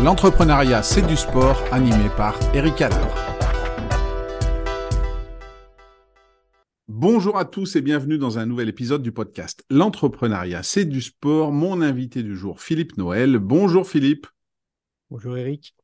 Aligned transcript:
L'entrepreneuriat, 0.00 0.84
c'est 0.84 1.04
du 1.04 1.16
sport, 1.16 1.60
animé 1.72 2.08
par 2.16 2.38
Eric 2.54 2.82
Haller. 2.82 2.94
Bonjour 6.86 7.36
à 7.36 7.44
tous 7.44 7.74
et 7.74 7.80
bienvenue 7.80 8.16
dans 8.16 8.38
un 8.38 8.46
nouvel 8.46 8.68
épisode 8.68 9.02
du 9.02 9.10
podcast 9.10 9.64
L'entrepreneuriat, 9.70 10.62
c'est 10.62 10.84
du 10.84 11.02
sport. 11.02 11.50
Mon 11.50 11.82
invité 11.82 12.22
du 12.22 12.36
jour, 12.36 12.60
Philippe 12.60 12.96
Noël. 12.96 13.38
Bonjour 13.40 13.88
Philippe. 13.88 14.28
Bonjour 15.10 15.36
Eric. 15.36 15.74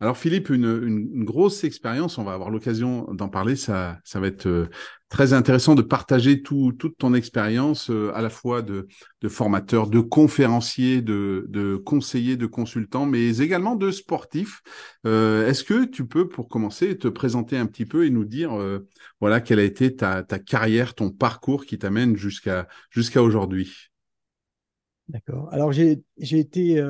Alors 0.00 0.16
Philippe, 0.16 0.50
une, 0.50 1.24
grosse 1.24 1.64
expérience, 1.64 2.18
on 2.18 2.24
va 2.24 2.32
avoir 2.32 2.50
l'occasion 2.50 3.12
d'en 3.14 3.28
parler, 3.28 3.56
ça, 3.56 3.98
ça 4.04 4.20
va 4.20 4.28
être 4.28 4.46
euh, 4.46 4.68
très 5.08 5.32
intéressant 5.32 5.74
de 5.74 5.82
partager 5.82 6.40
tout, 6.40 6.72
toute 6.78 6.96
ton 6.98 7.14
expérience 7.14 7.90
euh, 7.90 8.12
à 8.14 8.22
la 8.22 8.30
fois 8.30 8.62
de, 8.62 8.86
de 9.22 9.28
formateur, 9.28 9.88
de 9.88 9.98
conférencier, 9.98 11.02
de, 11.02 11.46
de 11.48 11.74
conseiller, 11.74 12.36
de 12.36 12.46
consultant, 12.46 13.06
mais 13.06 13.38
également 13.38 13.74
de 13.74 13.90
sportif. 13.90 14.62
Euh, 15.04 15.48
est-ce 15.48 15.64
que 15.64 15.84
tu 15.84 16.06
peux, 16.06 16.28
pour 16.28 16.48
commencer, 16.48 16.96
te 16.96 17.08
présenter 17.08 17.56
un 17.56 17.66
petit 17.66 17.86
peu 17.86 18.06
et 18.06 18.10
nous 18.10 18.24
dire 18.24 18.52
voilà 19.20 19.40
quelle 19.40 19.58
a 19.58 19.64
été 19.64 19.96
ta, 19.96 20.22
ta 20.22 20.38
carrière, 20.38 20.94
ton 20.94 21.10
parcours 21.10 21.66
qui 21.66 21.76
t'amène 21.76 22.16
jusqu'à 22.16 22.68
jusqu'à 22.90 23.20
aujourd'hui? 23.20 23.90
D'accord. 25.08 25.48
Alors 25.52 25.72
j'ai 25.72 26.02
été 26.18 26.80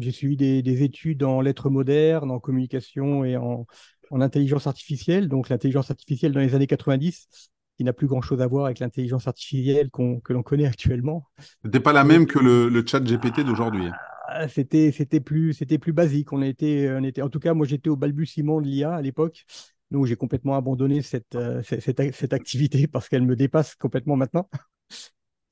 j'ai 0.00 0.10
suivi 0.10 0.36
des, 0.36 0.82
études 0.82 1.22
en 1.22 1.40
lettres 1.40 1.70
modernes, 1.70 2.30
en 2.30 2.40
communication 2.40 3.24
et 3.24 3.36
en, 3.36 3.66
intelligence 4.12 4.66
artificielle. 4.66 5.28
Donc 5.28 5.48
l'intelligence 5.48 5.90
artificielle 5.90 6.32
dans 6.32 6.40
les 6.40 6.54
années 6.54 6.66
90, 6.66 7.28
qui 7.76 7.84
n'a 7.84 7.92
plus 7.92 8.06
grand-chose 8.06 8.40
à 8.42 8.46
voir 8.46 8.66
avec 8.66 8.80
l'intelligence 8.80 9.28
artificielle 9.28 9.90
que 9.90 10.32
l'on 10.32 10.42
connaît 10.42 10.66
actuellement. 10.66 11.24
C'était 11.64 11.80
pas 11.80 11.92
la 11.92 12.04
même 12.04 12.26
que 12.26 12.38
le, 12.38 12.84
chat 12.86 13.00
GPT 13.00 13.40
d'aujourd'hui. 13.40 13.88
Ah, 14.32 14.48
c'était 14.48 14.92
c'était 14.92 15.20
plus 15.20 15.54
c'était 15.54 15.78
plus 15.78 15.92
basique. 15.92 16.32
On 16.32 16.40
était 16.40 16.88
on 16.92 17.02
était 17.02 17.22
en 17.22 17.28
tout 17.28 17.40
cas 17.40 17.52
moi 17.52 17.66
j'étais 17.66 17.90
au 17.90 17.96
balbutiement 17.96 18.60
de 18.60 18.66
l'IA 18.66 18.94
à 18.94 19.02
l'époque. 19.02 19.44
Donc 19.90 20.06
j'ai 20.06 20.14
complètement 20.14 20.56
abandonné 20.56 21.02
cette, 21.02 21.34
euh, 21.34 21.62
cette, 21.64 22.14
cette 22.14 22.32
activité 22.32 22.86
parce 22.86 23.08
qu'elle 23.08 23.26
me 23.26 23.34
dépasse 23.34 23.74
complètement 23.74 24.14
maintenant. 24.14 24.48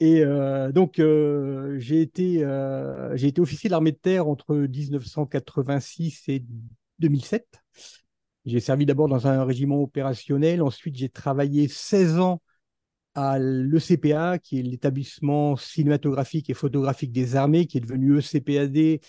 Et 0.00 0.22
euh, 0.22 0.70
donc, 0.70 1.00
euh, 1.00 1.76
j'ai 1.78 2.00
été, 2.00 2.44
euh, 2.44 3.16
été 3.16 3.40
officier 3.40 3.68
de 3.68 3.72
l'armée 3.72 3.92
de 3.92 3.96
terre 3.96 4.28
entre 4.28 4.54
1986 4.54 6.28
et 6.28 6.44
2007. 7.00 7.46
J'ai 8.44 8.60
servi 8.60 8.86
d'abord 8.86 9.08
dans 9.08 9.26
un 9.26 9.44
régiment 9.44 9.82
opérationnel. 9.82 10.62
Ensuite, 10.62 10.96
j'ai 10.96 11.08
travaillé 11.08 11.66
16 11.68 12.20
ans 12.20 12.40
à 13.14 13.38
l'ECPA, 13.40 14.38
qui 14.38 14.60
est 14.60 14.62
l'établissement 14.62 15.56
cinématographique 15.56 16.48
et 16.48 16.54
photographique 16.54 17.10
des 17.10 17.34
armées, 17.34 17.66
qui 17.66 17.78
est 17.78 17.80
devenu 17.80 18.18
ECPAD, 18.18 19.00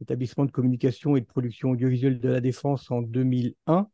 établissement 0.00 0.46
de 0.46 0.50
communication 0.50 1.16
et 1.16 1.20
de 1.20 1.26
production 1.26 1.70
audiovisuelle 1.70 2.20
de 2.20 2.28
la 2.30 2.40
défense 2.40 2.90
en 2.90 3.02
2001. 3.02 3.88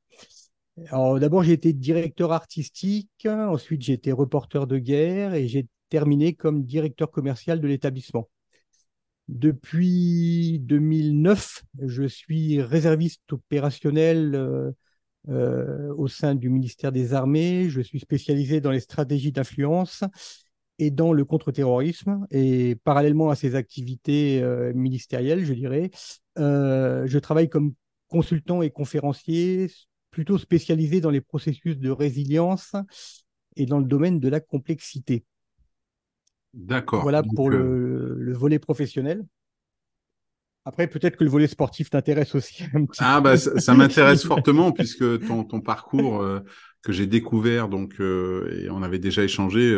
Alors, 0.90 1.18
d'abord, 1.18 1.42
j'ai 1.42 1.52
été 1.52 1.72
directeur 1.72 2.32
artistique, 2.32 3.26
ensuite 3.26 3.82
j'ai 3.82 3.94
été 3.94 4.12
reporter 4.12 4.66
de 4.68 4.78
guerre 4.78 5.34
et 5.34 5.48
j'ai 5.48 5.66
terminé 5.94 6.34
comme 6.34 6.64
directeur 6.64 7.12
commercial 7.12 7.60
de 7.60 7.68
l'établissement. 7.68 8.28
Depuis 9.28 10.58
2009, 10.58 11.62
je 11.86 12.02
suis 12.02 12.60
réserviste 12.60 13.32
opérationnel 13.32 14.34
euh, 14.34 14.72
euh, 15.28 15.94
au 15.96 16.08
sein 16.08 16.34
du 16.34 16.50
ministère 16.50 16.90
des 16.90 17.14
Armées. 17.14 17.68
Je 17.68 17.80
suis 17.80 18.00
spécialisé 18.00 18.60
dans 18.60 18.72
les 18.72 18.80
stratégies 18.80 19.30
d'influence 19.30 20.02
et 20.80 20.90
dans 20.90 21.12
le 21.12 21.24
contre-terrorisme. 21.24 22.26
Et 22.32 22.74
parallèlement 22.82 23.30
à 23.30 23.36
ces 23.36 23.54
activités 23.54 24.42
euh, 24.42 24.72
ministérielles, 24.74 25.44
je 25.44 25.54
dirais, 25.54 25.92
je 26.36 27.18
travaille 27.18 27.48
comme 27.48 27.74
consultant 28.08 28.62
et 28.62 28.70
conférencier, 28.70 29.70
plutôt 30.10 30.38
spécialisé 30.38 31.00
dans 31.00 31.10
les 31.10 31.20
processus 31.20 31.78
de 31.78 31.90
résilience 31.90 32.74
et 33.54 33.66
dans 33.66 33.78
le 33.78 33.86
domaine 33.86 34.18
de 34.18 34.28
la 34.28 34.40
complexité. 34.40 35.24
D'accord. 36.54 37.02
Voilà 37.02 37.22
pour 37.22 37.50
euh, 37.50 38.14
le, 38.16 38.32
volet 38.32 38.58
professionnel. 38.58 39.24
Après, 40.64 40.86
peut-être 40.86 41.16
que 41.16 41.24
le 41.24 41.30
volet 41.30 41.48
sportif 41.48 41.90
t'intéresse 41.90 42.34
aussi 42.34 42.64
un 42.72 42.86
petit 42.86 43.00
Ah, 43.02 43.20
bah, 43.20 43.36
ça, 43.36 43.74
m'intéresse 43.74 44.24
fortement 44.26 44.72
puisque 44.72 45.26
ton, 45.26 45.44
ton 45.44 45.60
parcours 45.60 46.22
euh, 46.22 46.40
que 46.82 46.92
j'ai 46.92 47.06
découvert, 47.06 47.68
donc, 47.68 48.00
euh, 48.00 48.62
et 48.62 48.70
on 48.70 48.82
avait 48.82 49.00
déjà 49.00 49.24
échangé, 49.24 49.72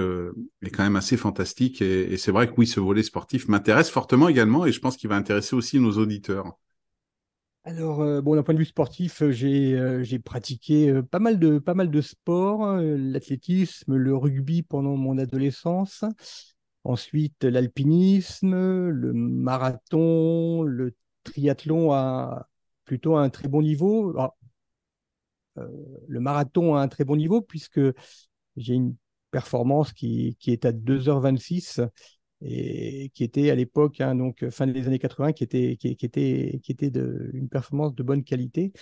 est 0.62 0.70
quand 0.70 0.84
même 0.84 0.97
assez 0.97 1.16
fantastique. 1.16 1.81
Et, 1.81 2.16
c'est 2.19 2.31
vrai 2.31 2.47
que 2.47 2.54
oui, 2.59 2.66
ce 2.66 2.78
volet 2.78 3.03
sportif 3.03 3.48
m'intéresse 3.48 3.91
fortement 3.91 4.28
également 4.28 4.66
et 4.66 4.72
je 4.72 4.81
pense 4.81 4.97
qu'il 4.97 5.08
va 5.08 5.16
intéresser 5.16 5.56
aussi 5.56 5.81
nos 5.81 5.93
auditeurs. 5.93 6.53
Alors, 7.64 8.22
bon, 8.22 8.37
d'un 8.37 8.44
point 8.44 8.54
de 8.54 8.60
vue 8.60 8.64
sportif, 8.64 9.25
j'ai 9.31 10.00
j'ai 10.03 10.20
pratiqué 10.20 11.00
pas 11.10 11.19
mal 11.19 11.41
de 11.41 11.58
pas 11.58 11.75
mal 11.75 11.91
de 11.91 12.00
sports, 12.00 12.76
l'athlétisme, 12.76 13.97
le 13.97 14.16
rugby 14.16 14.62
pendant 14.62 14.97
mon 14.97 15.19
adolescence. 15.19 16.04
Ensuite, 16.86 17.42
l'alpinisme, 17.42 18.54
le 18.54 19.12
marathon, 19.12 20.62
le 20.62 20.94
triathlon 21.24 21.91
à 21.92 22.48
plutôt 22.84 23.16
un 23.16 23.28
très 23.28 23.48
bon 23.48 23.60
niveau. 23.60 24.16
Euh, 25.58 25.66
le 26.06 26.20
marathon 26.20 26.76
à 26.76 26.82
un 26.82 26.86
très 26.86 27.04
bon 27.04 27.16
niveau 27.16 27.42
puisque 27.42 27.80
j'ai 28.56 28.75
une 28.75 28.94
performance 29.32 29.92
qui, 29.92 30.36
est 30.46 30.64
à 30.64 30.70
2h26 30.70 31.80
et 32.42 33.10
qui 33.14 33.25
était 33.25 33.50
à 33.50 33.56
l'époque, 33.56 34.00
hein, 34.00 34.14
donc 34.14 34.48
fin 34.50 34.69
des 34.69 34.86
années 34.86 35.00
80, 35.00 35.32
qui 35.32 35.42
était, 35.42 35.76
qui, 35.76 35.88
était, 35.88 36.60
qui 36.62 36.70
était 36.70 36.91
de, 36.91 37.30
une 37.32 37.48
performance 37.48 37.96
de 37.96 38.02
bonne 38.04 38.22
qualité. 38.22 38.72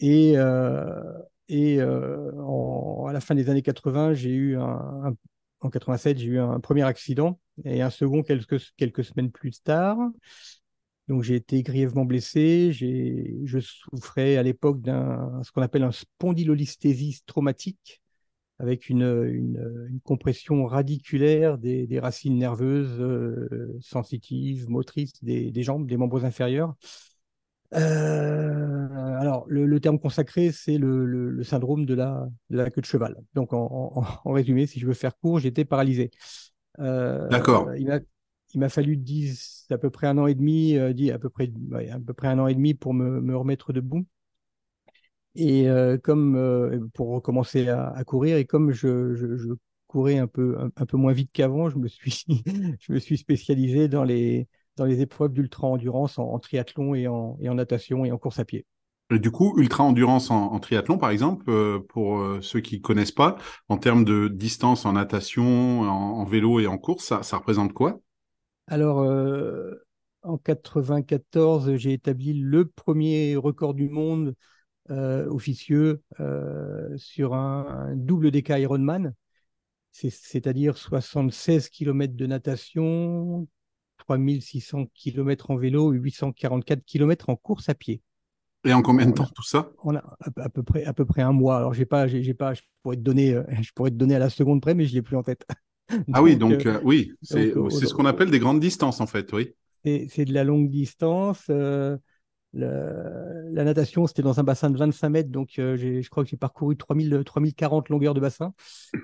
Et, 0.00 0.38
euh, 0.38 1.12
et 1.48 1.78
euh, 1.78 3.06
à 3.06 3.12
la 3.12 3.20
fin 3.20 3.34
des 3.34 3.50
années 3.50 3.60
80, 3.60 4.14
j'ai 4.14 4.30
eu 4.30 4.56
un, 4.56 5.14
en 5.60 5.70
87, 5.70 6.18
j'ai 6.18 6.26
eu 6.26 6.38
un 6.38 6.60
premier 6.60 6.82
accident 6.82 7.40
et 7.64 7.82
un 7.82 7.90
second 7.90 8.22
quelques, 8.22 8.72
quelques 8.76 9.04
semaines 9.04 9.30
plus 9.30 9.62
tard. 9.62 9.98
Donc 11.08 11.22
j'ai 11.22 11.36
été 11.36 11.62
grièvement 11.62 12.04
blessé. 12.04 12.72
Je 12.72 13.58
souffrais 13.60 14.36
à 14.36 14.42
l'époque 14.42 14.80
d'un 14.80 15.40
ce 15.42 15.50
qu'on 15.50 15.62
appelle 15.62 15.82
un 15.82 15.92
spondylolisthésis 15.92 17.24
traumatique 17.24 18.02
avec 18.58 18.88
une, 18.88 19.24
une, 19.24 20.00
compression 20.02 20.66
radiculaire 20.66 21.58
des, 21.58 22.00
racines 22.00 22.36
nerveuses 22.36 23.00
euh, 23.00 23.76
sensitives, 23.80 24.68
motrices 24.68 25.22
des, 25.22 25.62
jambes, 25.62 25.86
des 25.86 25.96
membres 25.96 26.24
inférieurs. 26.24 26.74
Euh, 27.74 29.18
alors, 29.20 29.44
le, 29.48 29.80
terme 29.80 29.98
consacré, 29.98 30.52
c'est 30.52 30.78
le, 30.78 31.42
syndrome 31.42 31.86
de 31.86 31.94
la, 31.94 32.28
de 32.50 32.56
la 32.56 32.70
queue 32.70 32.80
de 32.80 32.86
cheval. 32.86 33.16
Donc, 33.34 33.52
en, 33.52 34.04
résumé, 34.24 34.66
si 34.66 34.80
je 34.80 34.86
veux 34.86 34.94
faire 34.94 35.16
court, 35.18 35.38
j'étais 35.38 35.64
paralysé. 35.64 36.10
Euh, 36.78 37.28
D'accord. 37.28 37.70
Il 38.54 38.60
m'a 38.60 38.70
fallu 38.70 38.96
10, 38.96 39.66
à 39.70 39.76
peu 39.76 39.90
près 39.90 40.06
un 40.06 40.16
an 40.16 40.26
et 40.26 40.34
demi, 40.34 40.76
euh, 40.76 40.92
à, 41.12 41.18
peu 41.18 41.28
près, 41.28 41.50
à 41.90 42.00
peu 42.00 42.14
près 42.14 42.28
un 42.28 42.38
an 42.38 42.46
et 42.46 42.54
demi 42.54 42.72
pour 42.72 42.94
me, 42.94 43.20
me 43.20 43.36
remettre 43.36 43.72
debout. 43.72 44.06
Et 45.34 45.68
comme 46.02 46.90
pour 46.94 47.10
recommencer 47.10 47.68
à, 47.68 48.02
courir, 48.04 48.38
et 48.38 48.44
comme 48.44 48.72
je, 48.72 49.14
je, 49.14 49.54
courais 49.86 50.18
un 50.18 50.26
peu, 50.26 50.58
un, 50.58 50.86
peu 50.86 50.96
moins 50.96 51.12
vite 51.12 51.30
qu'avant, 51.32 51.70
je, 51.70 51.78
me 51.78 51.86
suis, 51.86 52.24
je 52.80 52.92
me 52.92 52.98
suis 52.98 53.18
spécialisé 53.18 53.86
dans 53.86 54.02
les, 54.02 54.48
dans 54.78 54.84
les 54.84 55.00
épreuves 55.00 55.32
d'ultra-endurance 55.32 56.18
en, 56.18 56.38
triathlon 56.38 56.94
et 56.94 57.06
en, 57.06 57.36
et 57.40 57.48
en 57.48 57.54
natation 57.54 58.04
et 58.04 58.12
en 58.12 58.18
course 58.18 58.38
à 58.38 58.44
pied. 58.44 58.64
Et 59.10 59.18
du 59.18 59.30
coup, 59.30 59.54
ultra-endurance 59.56 60.30
en, 60.30 60.58
triathlon, 60.58 60.98
par 60.98 61.10
exemple, 61.10 61.44
euh, 61.48 61.78
pour 61.78 62.18
euh, 62.18 62.40
ceux 62.42 62.60
qui 62.60 62.82
connaissent 62.82 63.12
pas, 63.12 63.36
en 63.68 63.78
termes 63.78 64.04
de 64.04 64.28
distance 64.28 64.84
en 64.84 64.92
natation, 64.92 65.80
en, 65.82 66.24
vélo 66.24 66.60
et 66.60 66.66
en 66.66 66.76
course, 66.76 67.06
ça, 67.06 67.22
ça 67.22 67.38
représente 67.38 67.72
quoi? 67.72 68.00
Alors, 68.66 69.00
euh, 69.00 69.74
en 70.22 70.36
94, 70.36 71.76
j'ai 71.76 71.94
établi 71.94 72.34
le 72.34 72.66
premier 72.66 73.36
record 73.36 73.74
du 73.74 73.88
monde 73.88 74.34
officieux 74.90 76.02
sur 76.96 77.34
un, 77.34 77.92
double 77.94 78.30
DK 78.30 78.54
Ironman, 78.60 79.12
c'est-à-dire 79.92 80.78
76 80.78 81.68
km 81.68 82.16
de 82.16 82.26
natation, 82.26 83.46
3600 83.98 84.86
km 84.94 85.50
en 85.50 85.56
vélo, 85.56 85.90
844 85.90 86.84
km 86.84 87.28
en 87.28 87.36
course 87.36 87.68
à 87.68 87.74
pied. 87.74 88.02
Et 88.64 88.72
en 88.72 88.82
combien 88.82 89.06
de 89.06 89.12
temps 89.12 89.28
tout 89.34 89.44
ça? 89.44 89.70
On 89.84 89.94
a 89.94 90.02
à, 90.36 90.48
peu 90.48 90.62
près 90.62 90.84
à 90.84 90.92
peu 90.92 91.04
près 91.04 91.22
un 91.22 91.32
mois. 91.32 91.58
Alors 91.58 91.74
j'ai 91.74 91.86
pas 91.86 92.06
j'ai 92.06 92.34
pas 92.34 92.54
je 92.54 92.62
pourrais 92.82 92.96
te 92.96 93.02
donner 93.02 93.34
euh, 93.34 93.44
je 93.60 93.70
pourrais 93.72 93.90
te 93.90 93.96
donner 93.96 94.16
à 94.16 94.18
la 94.18 94.30
seconde 94.30 94.60
près 94.60 94.74
mais 94.74 94.84
je 94.84 94.94
l'ai 94.94 95.02
plus 95.02 95.16
en 95.16 95.22
tête. 95.22 95.46
ah 96.12 96.22
oui 96.22 96.36
donc 96.36 96.66
euh, 96.66 96.74
euh, 96.74 96.80
oui 96.82 97.12
c'est 97.22 97.52
ce 97.52 97.94
qu'on 97.94 98.06
appelle 98.06 98.30
des 98.30 98.40
grandes 98.40 98.60
distances 98.60 99.00
en 99.00 99.06
fait 99.06 99.32
oui. 99.32 99.54
C'est 99.84 100.24
de 100.24 100.34
la 100.34 100.44
longue 100.44 100.68
distance 100.68 101.50
la 102.58 103.64
natation, 103.64 104.06
c'était 104.06 104.22
dans 104.22 104.40
un 104.40 104.42
bassin 104.42 104.70
de 104.70 104.76
25 104.76 105.08
mètres, 105.08 105.30
donc 105.30 105.58
euh, 105.58 105.76
je 105.76 106.08
crois 106.08 106.24
que 106.24 106.30
j'ai 106.30 106.36
parcouru 106.36 106.76
3000, 106.76 107.22
3040 107.24 107.88
longueurs 107.88 108.14
de 108.14 108.20
bassin. 108.20 108.52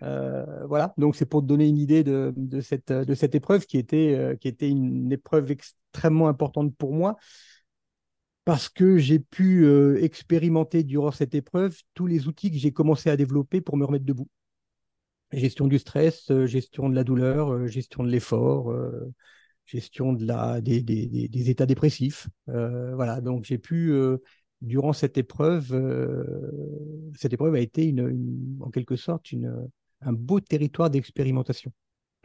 Euh, 0.03 0.45
voilà, 0.67 0.95
donc 0.99 1.17
c'est 1.17 1.27
pour 1.27 1.43
te 1.43 1.47
donner 1.47 1.69
une 1.69 1.79
idée 1.79 2.05
de, 2.05 2.61
cette, 2.61 2.91
épreuve 3.35 3.63
euh, 3.63 4.35
qui 4.37 4.49
était 4.49 4.69
une 4.69 5.13
épreuve 5.13 5.51
extrêmement 5.51 6.29
importante 6.29 6.75
pour 6.77 6.93
moi. 6.93 7.17
parce 8.45 8.69
que 8.69 8.99
j'ai 8.99 9.19
pu 9.21 9.67
expérimenter 10.03 10.83
durant 10.85 11.13
cette 11.13 11.35
épreuve 11.35 11.81
tous 11.95 12.07
les 12.07 12.29
outils 12.29 12.51
que 12.51 12.59
j'ai 12.59 12.73
commencé 12.73 13.09
à 13.09 13.17
développer 13.17 13.61
pour 13.61 13.77
me 13.77 13.85
remettre 13.85 14.05
debout. 14.05 14.29
Gestion 15.33 15.67
du 15.67 15.79
stress, 15.79 16.31
gestion 16.45 16.91
de 16.91 16.95
la 16.95 17.05
douleur, 17.05 17.67
gestion 17.67 18.05
de 18.05 18.11
l'effort, 18.11 18.73
gestion 19.67 20.13
de 20.13 20.27
la, 20.27 20.61
des, 20.61 20.83
des, 20.83 21.29
des, 21.29 21.51
états 21.51 21.67
dépressifs. 21.67 22.29
voilà, 22.47 23.21
donc 23.21 23.45
j'ai 23.45 23.59
pu 23.59 23.93
durant 24.65 24.93
cette 24.93 25.19
épreuve, 25.19 25.73
euh, 25.73 26.25
cette 27.17 27.33
épreuve 27.33 27.55
a 27.55 27.61
été 27.61 27.85
une, 27.85 28.59
en 28.61 28.71
quelque 28.71 28.97
sorte 28.97 29.31
une, 29.31 29.69
un 30.01 30.13
beau 30.13 30.41
territoire 30.41 30.91
d'expérimentation. 30.91 31.73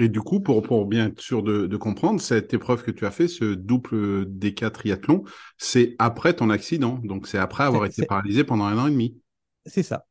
Et 0.02 0.08
du 0.08 0.22
coup, 0.22 0.40
pour, 0.40 0.62
pour 0.62 0.86
bien 0.86 1.08
être 1.08 1.20
sûr 1.20 1.44
de, 1.44 1.68
de, 1.68 1.78
comprendre, 1.78 2.22
cette 2.22 2.54
épreuve 2.54 2.84
que 2.84 2.92
tu 2.92 3.06
as 3.06 3.12
fait, 3.12 3.28
ce 3.28 3.54
double 3.54 4.24
D4 4.24 4.72
triathlon, 4.72 5.26
c'est 5.58 5.96
après 6.00 6.34
ton 6.34 6.50
accident. 6.50 7.00
Donc, 7.04 7.28
c'est 7.28 7.38
après 7.38 7.66
avoir 7.66 7.86
été 7.86 8.06
paralysé 8.06 8.46
pendant 8.46 8.64
un 8.64 8.78
an 8.78 8.88
et 8.88 8.92
demi. 8.92 9.18
C'est 9.66 9.84
ça. 9.84 10.06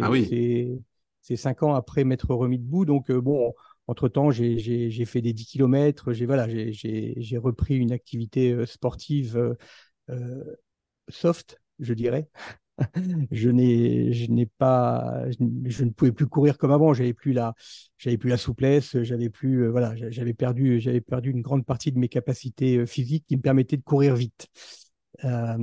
Ah 0.00 0.10
oui. 0.10 0.80
C'est 1.20 1.36
cinq 1.36 1.62
ans 1.62 1.74
après 1.74 2.04
m'être 2.04 2.34
remis 2.34 2.58
debout. 2.58 2.86
Donc, 2.86 3.10
euh, 3.10 3.20
bon, 3.20 3.52
entre-temps, 3.86 4.30
j'ai 4.30 5.04
fait 5.04 5.20
des 5.20 5.32
10 5.32 5.46
km. 5.46 6.12
J'ai 6.12 6.26
voilà, 6.26 6.46
j'ai 6.48 7.38
repris 7.38 7.76
une 7.76 7.92
activité 7.92 8.52
euh, 8.52 8.66
sportive 8.66 9.56
euh, 10.10 10.44
soft, 11.08 11.60
je 11.78 11.94
dirais. 11.94 12.28
je 13.30 13.50
n'ai, 13.50 14.46
pas, 14.58 15.24
je, 15.30 15.84
ne 15.84 15.90
pouvais 15.90 16.12
plus 16.12 16.26
courir 16.26 16.58
comme 16.58 16.72
avant. 16.72 16.92
J'avais 16.94 17.14
plus 17.14 17.32
la, 17.32 17.54
j'avais 17.98 18.18
plus 18.18 18.30
la 18.30 18.36
souplesse. 18.36 19.00
J'avais 19.02 19.30
plus, 19.30 19.64
euh, 19.64 19.70
voilà, 19.70 19.94
j'avais 20.10 20.34
perdu, 20.34 20.80
j'avais 20.80 21.00
perdu 21.00 21.30
une 21.30 21.42
grande 21.42 21.64
partie 21.64 21.92
de 21.92 21.98
mes 21.98 22.08
capacités 22.08 22.78
euh, 22.78 22.86
physiques 22.86 23.26
qui 23.26 23.36
me 23.36 23.42
permettaient 23.42 23.76
de 23.76 23.82
courir 23.82 24.16
vite. 24.16 24.48
Euh, 25.22 25.56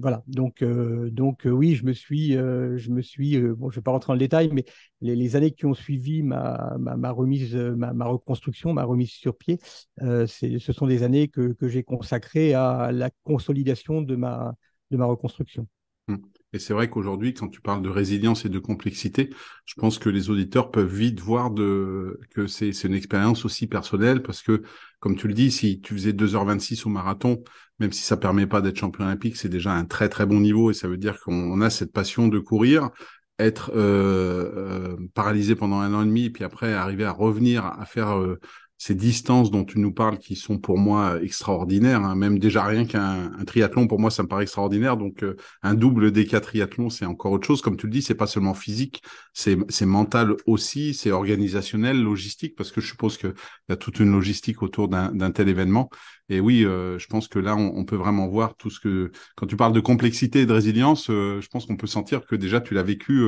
voilà, 0.00 0.22
donc, 0.26 0.62
donc 0.62 1.42
oui, 1.46 1.74
je 1.74 1.86
me 1.86 1.92
suis, 1.92 2.32
je 2.32 2.90
me 2.90 3.00
suis, 3.00 3.40
bon, 3.40 3.70
je 3.70 3.76
vais 3.76 3.82
pas 3.82 3.92
rentrer 3.92 4.08
dans 4.08 4.14
le 4.14 4.18
détail, 4.18 4.50
mais 4.52 4.64
les, 5.00 5.36
années 5.36 5.52
qui 5.52 5.64
ont 5.64 5.74
suivi 5.74 6.22
ma, 6.22 6.76
ma, 6.78 7.10
remise, 7.10 7.54
ma, 7.54 8.04
reconstruction, 8.04 8.74
ma 8.74 8.84
remise 8.84 9.10
sur 9.10 9.36
pied, 9.36 9.58
ce 9.98 10.72
sont 10.72 10.86
des 10.86 11.02
années 11.02 11.28
que, 11.28 11.52
que 11.52 11.68
j'ai 11.68 11.82
consacrées 11.82 12.52
à 12.54 12.92
la 12.92 13.10
consolidation 13.24 14.02
de 14.02 14.16
ma, 14.16 14.54
de 14.90 14.96
ma 14.96 15.06
reconstruction. 15.06 15.66
Hum. 16.08 16.20
Et 16.54 16.60
c'est 16.60 16.72
vrai 16.72 16.88
qu'aujourd'hui, 16.88 17.34
quand 17.34 17.48
tu 17.48 17.60
parles 17.60 17.82
de 17.82 17.88
résilience 17.88 18.44
et 18.44 18.48
de 18.48 18.60
complexité, 18.60 19.30
je 19.64 19.74
pense 19.74 19.98
que 19.98 20.08
les 20.08 20.30
auditeurs 20.30 20.70
peuvent 20.70 20.94
vite 20.94 21.18
voir 21.18 21.50
de, 21.50 22.20
que 22.30 22.46
c'est 22.46 22.70
une 22.84 22.94
expérience 22.94 23.44
aussi 23.44 23.66
personnelle 23.66 24.22
parce 24.22 24.40
que, 24.40 24.62
comme 25.00 25.16
tu 25.16 25.26
le 25.26 25.34
dis, 25.34 25.50
si 25.50 25.80
tu 25.80 25.94
faisais 25.94 26.12
2h26 26.12 26.86
au 26.86 26.90
marathon, 26.90 27.42
même 27.80 27.92
si 27.92 28.02
ça 28.02 28.16
permet 28.16 28.46
pas 28.46 28.60
d'être 28.60 28.78
champion 28.78 29.04
olympique, 29.04 29.36
c'est 29.36 29.48
déjà 29.48 29.72
un 29.72 29.84
très 29.84 30.08
très 30.08 30.26
bon 30.26 30.40
niveau 30.40 30.70
et 30.70 30.74
ça 30.74 30.88
veut 30.88 30.96
dire 30.96 31.20
qu'on 31.20 31.60
a 31.60 31.70
cette 31.70 31.92
passion 31.92 32.28
de 32.28 32.38
courir, 32.38 32.90
être 33.38 33.72
euh, 33.74 34.94
euh, 34.94 34.96
paralysé 35.14 35.54
pendant 35.56 35.80
un 35.80 35.92
an 35.94 36.02
et 36.02 36.06
demi, 36.06 36.26
et 36.26 36.30
puis 36.30 36.44
après 36.44 36.72
arriver 36.72 37.04
à 37.04 37.12
revenir 37.12 37.64
à 37.66 37.84
faire 37.84 38.18
euh, 38.18 38.38
ces 38.84 38.94
distances 38.94 39.50
dont 39.50 39.64
tu 39.64 39.78
nous 39.78 39.94
parles 39.94 40.18
qui 40.18 40.36
sont 40.36 40.58
pour 40.58 40.76
moi 40.76 41.18
extraordinaires, 41.22 42.04
hein. 42.04 42.14
même 42.14 42.38
déjà 42.38 42.64
rien 42.64 42.84
qu'un 42.84 43.30
triathlon 43.46 43.86
pour 43.86 43.98
moi 43.98 44.10
ça 44.10 44.22
me 44.22 44.28
paraît 44.28 44.42
extraordinaire. 44.42 44.98
Donc 44.98 45.22
euh, 45.22 45.36
un 45.62 45.72
double 45.72 46.12
des 46.12 46.26
quatre 46.26 46.48
triathlons 46.48 46.90
c'est 46.90 47.06
encore 47.06 47.32
autre 47.32 47.46
chose. 47.46 47.62
Comme 47.62 47.78
tu 47.78 47.86
le 47.86 47.92
dis, 47.92 48.02
c'est 48.02 48.14
pas 48.14 48.26
seulement 48.26 48.52
physique, 48.52 49.02
c'est 49.32 49.86
mental 49.86 50.36
aussi, 50.44 50.92
c'est 50.92 51.12
organisationnel, 51.12 51.98
logistique 52.02 52.56
parce 52.56 52.72
que 52.72 52.82
je 52.82 52.88
suppose 52.88 53.16
qu'il 53.16 53.32
y 53.70 53.72
a 53.72 53.76
toute 53.76 54.00
une 54.00 54.12
logistique 54.12 54.62
autour 54.62 54.88
d'un 54.88 55.30
tel 55.30 55.48
événement. 55.48 55.88
Et 56.28 56.40
oui, 56.40 56.66
euh, 56.66 56.98
je 56.98 57.06
pense 57.06 57.26
que 57.26 57.38
là 57.38 57.56
on, 57.56 57.84
peut 57.86 57.96
vraiment 57.96 58.28
voir 58.28 58.54
tout 58.54 58.68
ce 58.68 58.80
que 58.80 59.12
quand 59.34 59.46
tu 59.46 59.56
parles 59.56 59.72
de 59.72 59.80
complexité 59.80 60.42
et 60.42 60.46
de 60.46 60.52
résilience, 60.52 61.08
euh, 61.08 61.40
je 61.40 61.48
pense 61.48 61.64
qu'on 61.64 61.78
peut 61.78 61.86
sentir 61.86 62.26
que 62.26 62.36
déjà 62.36 62.60
tu 62.60 62.74
l'as 62.74 62.82
vécu 62.82 63.22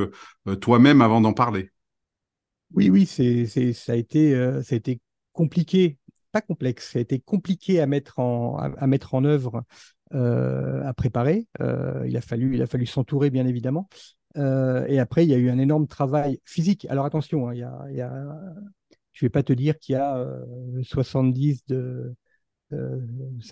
toi-même 0.60 1.00
avant 1.00 1.22
d'en 1.22 1.32
parler. 1.32 1.70
Oui, 2.74 2.90
oui, 2.90 3.06
c'est, 3.06 3.46
ça 3.72 3.92
a 3.92 3.96
été, 3.96 4.34
ça 4.62 4.74
a 4.74 4.76
été 4.76 5.00
compliqué, 5.36 5.98
pas 6.32 6.40
complexe, 6.40 6.92
ça 6.92 6.98
a 6.98 7.02
été 7.02 7.20
compliqué 7.20 7.80
à 7.80 7.86
mettre 7.86 8.18
en, 8.18 8.56
à, 8.56 8.86
mettre 8.86 9.14
en 9.14 9.24
œuvre, 9.24 9.62
euh, 10.14 10.82
à 10.82 10.94
préparer. 10.94 11.46
Euh, 11.60 12.04
il 12.08 12.16
a 12.16 12.22
fallu, 12.22 12.66
fallu 12.66 12.86
s'entourer, 12.86 13.30
bien 13.30 13.46
évidemment. 13.46 13.88
Euh, 14.38 14.86
et 14.88 14.98
après, 14.98 15.24
il 15.24 15.30
y 15.30 15.34
a 15.34 15.38
eu 15.38 15.50
un 15.50 15.58
énorme 15.58 15.86
travail 15.86 16.40
physique. 16.44 16.86
Alors 16.88 17.04
attention, 17.04 17.48
hein, 17.48 17.54
il 17.54 17.60
y 17.60 18.00
a, 18.00 18.18
je 19.12 19.24
ne 19.24 19.28
vais 19.28 19.30
pas 19.30 19.42
te 19.42 19.52
dire 19.52 19.78
qu'il 19.78 19.92
y 19.92 19.96
a 19.96 20.26
70 20.82 21.66
de, 21.66 22.14
euh, 22.72 22.98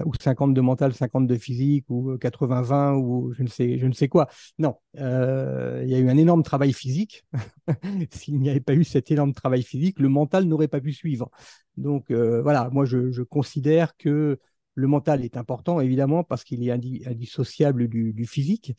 ou 0.05 0.13
50 0.19 0.55
de 0.55 0.61
mental, 0.61 0.93
50 0.93 1.29
de 1.29 1.37
physique, 1.37 1.85
ou 1.89 2.17
80-20, 2.17 2.97
ou 2.97 3.33
je 3.33 3.45
ne 3.45 3.49
sais, 3.49 3.79
je 3.79 3.87
ne 3.87 3.93
sais 3.93 4.09
quoi. 4.09 4.29
Non, 4.59 4.77
euh, 4.99 5.83
il 5.85 5.91
y 5.91 5.95
a 5.95 5.99
eu 5.99 6.09
un 6.09 6.17
énorme 6.17 6.43
travail 6.43 6.73
physique. 6.73 7.25
S'il 8.11 8.41
n'y 8.41 8.51
avait 8.51 8.61
pas 8.61 8.75
eu 8.75 8.83
cet 8.83 9.11
énorme 9.13 9.33
travail 9.33 9.63
physique, 9.63 10.01
le 10.01 10.09
mental 10.09 10.47
n'aurait 10.47 10.69
pas 10.69 10.81
pu 10.81 10.93
suivre. 10.93 11.31
Donc 11.77 12.11
euh, 12.11 12.43
voilà, 12.43 12.71
moi 12.71 12.85
je, 12.85 13.23
considère 13.23 13.97
que 13.97 14.39
le 14.75 14.87
mental 14.89 15.25
est 15.25 15.37
important, 15.37 15.81
évidemment, 15.81 16.25
parce 16.25 16.43
qu'il 16.43 16.67
est 16.67 16.73
indissociable 16.73 17.87
du, 17.87 18.13
du 18.13 18.27
physique, 18.27 18.73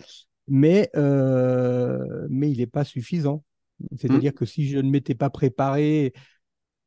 mais, 0.48 0.90
mais 0.94 2.52
il 2.52 2.58
n'est 2.58 2.68
pas 2.68 2.84
suffisant. 2.84 3.44
C'est-à-dire 3.98 4.32
mmh. 4.32 4.36
que 4.36 4.46
si 4.46 4.68
je 4.68 4.80
ne 4.80 4.90
m'étais 4.90 5.16
pas 5.16 5.30
préparé 5.30 6.14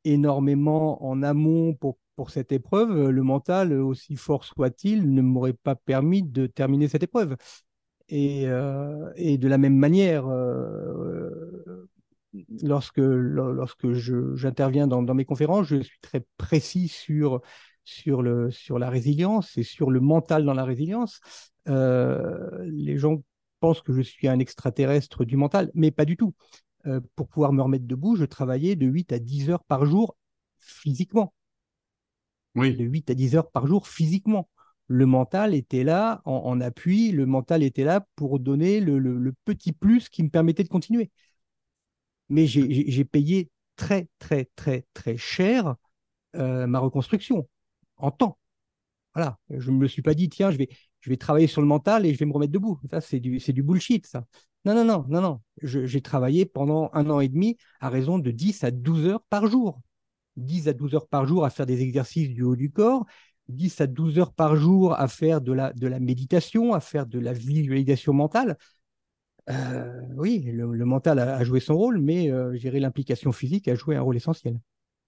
énormément 0.04 1.02
en 1.04 1.22
amont 1.22 1.74
pour 1.74 1.98
pour 2.18 2.30
cette 2.30 2.50
épreuve, 2.50 2.90
euh, 2.90 3.10
le 3.12 3.22
mental, 3.22 3.72
aussi 3.72 4.16
fort 4.16 4.42
soit-il, 4.42 5.14
ne 5.14 5.22
m'aurait 5.22 5.52
pas 5.52 5.76
permis 5.76 6.24
de 6.24 6.48
terminer 6.48 6.88
cette 6.88 7.04
épreuve. 7.04 7.36
Et, 8.08 8.48
euh, 8.48 9.12
de 9.16 9.46
la 9.46 9.56
même 9.56 9.76
manière, 9.76 10.26
euh, 10.26 11.88
lorsque, 12.60 12.98
lorsque 12.98 13.92
j'interviens 13.92 14.88
dans, 14.88 15.00
dans, 15.00 15.14
mes 15.14 15.24
conférences, 15.24 15.68
je 15.68 15.80
suis 15.80 16.00
très 16.00 16.26
précis 16.38 16.88
sur, 16.88 17.40
sur, 17.84 18.20
le, 18.20 18.50
sur 18.50 18.80
la 18.80 18.90
résilience 18.90 19.56
et 19.56 19.62
sur 19.62 19.88
le 19.92 20.00
mental 20.00 20.44
dans 20.44 20.54
la 20.54 20.64
résilience. 20.64 21.20
les 21.66 22.98
gens 22.98 23.22
pensent 23.60 23.82
que 23.82 23.92
je 23.92 24.02
suis 24.02 24.26
un 24.26 24.40
extraterrestre 24.40 25.24
du 25.24 25.36
mental, 25.36 25.70
mais 25.74 25.92
pas 25.92 26.04
du 26.04 26.16
tout. 26.16 26.34
pour 27.14 27.28
pouvoir 27.28 27.52
me 27.52 27.62
remettre 27.62 27.86
debout, 27.86 28.16
je 28.16 28.24
travaillais 28.24 28.74
de 28.74 28.86
8 28.86 29.12
à 29.12 29.20
10 29.20 29.50
heures 29.50 29.64
par 29.64 29.86
jour 29.86 30.16
physiquement 30.58 31.32
de 32.58 32.84
8 32.84 33.10
à 33.10 33.14
10 33.14 33.36
heures 33.36 33.50
par 33.50 33.66
jour 33.66 33.88
physiquement. 33.88 34.48
Le 34.86 35.06
mental 35.06 35.54
était 35.54 35.84
là 35.84 36.22
en, 36.24 36.60
appui, 36.60 37.10
le 37.10 37.26
mental 37.26 37.62
était 37.62 37.84
là 37.84 38.06
pour 38.16 38.38
donner 38.38 38.80
le, 38.80 39.34
petit 39.44 39.72
plus 39.72 40.08
qui 40.08 40.22
me 40.22 40.30
permettait 40.30 40.64
de 40.64 40.68
continuer. 40.68 41.10
Mais 42.30 42.46
j'ai 42.46 43.04
payé 43.04 43.50
très, 43.76 44.08
très, 44.18 44.46
très, 44.56 44.86
très 44.94 45.16
cher 45.16 45.76
euh, 46.36 46.66
ma 46.66 46.78
reconstruction 46.78 47.48
en 47.96 48.10
temps. 48.10 48.38
Voilà, 49.14 49.38
je 49.50 49.70
ne 49.70 49.76
me 49.76 49.86
suis 49.88 50.02
pas 50.02 50.14
dit, 50.14 50.28
tiens, 50.28 50.50
je 50.50 50.58
vais, 50.58 51.16
travailler 51.16 51.46
sur 51.46 51.60
le 51.60 51.66
mental 51.66 52.06
et 52.06 52.14
je 52.14 52.18
vais 52.18 52.26
me 52.26 52.32
remettre 52.32 52.52
debout. 52.52 52.78
Ça, 52.90 53.00
c'est 53.00 53.20
du, 53.20 53.38
du 53.38 53.62
bullshit, 53.62 54.06
ça. 54.06 54.24
Non, 54.64 54.74
non, 54.74 54.84
non, 54.84 55.04
non, 55.08 55.20
non. 55.20 55.40
J'ai 55.62 56.02
travaillé 56.02 56.46
pendant 56.46 56.90
un 56.92 57.08
an 57.10 57.20
et 57.20 57.28
demi 57.28 57.56
à 57.80 57.88
raison 57.88 58.18
de 58.18 58.30
10 58.30 58.64
à 58.64 58.70
12 58.70 59.06
heures 59.06 59.22
par 59.30 59.46
jour. 59.46 59.80
10 60.38 60.68
à 60.68 60.72
12 60.72 60.94
heures 60.94 61.08
par 61.08 61.26
jour 61.26 61.44
à 61.44 61.50
faire 61.50 61.66
des 61.66 61.82
exercices 61.82 62.30
du 62.30 62.42
haut 62.42 62.56
du 62.56 62.70
corps, 62.70 63.04
10 63.48 63.80
à 63.80 63.86
12 63.86 64.18
heures 64.18 64.32
par 64.32 64.56
jour 64.56 64.98
à 64.98 65.08
faire 65.08 65.40
de 65.40 65.52
la, 65.52 65.72
de 65.72 65.86
la 65.86 66.00
méditation, 66.00 66.74
à 66.74 66.80
faire 66.80 67.06
de 67.06 67.18
la 67.18 67.32
visualisation 67.32 68.12
mentale. 68.12 68.56
Euh, 69.50 70.02
oui, 70.16 70.42
le, 70.52 70.84
mental 70.84 71.18
a, 71.18 71.42
joué 71.42 71.60
son 71.60 71.76
rôle, 71.76 71.98
mais 71.98 72.30
euh, 72.30 72.56
l'implication 72.64 73.32
physique 73.32 73.68
a 73.68 73.74
joué 73.74 73.96
un 73.96 74.02
rôle 74.02 74.16
essentiel. 74.16 74.58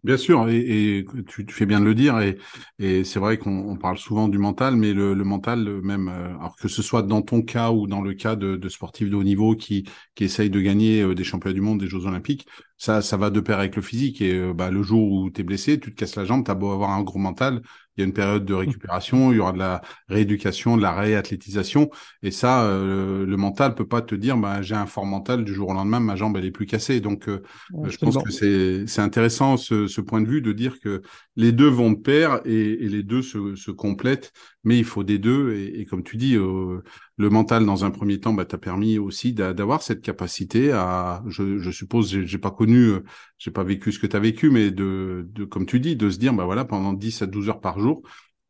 Bien 0.03 0.17
sûr, 0.17 0.49
et, 0.49 1.05
tu, 1.27 1.45
fais 1.51 1.67
bien 1.67 1.79
de 1.79 1.85
le 1.85 1.95
dire, 1.95 2.19
et, 2.21 2.39
et 2.79 3.05
c'est 3.05 3.19
vrai 3.19 3.37
qu'on 3.37 3.77
parle 3.77 3.99
souvent 3.99 4.29
du 4.29 4.39
mental, 4.39 4.75
mais 4.75 4.95
le, 4.95 5.15
mental, 5.15 5.83
même, 5.83 6.09
euh, 6.09 6.31
alors 6.39 6.57
que 6.57 6.69
ce 6.69 6.81
soit 6.81 7.03
dans 7.03 7.21
ton 7.21 7.43
cas 7.43 7.71
ou 7.71 7.87
dans 7.87 8.01
le 8.01 8.15
cas 8.15 8.35
de, 8.35 8.69
sportifs 8.71 9.11
de 9.11 9.17
haut 9.17 9.25
niveau 9.25 9.57
qui, 9.57 9.87
qui 10.15 10.25
essayent 10.25 10.49
de 10.49 10.61
gagner 10.61 11.15
des 11.15 11.25
championnats 11.25 11.53
du 11.53 11.61
monde, 11.61 11.81
des 11.81 11.87
Jeux 11.87 12.07
olympiques, 12.07 12.47
ça, 12.81 13.03
ça 13.03 13.19
va 13.19 13.29
de 13.29 13.41
pair 13.41 13.59
avec 13.59 13.77
le 13.77 13.83
physique. 13.83 14.23
Et 14.23 14.35
euh, 14.35 14.55
bah, 14.55 14.71
le 14.71 14.83
jour 14.83 15.13
où 15.13 15.31
tu 15.31 15.43
es 15.43 15.45
blessé, 15.45 15.79
tu 15.79 15.91
te 15.91 15.97
casses 15.97 16.17
la 16.17 16.25
jambe, 16.25 16.45
tu 16.47 16.51
as 16.51 16.55
beau 16.55 16.73
avoir 16.73 16.91
un 16.91 17.03
gros 17.03 17.19
mental, 17.19 17.61
il 17.97 18.01
y 18.01 18.05
a 18.05 18.07
une 18.07 18.15
période 18.15 18.47
de 18.47 18.55
récupération, 18.55 19.33
il 19.33 19.37
y 19.37 19.39
aura 19.39 19.53
de 19.53 19.59
la 19.59 19.83
rééducation, 20.09 20.79
de 20.79 20.83
la 20.83 20.93
réathlétisation, 20.93 21.91
et 22.23 22.31
ça, 22.31 22.65
euh, 22.65 23.27
le 23.27 23.37
mental 23.37 23.75
peut 23.75 23.87
pas 23.87 24.01
te 24.01 24.15
dire, 24.15 24.39
bah, 24.39 24.63
j'ai 24.63 24.77
un 24.77 24.87
fort 24.87 25.05
mental 25.05 25.45
du 25.45 25.53
jour 25.53 25.69
au 25.69 25.75
lendemain, 25.75 26.01
ma 26.01 26.17
jambe 26.17 26.39
elle 26.39 26.47
est 26.47 26.51
plus 26.51 26.65
cassée. 26.65 27.01
Donc, 27.01 27.29
euh, 27.29 27.43
je 27.85 27.99
pense 27.99 28.17
que 28.17 28.31
c'est 28.31 28.87
c'est 28.87 29.03
intéressant 29.03 29.59
ce, 29.59 29.87
ce, 29.87 30.01
point 30.01 30.23
de 30.23 30.29
vue 30.29 30.41
de 30.41 30.53
dire 30.53 30.81
que 30.81 31.03
les 31.37 31.53
deux 31.53 31.69
vont 31.69 31.91
de 31.91 31.99
pair 31.99 32.41
et, 32.47 32.55
et 32.85 32.89
les 32.89 33.03
deux 33.03 33.21
se, 33.21 33.57
se 33.57 33.71
complètent, 33.71 34.33
mais 34.65 34.79
il 34.79 34.85
faut 34.85 35.05
des 35.05 35.19
deux. 35.19 35.53
Et, 35.53 35.81
et 35.81 35.85
comme 35.85 36.03
tu 36.03 36.17
dis, 36.17 36.37
euh, 36.37 36.83
le 37.21 37.29
mental 37.29 37.67
dans 37.67 37.85
un 37.85 37.91
premier 37.91 38.19
temps, 38.19 38.33
bah, 38.33 38.47
t'a 38.47 38.57
permis 38.57 38.99
aussi 38.99 39.35
d'avoir 39.35 39.83
cette 39.83 40.01
capacité 40.01 40.73
à, 40.73 41.23
je, 41.27 41.71
suppose, 41.71 42.09
j'ai 42.09 42.39
pas 42.39 42.51
connu, 42.51 42.95
j'ai 43.37 43.51
pas 43.51 43.63
vécu 43.63 43.93
ce 43.93 43.99
que 43.99 44.07
tu 44.07 44.17
as 44.17 44.21
vécu, 44.21 44.49
mais 44.49 44.71
de, 44.71 45.29
comme 45.51 45.67
tu 45.67 45.81
dis, 45.81 45.97
de 45.97 46.09
se 46.09 46.17
dire, 46.17 46.33
bah 46.33 46.47
voilà, 46.47 46.65
pendant 46.65 46.95
10 46.95 47.21
à 47.21 47.27
12 47.27 47.51
heures 47.51 47.61
par 47.61 47.79
jour, 47.79 48.01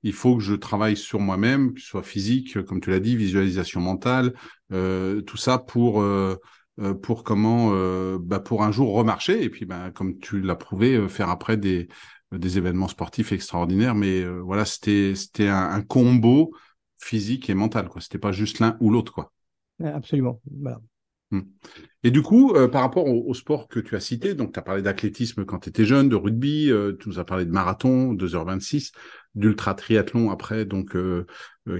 il 0.04 0.12
faut 0.12 0.36
que 0.36 0.42
je 0.42 0.54
travaille 0.54 0.96
sur 0.96 1.18
moi-même, 1.18 1.74
que 1.74 1.80
ce 1.80 1.86
soit 1.88 2.04
physique, 2.04 2.62
comme 2.64 2.80
tu 2.80 2.90
l'as 2.90 3.00
dit, 3.00 3.16
visualisation 3.16 3.80
mentale, 3.80 4.34
euh, 4.72 5.20
tout 5.22 5.36
ça 5.36 5.58
pour 5.58 6.00
euh, 6.00 6.36
euh 6.80 6.94
pour 6.94 7.24
comment 7.24 7.70
euh, 7.72 8.18
bah 8.20 8.38
pour 8.38 8.62
un 8.62 8.70
jour 8.70 8.94
remarcher 8.94 9.42
et 9.42 9.50
puis 9.50 9.66
bah, 9.66 9.90
comme 9.90 10.18
tu 10.18 10.40
l'as 10.40 10.54
prouvé, 10.54 10.94
euh, 10.94 11.08
faire 11.08 11.28
après 11.28 11.56
des 11.56 11.88
des 12.32 12.58
événements 12.58 12.86
sportifs 12.86 13.32
extraordinaires. 13.32 13.96
Mais 13.96 14.24
voilà, 14.24 14.64
c'était 14.64 15.14
c'était 15.16 15.48
un, 15.48 15.82
combo 15.82 16.52
physique 17.00 17.50
et 17.50 17.54
mental 17.54 17.88
quoi. 17.88 18.00
C'était 18.00 18.18
pas 18.18 18.32
juste 18.32 18.58
l'un 18.58 18.76
ou 18.80 18.90
l'autre 18.90 19.12
quoi. 19.12 19.32
Absolument. 19.82 20.40
Voilà. 20.60 20.80
Hmm. 21.30 21.42
Et 22.02 22.10
du 22.10 22.22
coup, 22.22 22.54
euh, 22.54 22.66
par 22.66 22.82
rapport 22.82 23.06
au, 23.06 23.24
au, 23.28 23.34
sport 23.34 23.68
que 23.68 23.78
tu 23.78 23.94
as 23.94 24.00
cité, 24.00 24.34
donc 24.34 24.52
tu 24.52 24.58
as 24.58 24.62
parlé 24.62 24.82
d'athlétisme 24.82 25.44
quand 25.44 25.60
tu 25.60 25.68
étais 25.68 25.84
jeune, 25.84 26.08
de 26.08 26.16
rugby, 26.16 26.70
euh, 26.72 26.96
tu 26.98 27.08
nous 27.08 27.20
as 27.20 27.24
parlé 27.24 27.44
de 27.44 27.52
marathon, 27.52 28.14
2h26, 28.14 28.90
d'ultra 29.34 29.74
triathlon 29.74 30.30
après, 30.30 30.64
donc 30.64 30.96
euh, 30.96 31.00
euh, 31.00 31.26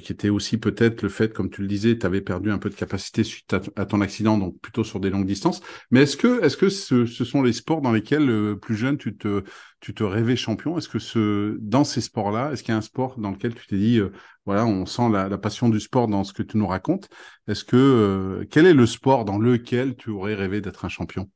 qui 0.02 0.12
était 0.12 0.28
aussi 0.28 0.58
peut-être 0.58 1.02
le 1.02 1.08
fait, 1.08 1.32
comme 1.32 1.50
tu 1.50 1.62
le 1.62 1.66
disais, 1.66 1.98
tu 1.98 2.06
avais 2.06 2.20
perdu 2.20 2.50
un 2.50 2.58
peu 2.58 2.70
de 2.70 2.74
capacité 2.74 3.24
suite 3.24 3.54
à, 3.76 3.86
ton 3.86 4.00
accident, 4.00 4.38
donc 4.38 4.58
plutôt 4.60 4.84
sur 4.84 5.00
des 5.00 5.10
longues 5.10 5.26
distances. 5.26 5.62
Mais 5.90 6.02
est-ce 6.02 6.16
que, 6.16 6.42
est-ce 6.44 6.56
que 6.56 6.68
ce, 6.68 7.06
ce, 7.06 7.24
sont 7.24 7.42
les 7.42 7.52
sports 7.52 7.80
dans 7.80 7.92
lesquels 7.92 8.28
euh, 8.28 8.56
plus 8.56 8.76
jeune 8.76 8.98
tu 8.98 9.16
te, 9.16 9.42
tu 9.80 9.94
te 9.94 10.04
rêvais 10.04 10.36
champion? 10.36 10.76
Est-ce 10.76 10.88
que 10.88 10.98
ce, 10.98 11.56
dans 11.60 11.84
ces 11.84 12.00
sports-là, 12.00 12.52
est-ce 12.52 12.62
qu'il 12.62 12.72
y 12.72 12.74
a 12.74 12.78
un 12.78 12.82
sport 12.82 13.18
dans 13.18 13.30
lequel 13.30 13.54
tu 13.54 13.66
t'es 13.66 13.78
dit, 13.78 14.00
voilà, 14.44 14.66
on 14.66 14.86
sent 14.86 15.08
la, 15.10 15.28
la, 15.28 15.38
passion 15.38 15.68
du 15.68 15.80
sport 15.80 16.08
dans 16.08 16.24
ce 16.24 16.32
que 16.32 16.42
tu 16.42 16.58
nous 16.58 16.66
racontes? 16.66 17.08
Est-ce 17.48 17.64
que 17.64 18.46
quel 18.50 18.66
est 18.66 18.74
le 18.74 18.86
sport 18.86 19.24
dans 19.24 19.38
lequel 19.38 19.96
tu 19.96 20.10
aurais 20.10 20.34
rêvé 20.34 20.60
d'être 20.60 20.84
un 20.84 20.88
champion? 20.88 21.30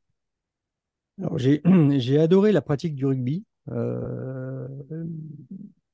J'ai 1.99 2.19
adoré 2.19 2.53
la 2.53 2.63
pratique 2.63 2.95
du 2.95 3.07
rugby. 3.07 3.45
Euh, 3.71 4.67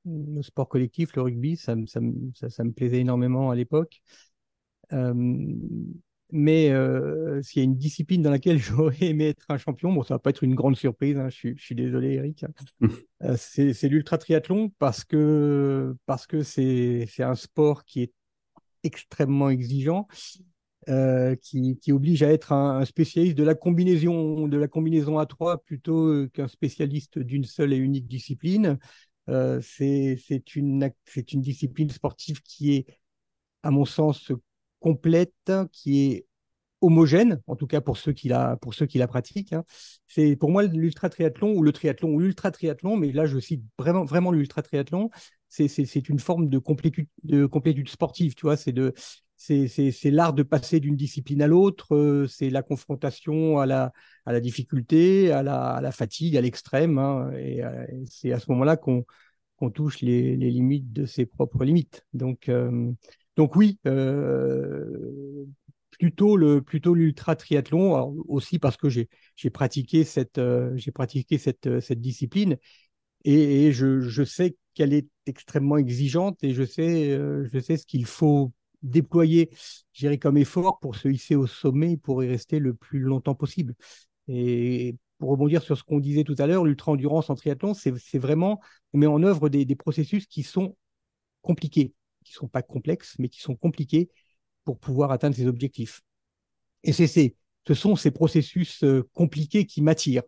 le 0.04 0.42
sport 0.42 0.68
collectif, 0.68 1.14
le 1.14 1.22
rugby, 1.22 1.56
ça, 1.56 1.74
ça, 1.86 2.00
ça, 2.34 2.50
ça 2.50 2.64
me 2.64 2.72
plaisait 2.72 3.00
énormément 3.00 3.50
à 3.50 3.54
l'époque. 3.54 4.00
Euh, 4.92 5.14
mais 6.32 6.70
euh, 6.70 7.42
s'il 7.42 7.60
y 7.60 7.62
a 7.62 7.64
une 7.64 7.76
discipline 7.76 8.22
dans 8.22 8.30
laquelle 8.30 8.58
j'aurais 8.58 9.06
aimé 9.06 9.28
être 9.28 9.44
un 9.48 9.58
champion, 9.58 9.92
bon, 9.92 10.02
ça 10.02 10.14
va 10.14 10.18
pas 10.18 10.30
être 10.30 10.44
une 10.44 10.54
grande 10.54 10.76
surprise, 10.76 11.16
hein, 11.16 11.28
je, 11.28 11.36
suis, 11.36 11.54
je, 11.56 11.62
suis, 11.62 11.74
désolé 11.74 12.14
Eric, 12.14 12.44
euh, 13.22 13.36
c'est 13.36 13.88
l'ultra 13.88 14.18
triathlon 14.18 14.70
parce 14.78 15.04
que 15.04 15.96
parce 16.06 16.26
que 16.26 16.42
c'est 16.42 17.06
un 17.18 17.34
sport 17.34 17.84
qui 17.84 18.02
est 18.02 18.12
extrêmement 18.82 19.50
exigeant, 19.50 20.06
euh, 20.88 21.36
qui, 21.36 21.78
qui, 21.78 21.92
oblige 21.92 22.22
à 22.22 22.32
être 22.32 22.52
un, 22.52 22.78
un, 22.78 22.84
spécialiste 22.84 23.36
de 23.36 23.44
la 23.44 23.54
combinaison 23.54 24.48
de 24.48 24.56
la 24.56 24.68
combinaison 24.68 25.18
à 25.18 25.26
trois 25.26 25.58
plutôt 25.58 26.26
qu'un 26.28 26.48
spécialiste 26.48 27.18
d'une 27.18 27.44
seule 27.44 27.72
et 27.72 27.76
unique 27.76 28.06
discipline. 28.06 28.78
Euh, 29.30 29.60
c'est 29.62 30.56
une, 30.56 30.90
une 31.32 31.40
discipline 31.40 31.90
sportive 31.90 32.42
qui 32.42 32.74
est, 32.74 32.86
à 33.62 33.70
mon 33.70 33.84
sens, 33.84 34.32
complète, 34.80 35.52
qui 35.72 36.00
est 36.02 36.26
homogène, 36.80 37.40
en 37.46 37.56
tout 37.56 37.66
cas 37.66 37.80
pour 37.80 37.96
ceux 37.96 38.12
qui 38.12 38.28
la, 38.28 38.56
pour 38.56 38.74
ceux 38.74 38.86
qui 38.86 38.98
la 38.98 39.06
pratiquent. 39.06 39.52
Hein. 39.52 39.64
C'est 40.06 40.36
pour 40.36 40.50
moi 40.50 40.62
l'ultra 40.62 41.08
triathlon 41.10 41.52
ou 41.54 41.62
le 41.62 41.72
triathlon 41.72 42.10
ou 42.10 42.18
l'ultra 42.18 42.50
triathlon, 42.50 42.96
mais 42.96 43.12
là 43.12 43.26
je 43.26 43.38
cite 43.38 43.62
vraiment 43.78 44.04
vraiment 44.04 44.32
l'ultra 44.32 44.62
triathlon. 44.62 45.10
C'est 45.48 46.08
une 46.08 46.20
forme 46.20 46.48
de 46.48 46.58
complétude, 46.58 47.08
de 47.24 47.44
complétude 47.46 47.88
sportive, 47.88 48.34
tu 48.34 48.42
vois. 48.42 48.56
C'est 48.56 48.72
de 48.72 48.94
c'est 49.40 50.10
l'art 50.10 50.34
de 50.34 50.42
passer 50.42 50.80
d'une 50.80 50.96
discipline 50.96 51.40
à 51.40 51.46
l'autre, 51.46 51.94
euh, 51.94 52.26
c'est 52.26 52.50
la 52.50 52.62
confrontation 52.62 53.58
à 53.58 53.64
la, 53.64 54.40
difficulté, 54.40 55.32
à 55.32 55.42
la, 55.42 55.92
fatigue, 55.92 56.36
à 56.36 56.42
l'extrême. 56.42 56.98
Hein, 56.98 57.32
et, 57.32 57.64
euh, 57.64 57.86
c'est 58.06 58.32
à 58.32 58.38
ce 58.38 58.50
moment-là 58.50 58.76
qu'on 58.76 59.04
touche 59.72 60.02
les, 60.02 60.36
limites 60.36 60.92
de 60.92 61.06
ses 61.06 61.24
propres 61.24 61.64
limites. 61.64 62.04
Donc, 62.12 62.50
euh, 62.50 62.92
donc 63.36 63.56
oui, 63.56 63.78
plutôt 65.98 66.36
l'ultra 66.94 67.34
triathlon 67.34 68.14
aussi 68.28 68.58
parce 68.58 68.76
que 68.76 68.90
j'ai 68.90 69.08
pratiqué 69.50 70.04
cette 70.04 70.40
pratiqué 70.92 71.38
cette 71.38 71.80
cette 71.80 72.00
discipline 72.00 72.58
et, 73.24 73.66
et 73.66 73.72
je, 73.72 74.00
je 74.00 74.22
sais 74.22 74.56
qu'elle 74.74 74.92
est 74.92 75.08
extrêmement 75.26 75.78
exigeante 75.78 76.42
et 76.44 76.52
je 76.52 76.64
sais 76.64 77.10
je 77.10 77.58
sais 77.58 77.76
ce 77.78 77.86
qu'il 77.86 78.06
faut 78.06 78.52
déployer, 78.82 79.50
j'irai 79.92 80.18
comme 80.18 80.36
effort 80.36 80.78
pour 80.80 80.96
se 80.96 81.08
hisser 81.08 81.36
au 81.36 81.46
sommet, 81.46 81.96
pour 81.96 82.22
y 82.24 82.28
rester 82.28 82.58
le 82.58 82.74
plus 82.74 83.00
longtemps 83.00 83.34
possible. 83.34 83.74
Et 84.28 84.96
pour 85.18 85.30
rebondir 85.30 85.62
sur 85.62 85.76
ce 85.76 85.82
qu'on 85.82 86.00
disait 86.00 86.24
tout 86.24 86.36
à 86.38 86.46
l'heure, 86.46 86.64
l'ultra-endurance 86.64 87.30
en 87.30 87.34
triathlon, 87.34 87.74
c'est 87.74 88.18
vraiment 88.18 88.60
met 88.92 89.06
en 89.06 89.22
œuvre 89.22 89.48
des, 89.48 89.64
des, 89.64 89.76
processus 89.76 90.26
qui 90.26 90.42
sont 90.42 90.76
compliqués, 91.42 91.94
qui 92.24 92.32
ne 92.32 92.36
sont 92.36 92.48
pas 92.48 92.62
complexes, 92.62 93.16
mais 93.18 93.28
qui 93.28 93.40
sont 93.40 93.56
compliqués 93.56 94.08
pour 94.64 94.78
pouvoir 94.78 95.10
atteindre 95.10 95.36
ses 95.36 95.46
objectifs. 95.46 96.00
Et 96.84 96.92
c'est 96.92 97.34
ce 97.66 97.74
sont 97.74 97.96
ces 97.96 98.10
processus 98.10 98.82
euh, 98.84 99.08
compliqués 99.12 99.66
qui 99.66 99.82
m'attirent. 99.82 100.22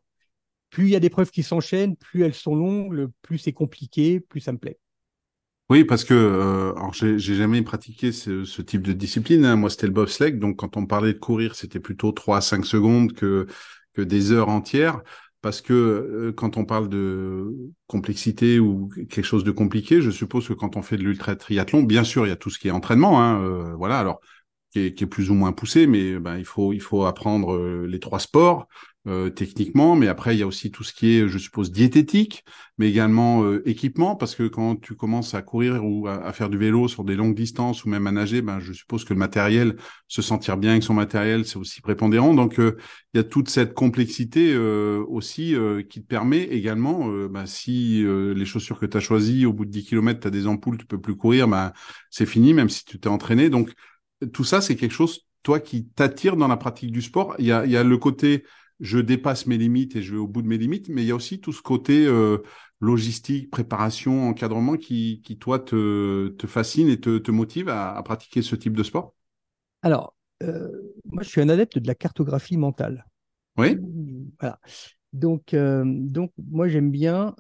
Plus 0.71 0.87
il 0.87 0.91
y 0.91 0.97
a 0.97 1.01
des 1.01 1.11
preuves 1.11 1.31
qui 1.31 1.43
s'enchaînent, 1.43 1.97
plus 1.97 2.23
elles 2.25 2.35
sont 2.35 2.55
longues, 2.55 3.09
plus 3.23 3.39
c'est 3.39 3.53
compliqué, 3.53 4.21
plus 4.21 4.41
ça 4.41 4.53
me 4.53 4.59
plaît. 4.59 4.79
Oui, 5.73 5.85
parce 5.85 6.05
que 6.05 6.13
euh, 6.13 6.75
alors 6.75 6.93
j'ai 6.93 7.19
jamais 7.19 7.63
pratiqué 7.63 8.13
ce, 8.13 8.61
type 8.61 8.83
de 8.83 8.93
discipline. 8.93 9.47
Hein. 9.47 9.57
Moi, 9.57 9.71
c'était 9.71 9.87
le 9.87 9.93
bobsleigh, 9.93 10.33
donc 10.33 10.57
quand 10.57 10.77
on 10.77 10.85
parlait 10.85 11.15
de 11.15 11.19
courir, 11.19 11.55
c'était 11.55 11.81
plutôt 11.81 12.13
3 12.13 12.37
à 12.37 12.41
5 12.43 12.67
secondes 12.67 13.13
que 13.15 13.47
des 13.97 14.33
heures 14.33 14.51
entières. 14.51 15.01
Parce 15.43 15.61
que 15.61 15.73
euh, 15.73 16.33
quand 16.33 16.57
on 16.57 16.65
parle 16.65 16.89
de 16.89 17.53
complexité 17.89 18.61
ou 18.61 18.89
quelque 19.11 19.25
chose 19.25 19.43
de 19.45 19.51
compliqué, 19.51 20.01
je 20.01 20.11
suppose 20.11 20.47
que 20.47 20.53
quand 20.53 20.77
on 20.77 20.83
fait 20.83 20.97
de 20.97 21.03
l'ultra 21.03 21.35
triathlon, 21.35 21.83
bien 21.83 22.05
sûr, 22.05 22.25
il 22.27 22.29
y 22.29 22.33
a 22.33 22.37
tout 22.37 22.49
ce 22.49 22.61
qui 22.61 22.69
est 22.69 22.71
entraînement. 22.71 23.21
Hein, 23.21 23.43
euh, 23.43 23.75
voilà, 23.75 23.99
alors 23.99 24.21
qui 24.71 24.81
est, 24.81 25.07
plus 25.07 25.31
ou 25.31 25.35
moins 25.35 25.53
poussé, 25.53 25.87
mais 25.87 26.19
ben, 26.19 26.39
il 26.39 26.45
faut 26.45 26.73
il 26.73 26.81
faut 26.81 27.05
apprendre 27.05 27.55
euh, 27.55 27.87
les 27.87 27.99
trois 27.99 28.21
sports. 28.21 28.69
Euh, 29.09 29.31
techniquement, 29.31 29.97
mais 29.97 30.07
après 30.07 30.37
il 30.37 30.39
y 30.39 30.43
a 30.45 30.47
aussi 30.47 30.71
tout 30.71 30.85
ce 30.85 30.93
qui 30.93 31.17
est, 31.17 31.27
je 31.27 31.37
suppose, 31.37 31.73
diététique, 31.73 32.45
mais 32.79 32.89
également 32.89 33.43
euh, 33.43 33.61
équipement, 33.69 34.15
parce 34.15 34.37
que 34.37 34.47
quand 34.47 34.77
tu 34.77 34.95
commences 34.95 35.35
à 35.35 35.43
courir 35.43 35.85
ou 35.85 36.07
à, 36.07 36.33
faire 36.33 36.49
du 36.49 36.57
vélo 36.57 36.87
sur 36.87 37.03
des 37.03 37.17
longues 37.17 37.35
distances 37.35 37.85
ou 37.85 37.89
même 37.89 38.07
à 38.07 38.13
nager, 38.13 38.43
ben 38.43 38.61
je 38.61 38.73
suppose 38.73 39.05
que 39.05 39.13
le 39.13 39.19
matériel, 39.19 39.75
se 40.07 40.23
sentir 40.23 40.57
bien 40.57 40.71
avec 40.71 40.85
son 40.85 40.95
matériel, 40.95 41.45
c'est 41.47 41.57
aussi 41.57 41.81
prépondérant. 41.81 42.33
Donc 42.33 42.61
euh, 42.61 42.77
il 43.13 43.17
y 43.17 43.21
a 43.21 43.25
toute 43.25 43.49
cette 43.49 43.75
complexité 43.75 44.53
euh, 44.55 45.05
aussi 45.09 45.57
qui 45.91 46.01
te 46.01 46.07
permet 46.07 46.45
également, 46.45 47.09
ben, 47.29 47.45
si 47.47 48.05
les 48.07 48.45
chaussures 48.45 48.79
que 48.79 48.87
tu 48.87 48.97
as 48.97 49.01
choisies 49.01 49.47
au 49.47 49.53
bout 49.53 49.65
de 49.65 49.71
10 49.71 49.85
km, 49.85 50.21
tu 50.21 50.29
as 50.29 50.31
des 50.31 50.47
ampoules, 50.47 50.79
tu 50.79 50.87
peux 50.87 51.01
plus 51.01 51.17
courir, 51.17 51.49
ben 51.49 51.73
c'est 52.11 52.27
fini, 52.27 52.55
même 52.55 52.69
si 52.69 52.85
tu 52.85 53.01
t'es 53.01 53.09
entraîné. 53.09 53.51
Donc 53.51 53.73
tout 54.33 54.45
ça, 54.45 54.61
c'est 54.61 54.77
quelque 54.77 54.95
chose 54.95 55.27
toi 55.43 55.59
qui 55.59 55.89
t'attire 55.89 56.37
dans 56.37 56.49
la 56.49 56.57
pratique 56.57 56.93
du 56.93 57.03
sport. 57.03 57.35
Il 57.39 57.47
y 57.47 57.53
a, 57.53 57.67
il 57.67 57.73
y 57.73 57.77
a 57.77 57.83
le 57.83 57.99
côté 57.99 58.45
je 58.81 58.99
dépasse 58.99 59.47
mes 59.47 59.59
limites 59.59 59.97
et 59.97 60.03
je 60.03 60.13
vais 60.13 60.19
au 60.19 60.27
bout 60.27 60.43
de 60.43 60.49
mes 60.49 60.59
limites, 60.59 60.89
mais 60.89 61.03
il 61.03 61.07
y 61.07 61.11
a 61.13 61.15
aussi 61.15 61.41
tout 61.41 61.53
ce 61.53 61.63
côté 61.63 62.07
euh, 62.07 62.39
logistique, 62.81 63.51
préparation, 63.51 64.29
encadrement 64.29 64.77
qui, 64.77 65.23
qui 65.25 65.39
toi, 65.39 65.59
te, 65.59 66.29
te 66.29 66.47
fascine 66.47 66.89
et 66.89 67.01
te, 67.01 67.19
te 67.19 67.31
motive 67.31 67.69
à, 67.69 67.95
à, 67.95 68.03
pratiquer 68.03 68.43
ce 68.43 68.57
type 68.57 68.77
de 68.77 68.83
sport? 68.83 69.15
Alors, 69.83 70.17
euh, 70.43 70.69
moi, 71.11 71.23
je 71.23 71.29
suis 71.29 71.41
un 71.41 71.49
adepte 71.49 71.79
de 71.79 71.87
la 71.87 71.95
cartographie 71.95 72.57
mentale. 72.57 73.07
Oui. 73.57 73.77
Voilà. 74.41 74.59
Donc, 75.13 75.53
euh, 75.53 75.85
donc 75.87 76.33
moi, 76.51 76.69
j'aime 76.69 76.91
bien, 76.91 77.35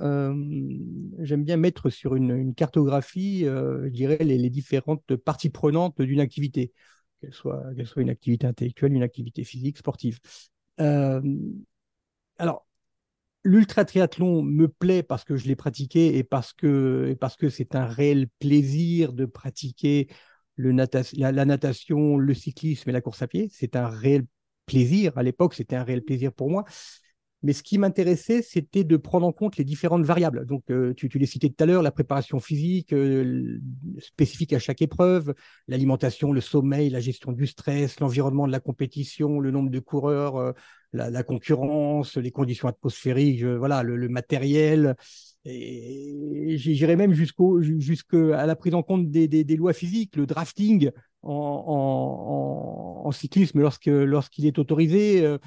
j'aime 1.18 1.42
bien 1.42 1.56
mettre 1.56 1.88
sur 1.88 2.14
une, 2.14 2.36
une 2.36 2.54
cartographie, 2.54 3.44
je 3.44 3.88
dirais, 3.88 4.18
les, 4.20 4.36
les, 4.36 4.50
différentes 4.50 5.16
parties 5.16 5.48
prenantes 5.48 6.00
d'une 6.02 6.20
activité, 6.20 6.72
qu'elle 7.20 7.32
soit, 7.32 7.64
qu'elle 7.74 7.86
soit 7.86 8.02
une 8.02 8.10
activité 8.10 8.46
intellectuelle, 8.46 8.92
une 8.92 9.02
activité 9.02 9.42
physique, 9.42 9.78
sportive. 9.78 10.20
Euh, 10.82 11.22
alors, 12.38 12.66
l'ultra 13.44 13.84
triathlon 13.84 14.42
me 14.42 14.68
plaît 14.68 15.02
parce 15.02 15.24
que 15.24 15.36
je 15.36 15.46
l'ai 15.46 15.56
pratiqué 15.56 16.16
et 16.18 16.24
parce 16.24 16.52
que 16.52 17.16
parce 17.20 17.36
c'est 17.50 17.74
un 17.74 17.86
réel 17.86 18.28
plaisir 18.38 19.12
de 19.12 19.26
pratiquer 19.26 20.08
la, 20.56 20.86
la, 21.32 21.44
natation, 21.44 22.18
le 22.18 22.34
cyclisme 22.34 22.90
et 22.90 22.92
la 22.92 23.00
course 23.00 23.22
à 23.22 23.28
pied. 23.28 23.48
C'est 23.52 23.76
un 23.76 23.88
réel 23.88 24.26
plaisir. 24.66 25.16
À 25.18 25.22
l'époque, 25.22 25.54
c'était 25.54 25.76
un 25.76 25.84
réel 25.84 26.02
plaisir 26.02 26.32
pour 26.32 26.50
moi. 26.50 26.64
Mais 27.42 27.52
ce 27.52 27.62
qui 27.62 27.78
m'intéressait, 27.78 28.40
c'était 28.40 28.84
de 28.84 28.96
prendre 28.96 29.26
en 29.26 29.32
compte 29.32 29.56
les 29.56 29.64
différentes 29.64 30.04
variables. 30.04 30.46
Donc, 30.46 30.64
euh, 30.70 30.94
tu, 30.94 31.08
tu 31.08 31.18
l'as 31.18 31.26
cité 31.26 31.50
tout 31.50 31.62
à 31.62 31.66
l'heure, 31.66 31.82
la 31.82 31.90
préparation 31.90 32.38
physique 32.38 32.92
euh, 32.92 33.58
spécifique 33.98 34.52
à 34.52 34.60
chaque 34.60 34.80
épreuve, 34.80 35.34
l'alimentation, 35.66 36.32
le 36.32 36.40
sommeil, 36.40 36.88
la 36.90 37.00
gestion 37.00 37.32
du 37.32 37.46
stress, 37.46 37.98
l'environnement 37.98 38.46
de 38.46 38.52
la 38.52 38.60
compétition, 38.60 39.40
le 39.40 39.50
nombre 39.50 39.70
de 39.70 39.80
coureurs, 39.80 40.36
euh, 40.36 40.52
la, 40.92 41.10
la, 41.10 41.22
concurrence, 41.24 42.16
les 42.16 42.30
conditions 42.30 42.68
atmosphériques, 42.68 43.42
voilà, 43.44 43.82
le, 43.82 43.96
le, 43.96 44.08
matériel. 44.08 44.94
Et 45.44 46.56
j'irais 46.58 46.94
même 46.94 47.14
jusqu'au 47.14 47.60
jusqu'à 47.60 48.46
la 48.46 48.54
prise 48.54 48.74
en 48.74 48.84
compte 48.84 49.10
des, 49.10 49.26
des, 49.26 49.42
des, 49.42 49.56
lois 49.56 49.72
physiques, 49.72 50.14
le 50.14 50.26
drafting 50.26 50.90
en, 51.22 51.32
en, 51.32 53.02
en, 53.04 53.08
en 53.08 53.10
cyclisme 53.10 53.60
lorsque 53.60 53.86
lorsqu'il 53.86 54.46
est 54.46 54.58
autorisé. 54.60 55.38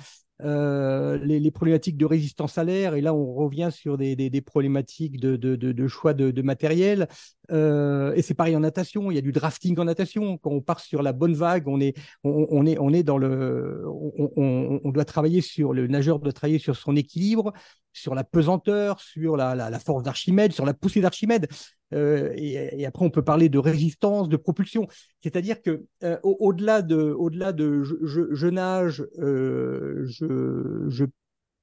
Euh, 0.43 1.17
les, 1.17 1.51
problématiques 1.51 1.95
de 1.95 2.05
résistance 2.05 2.57
à 2.57 2.65
l'air, 2.65 2.95
et 2.95 3.01
là 3.01 3.13
on 3.13 3.33
revient 3.33 3.69
sur 3.71 3.97
des, 3.97 4.15
des, 4.15 4.41
problématiques 4.41 5.19
de, 5.19 5.35
de, 5.37 5.87
choix 5.87 6.13
de, 6.13 6.41
matériel. 6.41 7.07
Euh, 7.51 8.13
et 8.15 8.21
c'est 8.21 8.33
pareil 8.33 8.55
en 8.55 8.59
natation, 8.59 9.11
il 9.11 9.15
y 9.15 9.17
a 9.17 9.21
du 9.21 9.31
drafting 9.31 9.79
en 9.79 9.85
natation. 9.85 10.37
Quand 10.37 10.51
on 10.51 10.61
part 10.61 10.81
sur 10.81 11.01
la 11.01 11.13
bonne 11.13 11.35
vague, 11.35 11.67
on 11.67 11.79
est, 11.79 11.95
on, 12.23 12.65
est, 12.65 12.77
on 12.79 12.91
est 12.91 13.03
dans 13.03 13.17
le, 13.17 13.83
on, 13.87 14.91
doit 14.91 15.05
travailler 15.05 15.41
sur 15.41 15.73
le 15.73 15.87
nageur 15.87 16.19
doit 16.19 16.33
travailler 16.33 16.59
sur 16.59 16.75
son 16.75 16.95
équilibre, 16.95 17.53
sur 17.93 18.13
la 18.13 18.23
pesanteur, 18.25 18.99
sur 18.99 19.37
la, 19.37 19.55
la 19.55 19.79
force 19.79 20.03
d'Archimède, 20.03 20.51
sur 20.51 20.65
la 20.65 20.73
poussée 20.73 21.01
d'Archimède. 21.01 21.47
Euh, 21.93 22.33
et, 22.35 22.85
après, 22.85 23.05
on 23.05 23.09
peut 23.09 23.23
parler 23.23 23.49
de 23.49 23.59
résistance, 23.59 24.29
de 24.29 24.37
propulsion. 24.37 24.87
C'est-à-dire 25.21 25.61
que 25.61 25.85
euh, 26.03 26.19
au-delà 26.23 26.81
de, 26.81 26.97
au-delà 26.97 27.53
de 27.53 27.83
je, 27.83 28.47
nage, 28.47 29.05
euh, 29.19 30.03
je, 30.05 30.85
je, 30.89 31.05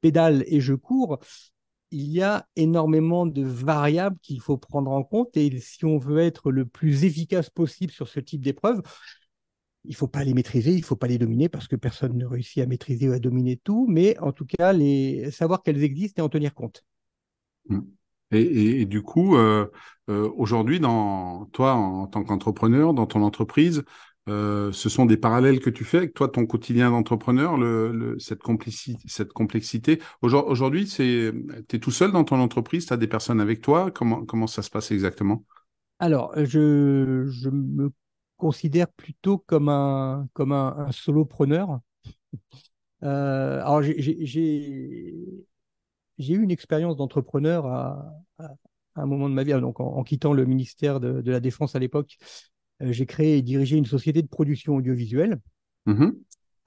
pédale 0.00 0.44
et 0.46 0.60
je 0.60 0.74
cours, 0.74 1.18
il 1.90 2.10
y 2.10 2.22
a 2.22 2.46
énormément 2.56 3.26
de 3.26 3.42
variables 3.42 4.18
qu'il 4.22 4.40
faut 4.40 4.56
prendre 4.56 4.90
en 4.90 5.04
compte. 5.04 5.36
Et 5.36 5.60
si 5.60 5.84
on 5.84 5.98
veut 5.98 6.20
être 6.20 6.50
le 6.50 6.64
plus 6.66 7.04
efficace 7.04 7.50
possible 7.50 7.92
sur 7.92 8.08
ce 8.08 8.20
type 8.20 8.42
d'épreuve, 8.42 8.82
il 9.84 9.94
faut 9.94 10.08
pas 10.08 10.24
les 10.24 10.34
maîtriser, 10.34 10.72
il 10.72 10.84
faut 10.84 10.96
pas 10.96 11.08
les 11.08 11.18
dominer 11.18 11.48
parce 11.48 11.68
que 11.68 11.76
personne 11.76 12.16
ne 12.16 12.24
réussit 12.24 12.62
à 12.62 12.66
maîtriser 12.66 13.08
ou 13.08 13.12
à 13.12 13.18
dominer 13.18 13.56
tout, 13.56 13.86
mais 13.88 14.16
en 14.18 14.32
tout 14.32 14.46
cas, 14.46 14.72
les, 14.72 15.30
savoir 15.32 15.62
qu'elles 15.62 15.82
existent 15.82 16.22
et 16.22 16.24
en 16.24 16.28
tenir 16.28 16.54
compte. 16.54 16.84
Mmh. 17.68 17.80
Et, 18.32 18.86
du 18.86 19.02
coup, 19.02 19.36
euh, 19.36 19.66
euh, 20.08 20.30
aujourd'hui, 20.36 20.80
dans 20.80 21.46
toi, 21.52 21.74
en, 21.74 22.06
tant 22.06 22.24
qu'entrepreneur, 22.24 22.94
dans 22.94 23.06
ton 23.06 23.22
entreprise, 23.22 23.84
euh, 24.28 24.72
ce 24.72 24.88
sont 24.88 25.04
des 25.04 25.18
parallèles 25.18 25.60
que 25.60 25.68
tu 25.68 25.84
fais 25.84 25.98
avec 25.98 26.14
toi, 26.14 26.28
ton 26.28 26.46
quotidien 26.46 26.90
d'entrepreneur, 26.90 27.58
cette, 28.18 28.42
complexité. 28.42 30.00
Aujourd'hui, 30.22 30.86
tu 30.86 31.02
es 31.02 31.78
tout 31.78 31.90
seul 31.90 32.12
dans 32.12 32.24
ton 32.24 32.40
entreprise, 32.40 32.86
tu 32.86 32.92
as 32.92 32.96
des 32.96 33.08
personnes 33.08 33.40
avec 33.40 33.60
toi. 33.60 33.90
Comment, 33.90 34.46
ça 34.46 34.62
se 34.62 34.70
passe 34.70 34.90
exactement? 34.92 35.44
Alors, 35.98 36.32
je, 36.36 37.26
je 37.28 37.50
me 37.50 37.90
considère 38.38 38.88
plutôt 38.88 39.38
comme 39.38 39.68
un, 39.68 40.26
comme 40.32 40.52
un, 40.52 40.90
solopreneur. 40.90 41.80
alors, 43.02 43.82
j'ai 43.82 45.44
j'ai 46.18 46.34
eu 46.34 46.42
une 46.42 46.50
expérience 46.50 46.96
d'entrepreneur 46.96 47.66
à, 47.66 48.14
un 48.94 49.06
moment 49.06 49.28
de 49.28 49.34
ma 49.34 49.44
vie. 49.44 49.52
Donc, 49.52 49.80
en, 49.80 50.02
quittant 50.02 50.32
le 50.32 50.44
ministère 50.44 51.00
de, 51.00 51.30
la 51.30 51.40
Défense 51.40 51.74
à 51.74 51.78
l'époque, 51.78 52.16
euh, 52.82 52.92
j'ai 52.92 53.06
créé 53.06 53.38
et 53.38 53.42
dirigé 53.42 53.76
une 53.76 53.86
société 53.86 54.22
de 54.22 54.28
production 54.28 54.76
audiovisuelle. 54.76 55.38
Mm-hmm. 55.86 56.12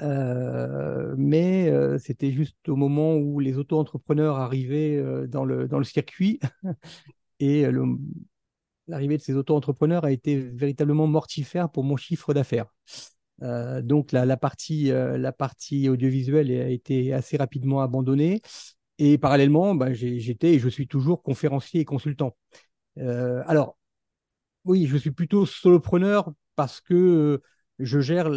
Euh, 0.02 1.16
mais 1.18 1.70
euh, 1.70 1.98
c'était 1.98 2.32
juste 2.32 2.68
au 2.68 2.75
moment 2.75 3.16
où 3.16 3.40
les 3.40 3.58
auto-entrepreneurs 3.58 4.38
arrivaient 4.38 5.02
dans, 5.28 5.46
le, 5.46 5.68
dans 5.68 5.78
le 5.78 5.84
circuit. 5.84 6.40
et 7.40 7.66
l'arrivée 8.88 9.18
de 9.18 9.22
ces 9.22 9.36
auto-entrepreneurs 9.36 10.06
a 10.06 10.12
été 10.12 10.38
véritablement 10.38 11.08
mortifère 11.08 11.70
pour 11.70 11.84
mon 11.84 11.98
chiffre 11.98 12.34
d'affaires. 12.34 12.68
donc 13.42 14.12
la, 14.12 14.25
la, 14.25 14.38
partie, 14.38 14.86
la 14.86 15.32
partie 15.32 15.90
audiovisuelle 15.90 16.52
a 16.52 16.70
été 16.70 17.14
assez 17.14 17.38
rapidement 17.38 17.82
abandonnée. 17.82 18.42
Et 18.98 19.18
parallèlement, 19.18 19.75
bah, 19.75 19.94
j'étais 19.94 20.54
et 20.54 20.60
je 20.60 20.70
suis 20.70 20.88
toujours 20.88 21.22
conférencier 21.22 21.82
et 21.82 21.86
consultant. 21.86 22.36
Euh, 22.98 23.44
alors, 23.46 23.78
oui, 24.66 24.88
je 24.88 24.98
suis 24.98 25.12
plutôt 25.12 25.46
solopreneur 25.46 26.32
parce 26.56 26.82
que 26.82 26.94
euh, 26.94 27.44
je 27.80 28.00
gère 28.00 28.30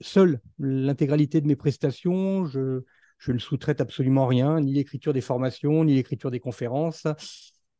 seul 0.00 0.40
l'intégralité 0.58 1.40
de 1.40 1.46
mes 1.46 1.56
prestations. 1.56 2.46
Je, 2.46 2.82
ne 3.28 3.38
sous-traite 3.38 3.80
absolument 3.80 4.26
rien, 4.26 4.60
ni 4.60 4.72
l'écriture 4.74 5.12
des 5.12 5.20
formations, 5.20 5.84
ni 5.84 5.94
l'écriture 5.94 6.30
des 6.30 6.40
conférences. 6.40 7.06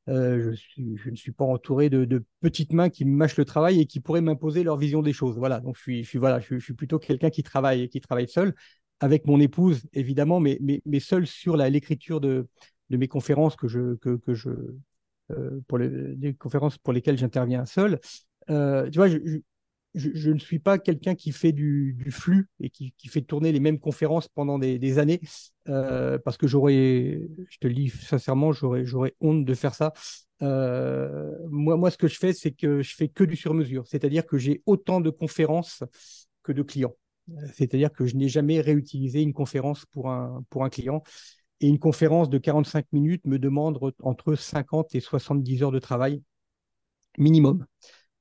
Euh, 0.09 0.55
je, 0.76 1.11
ne 1.11 1.16
suis 1.16 1.33
pas 1.33 1.45
entouré 1.45 1.90
de, 1.90 2.25
petites 2.40 2.73
mains 2.73 2.90
qui 2.90 3.05
mâchent 3.05 3.37
le 3.37 3.45
travail 3.45 3.81
et 3.81 3.87
qui 3.87 4.00
pourraient 4.00 4.21
m'imposer 4.21 4.62
leur 4.64 4.76
vision 4.76 5.02
des 5.02 5.12
choses. 5.12 5.37
Voilà, 5.37 5.61
donc 5.61 5.76
je 5.76 6.02
suis, 6.02 6.19
voilà, 6.19 6.40
je, 6.40 6.59
suis 6.59 6.75
plutôt 6.75 6.99
quelqu'un 6.99 7.31
qui 7.31 7.42
travaille, 7.42 7.88
qui 7.88 8.01
travaille 8.01 8.29
seul 8.29 8.55
avec 9.00 9.26
mon 9.26 9.40
épouse, 9.40 9.82
évidemment, 9.92 10.40
mais, 10.40 10.59
mais, 10.61 10.82
mais 10.87 11.00
seul 11.00 11.26
sur 11.26 11.56
l'écriture 11.56 12.20
de, 12.20 12.48
de, 12.90 12.96
mes 12.96 13.09
conférences 13.09 13.56
que 13.56 13.68
je, 13.68 13.94
que, 13.96 14.16
que 14.16 14.35
je, 14.35 14.50
euh, 15.30 15.61
pour 15.66 15.78
les, 15.78 16.35
conférences 16.35 16.78
pour 16.78 16.92
lesquelles 16.92 17.18
j'interviens 17.18 17.66
seul. 17.66 18.00
Euh, 18.48 18.88
tu 18.88 18.98
vois, 18.98 19.09
je, 19.09 19.18
je, 19.94 20.30
ne 20.30 20.38
suis 20.38 20.59
pas 20.59 20.78
quelqu'un 20.78 21.14
qui 21.14 21.32
fait 21.32 21.52
du, 21.52 21.96
flux 22.11 22.48
et 22.61 22.70
qui, 22.70 22.94
qui, 22.96 23.09
fait 23.09 23.22
tourner 23.22 23.50
les 23.50 23.61
mêmes 23.61 23.80
conférences 23.80 24.28
pendant 24.28 24.59
des, 24.59 24.98
années, 24.98 25.20
euh, 25.68 26.18
parce 26.18 26.37
que 26.37 26.46
j'aurais, 26.46 27.20
je 27.48 27.59
te 27.59 27.66
le 27.66 27.74
dis 27.74 27.88
sincèrement, 27.88 28.52
j'aurais 28.52 29.14
honte 29.20 29.44
de 29.44 29.54
faire 29.54 29.74
ça. 29.74 29.92
Moi, 30.40 31.76
moi, 31.76 31.90
ce 31.90 31.98
que 31.98 32.09
je 32.09 32.18
fais, 32.18 32.32
c'est 32.32 32.52
que 32.52 32.82
je 32.82 32.94
fais 32.94 33.09
que 33.09 33.24
du 33.24 33.37
sur-mesure, 33.37 33.87
c'est-à-dire 33.87 34.26
que 34.26 34.38
j'ai 34.38 34.62
autant 34.66 35.00
de 35.00 35.11
conférences 35.11 35.82
que 36.42 36.52
de 36.52 36.62
clients. 36.62 36.94
C'est-à-dire 37.53 37.93
que 37.93 38.07
je 38.07 38.17
n'ai 38.17 38.29
jamais 38.29 38.61
réutilisé 38.61 39.23
une 39.23 39.33
conférence 39.33 39.85
pour 39.87 40.11
un, 40.11 40.45
pour 40.51 40.65
un 40.65 40.71
client. 40.71 41.03
Et 41.61 41.69
une 41.69 41.79
conférence 41.79 42.29
de 42.29 42.39
45 42.39 42.87
minutes 42.93 43.27
me 43.27 43.39
demande 43.39 43.79
entre 44.03 44.35
50 44.35 44.95
et 44.95 45.01
70 45.01 45.62
heures 45.62 45.73
de 45.73 45.79
travail 45.79 46.23
minimum. 47.19 47.65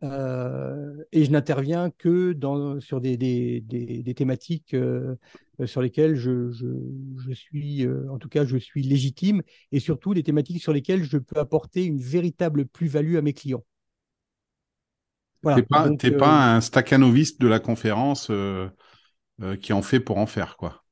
Euh, 0.03 0.93
et 1.11 1.25
je 1.25 1.31
n'interviens 1.31 1.89
que 1.89 2.33
dans, 2.33 2.79
sur 2.79 3.01
des, 3.01 3.17
des, 3.17 3.61
des, 3.61 4.13
thématiques 4.13 4.73
euh, 4.73 5.15
sur 5.65 5.81
lesquelles 5.81 6.15
je, 6.15 6.51
je, 6.51 6.67
je 7.25 7.33
suis, 7.33 7.85
euh, 7.85 8.11
en 8.11 8.17
tout 8.17 8.29
cas, 8.29 8.45
je 8.45 8.57
suis 8.57 8.83
légitime, 8.83 9.41
et 9.71 9.79
surtout 9.79 10.13
des 10.13 10.23
thématiques 10.23 10.61
sur 10.61 10.73
lesquelles 10.73 11.03
je 11.03 11.17
peux 11.17 11.39
apporter 11.39 11.85
une 11.85 11.99
véritable 11.99 12.65
plus-value 12.65 13.15
à 13.15 13.21
mes 13.21 13.33
clients. 13.33 13.63
Voilà. 15.41 15.61
T'es 15.97 16.11
pas, 16.11 16.17
pas 16.17 16.55
un 16.55 16.61
staccanoviste 16.61 17.39
de 17.39 17.47
la 17.47 17.59
conférence 17.59 18.31
euh, 19.41 19.55
qui 19.57 19.73
en 19.73 19.81
fait 19.81 19.99
pour 19.99 20.17
en 20.17 20.25
faire, 20.25 20.57
quoi. 20.57 20.85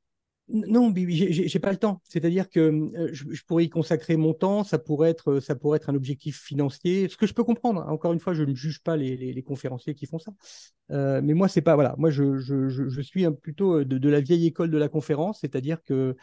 Non, 0.49 0.93
j'ai 0.95 1.59
pas 1.59 1.71
le 1.71 1.77
temps. 1.77 2.01
C'est-à-dire 2.03 2.49
que 2.49 2.59
euh, 2.59 3.09
je, 3.13 3.43
pourrais 3.47 3.63
y 3.63 3.69
consacrer 3.69 4.17
mon 4.17 4.33
temps, 4.33 4.65
ça 4.65 4.77
pourrait 4.77 5.09
être, 5.09 5.39
ça 5.39 5.55
pourrait 5.55 5.77
être 5.77 5.89
un 5.89 5.95
objectif 5.95 6.41
financier, 6.41 7.07
ce 7.07 7.15
que 7.15 7.25
je 7.25 7.33
peux 7.33 7.45
comprendre. 7.45 7.81
Hein. 7.81 7.89
Encore 7.89 8.11
une 8.11 8.19
fois, 8.19 8.33
je 8.33 8.43
ne 8.43 8.53
juge 8.53 8.83
pas 8.83 8.97
les, 8.97 9.41
conférenciers 9.43 9.95
qui 9.95 10.05
font 10.05 10.19
ça. 10.19 10.33
Euh, 10.91 11.21
mais 11.23 11.33
moi, 11.33 11.47
c'est 11.47 11.61
pas 11.61 11.75
voilà. 11.75 11.95
Moi, 11.97 12.09
je, 12.09 13.01
suis 13.01 13.25
plutôt 13.41 13.85
de, 13.85 14.09
la 14.09 14.19
vieille 14.19 14.45
école 14.45 14.69
de 14.69 14.77
la 14.77 14.89
conférence, 14.89 15.39
c'est-à-dire 15.41 15.81
que 15.81 16.17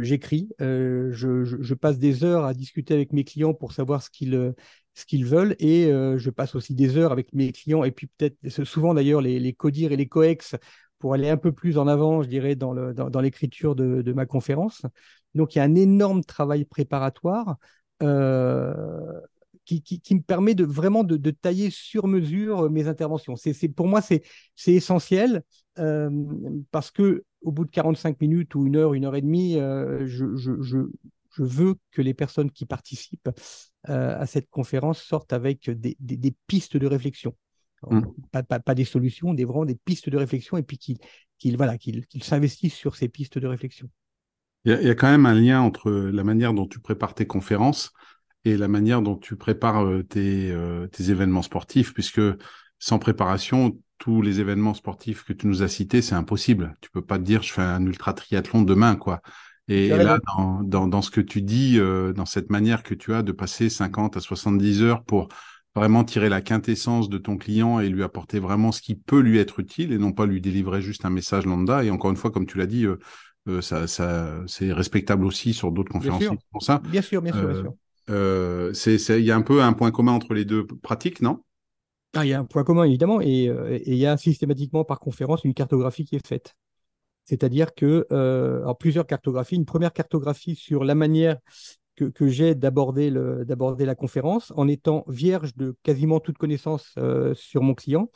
j'écris, 0.00 0.50
je, 0.60 1.74
passe 1.74 1.98
des 1.98 2.24
heures 2.24 2.44
à 2.44 2.52
discuter 2.52 2.92
avec 2.92 3.14
mes 3.14 3.24
clients 3.24 3.54
pour 3.54 3.72
savoir 3.72 4.02
ce 4.02 4.10
qu'ils 4.10 4.54
ce 4.94 5.06
qu'ils 5.06 5.24
veulent 5.24 5.56
et 5.58 5.86
je 5.86 6.30
passe 6.30 6.54
aussi 6.54 6.74
des 6.74 6.98
heures 6.98 7.12
avec 7.12 7.32
mes 7.32 7.50
clients 7.52 7.82
et 7.82 7.90
puis 7.90 8.06
peut-être 8.06 8.36
souvent 8.64 8.92
d'ailleurs 8.92 9.22
les, 9.22 9.40
les 9.40 9.54
CODIR 9.54 9.92
et 9.92 9.96
les 9.96 10.06
COEX 10.06 10.56
pour 11.02 11.14
aller 11.14 11.28
un 11.28 11.36
peu 11.36 11.50
plus 11.50 11.78
en 11.78 11.88
avant, 11.88 12.22
je 12.22 12.28
dirais, 12.28 12.54
dans, 12.54 12.72
l'écriture 13.20 13.74
de, 13.74 14.12
ma 14.12 14.24
conférence. 14.24 14.82
Donc, 15.34 15.52
il 15.52 15.58
y 15.58 15.60
a 15.60 15.64
un 15.64 15.74
énorme 15.74 16.22
travail 16.22 16.64
préparatoire 16.64 17.56
euh, 18.04 19.20
qui, 19.64 19.82
me 20.12 20.20
permet 20.20 20.54
de 20.54 20.62
vraiment 20.62 21.02
de, 21.02 21.30
tailler 21.32 21.70
sur 21.70 22.06
mesure 22.06 22.70
mes 22.70 22.86
interventions. 22.86 23.34
C'est, 23.34 23.68
pour 23.68 23.88
moi, 23.88 24.00
c'est, 24.00 24.22
essentiel 24.68 25.42
euh, 25.80 26.08
parce 26.70 26.92
que 26.92 27.24
au 27.40 27.50
bout 27.50 27.64
de 27.64 27.70
45 27.72 28.20
minutes 28.20 28.54
ou 28.54 28.64
une 28.64 28.76
heure, 28.76 28.94
une 28.94 29.04
heure 29.04 29.16
et 29.16 29.22
demie, 29.22 29.58
euh, 29.58 30.06
je, 30.06 30.86
veux 31.36 31.74
que 31.90 32.00
les 32.00 32.14
personnes 32.14 32.52
qui 32.52 32.64
participent 32.64 33.30
à 33.88 34.26
cette 34.26 34.50
conférence 34.50 35.02
sortent 35.02 35.32
avec 35.32 35.68
des 35.68 36.34
pistes 36.46 36.76
de 36.76 36.86
réflexion. 36.86 37.34
Mmh. 37.90 38.02
Pas, 38.30 38.74
des 38.74 38.84
solutions, 38.84 39.34
des, 39.34 39.44
vraiment 39.44 39.64
des 39.64 39.74
pistes 39.74 40.08
de 40.08 40.16
réflexion 40.16 40.56
et 40.56 40.62
puis 40.62 40.78
qu'ils 40.78 41.56
voilà, 41.56 41.76
qu'ils 41.78 42.04
s'investissent 42.22 42.74
sur 42.74 42.96
ces 42.96 43.08
pistes 43.08 43.38
de 43.38 43.46
réflexion. 43.46 43.88
Il 44.64 44.70
y, 44.72 44.90
a, 44.90 44.94
quand 44.94 45.10
même 45.10 45.26
un 45.26 45.34
lien 45.34 45.60
entre 45.60 45.90
la 45.90 46.22
manière 46.22 46.54
dont 46.54 46.66
tu 46.66 46.78
prépares 46.78 47.14
tes 47.14 47.26
conférences 47.26 47.92
et 48.44 48.56
la 48.56 48.68
manière 48.68 49.02
dont 49.02 49.16
tu 49.16 49.34
prépares 49.34 49.84
euh, 49.84 50.04
tes, 50.04 50.52
euh, 50.52 50.86
tes 50.86 51.10
événements 51.10 51.42
sportifs, 51.42 51.92
puisque 51.92 52.20
sans 52.78 53.00
préparation, 53.00 53.76
tous 53.98 54.22
les 54.22 54.40
événements 54.40 54.74
sportifs 54.74 55.24
que 55.24 55.32
tu 55.32 55.48
nous 55.48 55.62
as 55.62 55.68
cités, 55.68 56.00
c'est 56.02 56.14
impossible. 56.14 56.76
Tu 56.80 56.90
peux 56.90 57.02
pas 57.02 57.18
te 57.18 57.24
dire 57.24 57.42
je 57.42 57.52
fais 57.52 57.62
un 57.62 57.84
ultra 57.84 58.12
triathlon 58.12 58.62
demain, 58.62 58.94
quoi. 58.94 59.20
Et, 59.68 59.88
là, 59.88 60.18
dans, 60.26 60.62
dans, 60.62 60.88
dans, 60.88 61.02
ce 61.02 61.10
que 61.10 61.20
tu 61.20 61.40
dis, 61.40 61.78
euh, 61.78 62.12
dans 62.12 62.26
cette 62.26 62.50
manière 62.50 62.82
que 62.82 62.94
tu 62.94 63.14
as 63.14 63.22
de 63.22 63.30
passer 63.30 63.68
50 63.68 64.16
à 64.16 64.20
70 64.20 64.82
heures 64.82 65.04
pour 65.04 65.28
vraiment 65.74 66.04
tirer 66.04 66.28
la 66.28 66.40
quintessence 66.40 67.08
de 67.08 67.18
ton 67.18 67.36
client 67.36 67.80
et 67.80 67.88
lui 67.88 68.02
apporter 68.02 68.38
vraiment 68.38 68.72
ce 68.72 68.82
qui 68.82 68.94
peut 68.94 69.20
lui 69.20 69.38
être 69.38 69.60
utile 69.60 69.92
et 69.92 69.98
non 69.98 70.12
pas 70.12 70.26
lui 70.26 70.40
délivrer 70.40 70.82
juste 70.82 71.04
un 71.04 71.10
message 71.10 71.46
lambda. 71.46 71.84
Et 71.84 71.90
encore 71.90 72.10
une 72.10 72.16
fois, 72.16 72.30
comme 72.30 72.46
tu 72.46 72.58
l'as 72.58 72.66
dit, 72.66 72.84
euh, 72.84 72.98
euh, 73.48 73.60
ça, 73.60 73.86
ça 73.86 74.42
c'est 74.46 74.72
respectable 74.72 75.24
aussi 75.24 75.54
sur 75.54 75.72
d'autres 75.72 75.92
conférences 75.92 76.24
pour 76.50 76.62
ça. 76.62 76.82
Bien 76.90 77.02
sûr, 77.02 77.22
bien 77.22 77.32
sûr, 77.32 77.48
bien 77.48 77.60
sûr. 77.62 77.72
Euh, 78.10 78.72
il 78.86 79.24
y 79.24 79.30
a 79.30 79.36
un 79.36 79.42
peu 79.42 79.62
un 79.62 79.72
point 79.72 79.90
commun 79.90 80.12
entre 80.12 80.34
les 80.34 80.44
deux 80.44 80.66
pratiques, 80.66 81.22
non? 81.22 81.40
Ah, 82.14 82.24
Il 82.26 82.28
y 82.28 82.34
a 82.34 82.40
un 82.40 82.44
point 82.44 82.64
commun 82.64 82.84
évidemment 82.84 83.20
et 83.22 83.50
il 83.86 83.94
y 83.94 84.06
a 84.06 84.16
systématiquement 84.16 84.84
par 84.84 85.00
conférence 85.00 85.44
une 85.44 85.54
cartographie 85.54 86.04
qui 86.04 86.16
est 86.16 86.26
faite. 86.26 86.54
C'est-à-dire 87.24 87.74
que, 87.74 88.06
euh, 88.12 88.74
plusieurs 88.74 89.06
cartographies, 89.06 89.56
une 89.56 89.64
première 89.64 89.92
cartographie 89.92 90.56
sur 90.56 90.84
la 90.84 90.94
manière 90.94 91.38
que, 92.04 92.10
que 92.10 92.28
j'ai 92.28 92.54
d'aborder 92.54 93.10
la 93.10 93.94
conférence 93.94 94.52
en 94.56 94.68
étant 94.68 95.04
vierge 95.08 95.54
de 95.56 95.76
quasiment 95.82 96.20
toute 96.20 96.38
connaissance 96.38 96.94
euh, 96.98 97.34
sur 97.34 97.62
mon 97.62 97.74
client. 97.74 98.10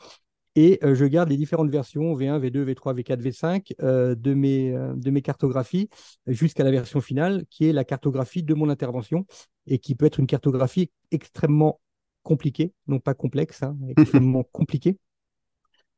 Et 0.55 0.79
euh, 0.83 0.95
je 0.95 1.05
garde 1.05 1.29
les 1.29 1.37
différentes 1.37 1.69
versions 1.69 2.15
V1, 2.15 2.39
V2, 2.39 2.65
V3, 2.65 2.95
V4, 2.95 3.21
V5 3.21 4.15
de, 4.15 4.33
mes, 4.33 4.71
de 4.71 5.11
mes 5.11 5.21
cartographies 5.21 5.89
jusqu'à 6.25 6.63
la 6.63 6.71
version 6.71 6.99
finale, 6.99 7.45
qui 7.49 7.67
est 7.69 7.73
la 7.73 7.83
cartographie 7.83 8.43
de 8.43 8.53
mon 8.53 8.69
intervention 8.69 9.25
et 9.67 9.79
qui 9.79 9.95
peut 9.95 10.05
être 10.05 10.19
une 10.19 10.27
cartographie 10.27 10.91
extrêmement 11.11 11.79
compliquée, 12.23 12.73
non 12.87 12.99
pas 12.99 13.13
complexe, 13.13 13.63
hein, 13.63 13.77
extrêmement 13.97 14.43
compliquée. 14.43 14.97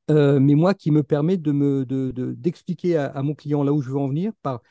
Euh, 0.09 0.39
mais 0.39 0.55
moi 0.55 0.73
qui 0.73 0.91
me 0.91 1.03
permet 1.03 1.37
de 1.37 1.51
me 1.51 1.85
d'expliquer 2.33 2.97
à, 2.97 3.21
mon 3.21 3.35
client 3.35 3.63
là 3.63 3.73
où 3.73 3.81
je 3.81 3.89
veux 3.89 3.97
en 3.97 4.07
venir 4.07 4.31
par 4.41 4.61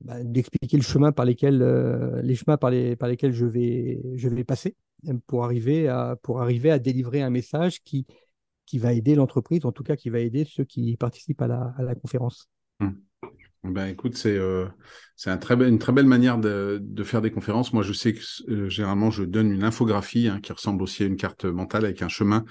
bah, 0.00 0.22
d'expliquer 0.22 0.76
le 0.76 0.82
chemin 0.82 1.12
par 1.12 1.24
lesquels 1.24 1.62
euh, 1.62 2.20
les 2.22 2.34
chemins 2.34 2.56
par, 2.56 2.70
les, 2.70 2.96
par 2.96 3.08
lesquels 3.08 3.32
je 3.32 3.46
vais 3.46 4.00
je 4.14 4.28
vais 4.28 4.44
passer 4.44 4.76
pour 5.26 5.44
arriver 5.44 5.88
à 5.88 6.16
pour 6.22 6.40
arriver 6.42 6.70
à 6.70 6.78
délivrer 6.78 7.22
un 7.22 7.30
message 7.30 7.82
qui 7.82 8.06
qui 8.66 8.78
va 8.78 8.92
aider 8.92 9.14
l'entreprise 9.14 9.64
en 9.64 9.72
tout 9.72 9.82
cas 9.82 9.96
qui 9.96 10.10
va 10.10 10.20
aider 10.20 10.44
ceux 10.44 10.64
qui 10.64 10.96
participent 10.96 11.42
à 11.42 11.46
la, 11.46 11.74
à 11.78 11.82
la 11.82 11.94
conférence. 11.94 12.48
Mmh. 12.80 12.90
Ben 13.64 13.86
écoute, 13.86 14.14
c'est 14.14 14.36
euh, 14.36 14.66
une 15.26 15.38
très 15.78 15.92
belle 15.92 16.06
manière 16.06 16.36
de, 16.36 16.78
de, 16.82 17.02
faire 17.02 17.22
des 17.22 17.30
conférences. 17.30 17.72
Moi, 17.72 17.82
je 17.82 17.94
sais 17.94 18.12
que 18.12 18.68
généralement 18.68 19.10
je 19.10 19.24
donne 19.24 19.50
une 19.50 19.64
infographie 19.64 20.28
hein, 20.28 20.38
qui 20.42 20.52
ressemble 20.52 20.82
aussi 20.82 21.02
à 21.02 21.06
une 21.06 21.16
carte 21.16 21.46
mentale 21.46 21.86
avec 21.86 22.02
un 22.02 22.08
chemin 22.08 22.44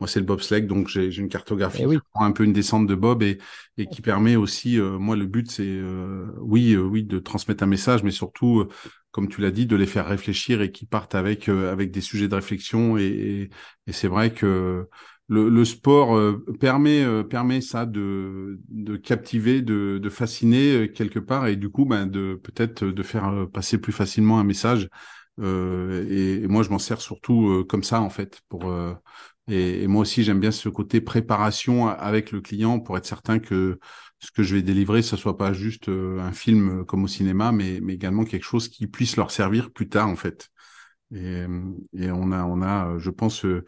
moi, 0.00 0.08
c'est 0.08 0.18
le 0.18 0.26
bobsleigh, 0.26 0.62
donc 0.62 0.88
j'ai 0.88 1.14
une 1.16 1.28
cartographie 1.28 1.84
eh 1.84 1.88
qui 1.88 1.98
prend 2.12 2.24
un 2.24 2.32
peu 2.32 2.44
une 2.44 2.52
descente 2.52 2.86
de 2.86 2.94
bob 2.96 3.22
et, 3.22 3.38
et 3.78 3.86
qui 3.86 4.02
permet 4.02 4.34
aussi, 4.34 4.78
euh, 4.78 4.98
moi, 4.98 5.14
le 5.14 5.26
but, 5.26 5.50
c'est 5.50 5.62
euh, 5.66 6.26
oui, 6.40 6.72
euh, 6.72 6.82
oui, 6.82 7.04
de 7.04 7.18
transmettre 7.20 7.62
un 7.62 7.68
message, 7.68 8.02
mais 8.02 8.10
surtout, 8.10 8.66
comme 9.12 9.28
tu 9.28 9.40
l'as 9.40 9.52
dit, 9.52 9.66
de 9.66 9.76
les 9.76 9.86
faire 9.86 10.06
réfléchir 10.06 10.62
et 10.62 10.72
qu'ils 10.72 10.88
partent 10.88 11.14
avec 11.14 11.48
avec 11.48 11.92
des 11.92 12.00
sujets 12.00 12.26
de 12.26 12.34
réflexion. 12.34 12.98
Et, 12.98 13.50
et, 13.86 13.92
c'est 13.92 14.08
vrai 14.08 14.32
que 14.32 14.88
le, 15.28 15.48
le 15.48 15.64
sport 15.64 16.20
permet 16.58 17.06
permet 17.24 17.60
ça 17.60 17.86
de 17.86 18.58
de 18.68 18.96
captiver, 18.96 19.62
de, 19.62 19.98
de 20.02 20.08
fasciner 20.10 20.90
quelque 20.92 21.20
part, 21.20 21.46
et 21.46 21.54
du 21.54 21.70
coup, 21.70 21.84
ben, 21.84 22.06
de 22.06 22.38
peut-être 22.42 22.84
de 22.84 23.02
faire 23.04 23.46
passer 23.52 23.78
plus 23.78 23.92
facilement 23.92 24.40
un 24.40 24.44
message. 24.44 24.88
Et, 25.40 26.42
et, 26.42 26.48
moi, 26.48 26.64
je 26.64 26.70
m'en 26.70 26.78
sers 26.80 27.00
surtout 27.00 27.64
comme 27.68 27.84
ça, 27.84 28.00
en 28.00 28.10
fait, 28.10 28.40
pour 28.48 28.72
et, 29.48 29.86
moi 29.86 30.02
aussi, 30.02 30.22
j'aime 30.22 30.40
bien 30.40 30.50
ce 30.50 30.68
côté 30.68 31.00
préparation 31.00 31.88
avec 31.88 32.32
le 32.32 32.40
client 32.40 32.80
pour 32.80 32.96
être 32.96 33.04
certain 33.04 33.38
que 33.38 33.78
ce 34.18 34.30
que 34.30 34.42
je 34.42 34.54
vais 34.54 34.62
délivrer, 34.62 35.02
ce 35.02 35.16
soit 35.16 35.36
pas 35.36 35.52
juste 35.52 35.88
euh, 35.90 36.18
un 36.20 36.32
film 36.32 36.80
euh, 36.80 36.84
comme 36.84 37.04
au 37.04 37.08
cinéma, 37.08 37.52
mais, 37.52 37.80
mais 37.82 37.94
également 37.94 38.24
quelque 38.24 38.44
chose 38.44 38.68
qui 38.68 38.86
puisse 38.86 39.16
leur 39.16 39.30
servir 39.30 39.70
plus 39.70 39.88
tard, 39.88 40.08
en 40.08 40.16
fait. 40.16 40.48
Et, 41.14 41.44
et 41.92 42.10
on 42.10 42.32
a, 42.32 42.44
on 42.44 42.62
a, 42.62 42.98
je 42.98 43.10
pense, 43.10 43.44
euh, 43.44 43.64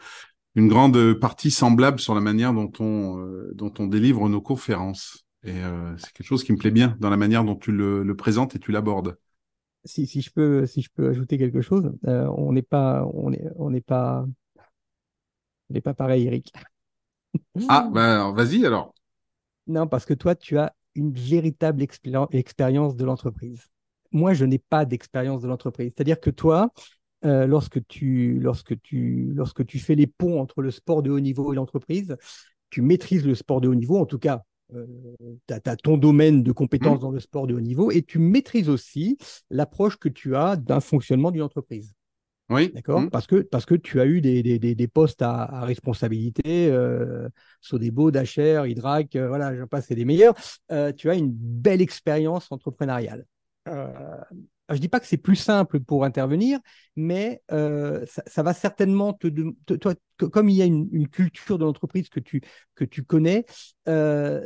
une 0.55 0.67
grande 0.67 1.13
partie 1.13 1.51
semblable 1.51 1.99
sur 1.99 2.15
la 2.15 2.21
manière 2.21 2.53
dont 2.53 2.71
on, 2.79 3.23
dont 3.53 3.71
on 3.77 3.85
délivre 3.85 4.27
nos 4.27 4.41
conférences. 4.41 5.25
Et 5.43 5.53
c'est 5.97 6.11
quelque 6.13 6.25
chose 6.25 6.43
qui 6.43 6.51
me 6.51 6.57
plaît 6.57 6.71
bien 6.71 6.97
dans 6.99 7.11
la 7.11 7.15
manière 7.15 7.43
dont 7.43 7.55
tu 7.55 7.71
le, 7.71 8.01
le 8.01 8.15
présentes 8.15 8.55
et 8.55 8.59
tu 8.59 8.71
l'abordes. 8.71 9.17
Si, 9.85 10.07
si, 10.07 10.21
je 10.21 10.31
peux, 10.31 10.65
si 10.65 10.81
je 10.81 10.89
peux 10.91 11.09
ajouter 11.09 11.37
quelque 11.37 11.61
chose, 11.61 11.93
on 12.03 12.51
n'est 12.53 12.63
pas, 12.63 13.07
on 13.13 13.31
est, 13.31 13.45
on 13.55 13.69
n'est 13.69 13.81
pas 13.81 14.25
n'est 15.69 15.81
pas 15.81 15.93
pareil, 15.93 16.27
Eric. 16.27 16.53
Ah, 17.69 17.87
ben 17.93 18.31
vas-y 18.31 18.65
alors. 18.65 18.95
Non, 19.67 19.85
parce 19.85 20.05
que 20.05 20.13
toi, 20.13 20.33
tu 20.33 20.57
as 20.57 20.73
une 20.95 21.11
véritable 21.11 21.83
expérience 21.83 22.95
de 22.95 23.05
l'entreprise. 23.05 23.67
Moi, 24.11 24.33
je 24.33 24.45
n'ai 24.45 24.57
pas 24.57 24.85
d'expérience 24.85 25.41
de 25.41 25.47
l'entreprise. 25.47 25.91
C'est-à-dire 25.95 26.19
que 26.19 26.29
toi, 26.29 26.71
euh, 27.25 27.45
lorsque, 27.45 27.85
tu, 27.87 28.39
lorsque, 28.39 28.81
tu, 28.81 29.31
lorsque 29.35 29.65
tu 29.65 29.79
fais 29.79 29.95
les 29.95 30.07
ponts 30.07 30.39
entre 30.39 30.61
le 30.61 30.71
sport 30.71 31.03
de 31.03 31.11
haut 31.11 31.19
niveau 31.19 31.53
et 31.53 31.55
l'entreprise, 31.55 32.15
tu 32.69 32.81
maîtrises 32.81 33.25
le 33.25 33.35
sport 33.35 33.61
de 33.61 33.67
haut 33.67 33.75
niveau, 33.75 33.97
en 33.97 34.05
tout 34.05 34.19
cas, 34.19 34.43
euh, 34.73 34.85
tu 35.47 35.53
as, 35.53 35.75
ton 35.77 35.97
domaine 35.97 36.43
de 36.43 36.51
compétences 36.51 36.99
mmh. 36.99 37.01
dans 37.01 37.11
le 37.11 37.19
sport 37.19 37.47
de 37.47 37.55
haut 37.55 37.61
niveau, 37.61 37.91
et 37.91 38.01
tu 38.01 38.19
maîtrises 38.19 38.69
aussi 38.69 39.17
l'approche 39.49 39.97
que 39.97 40.09
tu 40.09 40.35
as 40.35 40.55
d'un 40.55 40.79
fonctionnement 40.79 41.31
d'une 41.31 41.43
entreprise. 41.43 41.93
Oui. 42.49 42.71
D'accord? 42.73 43.01
Mmh. 43.01 43.09
parce, 43.09 43.27
que, 43.27 43.41
parce 43.41 43.65
que 43.65 43.75
tu 43.75 43.99
as 43.99 44.05
eu 44.05 44.21
des, 44.21 44.41
des, 44.41 44.57
des, 44.59 44.87
postes 44.87 45.21
à, 45.21 45.43
à 45.43 45.65
responsabilité, 45.65 46.69
euh, 46.71 47.27
Sodebo, 47.61 48.09
Dacher, 48.09 48.63
Hydrac, 48.65 49.15
euh, 49.15 49.27
voilà, 49.27 49.55
j'en 49.55 49.67
passe, 49.67 49.87
c'est 49.87 49.95
des 49.95 50.05
meilleurs. 50.05 50.33
Euh, 50.71 50.93
tu 50.93 51.09
as 51.09 51.15
une 51.15 51.31
belle 51.31 51.81
expérience 51.81 52.51
entrepreneuriale. 52.51 53.25
Euh, 53.67 53.87
je 54.69 54.75
ne 54.75 54.79
dis 54.79 54.87
pas 54.87 54.99
que 54.99 55.07
c'est 55.07 55.17
plus 55.17 55.35
simple 55.35 55.79
pour 55.79 56.05
intervenir, 56.05 56.59
mais 56.95 57.41
euh, 57.51 58.05
ça, 58.05 58.23
ça, 58.27 58.43
va 58.43 58.53
certainement 58.53 59.13
te, 59.13 59.27
toi, 59.75 59.93
comme 60.17 60.49
il 60.49 60.55
y 60.55 60.61
a 60.61 60.65
une, 60.65 60.87
une 60.91 61.07
culture 61.07 61.57
de 61.57 61.65
l'entreprise 61.65 62.09
que 62.09 62.19
tu, 62.19 62.41
que 62.75 62.85
tu 62.85 63.03
connais, 63.03 63.45
ça, 63.85 64.41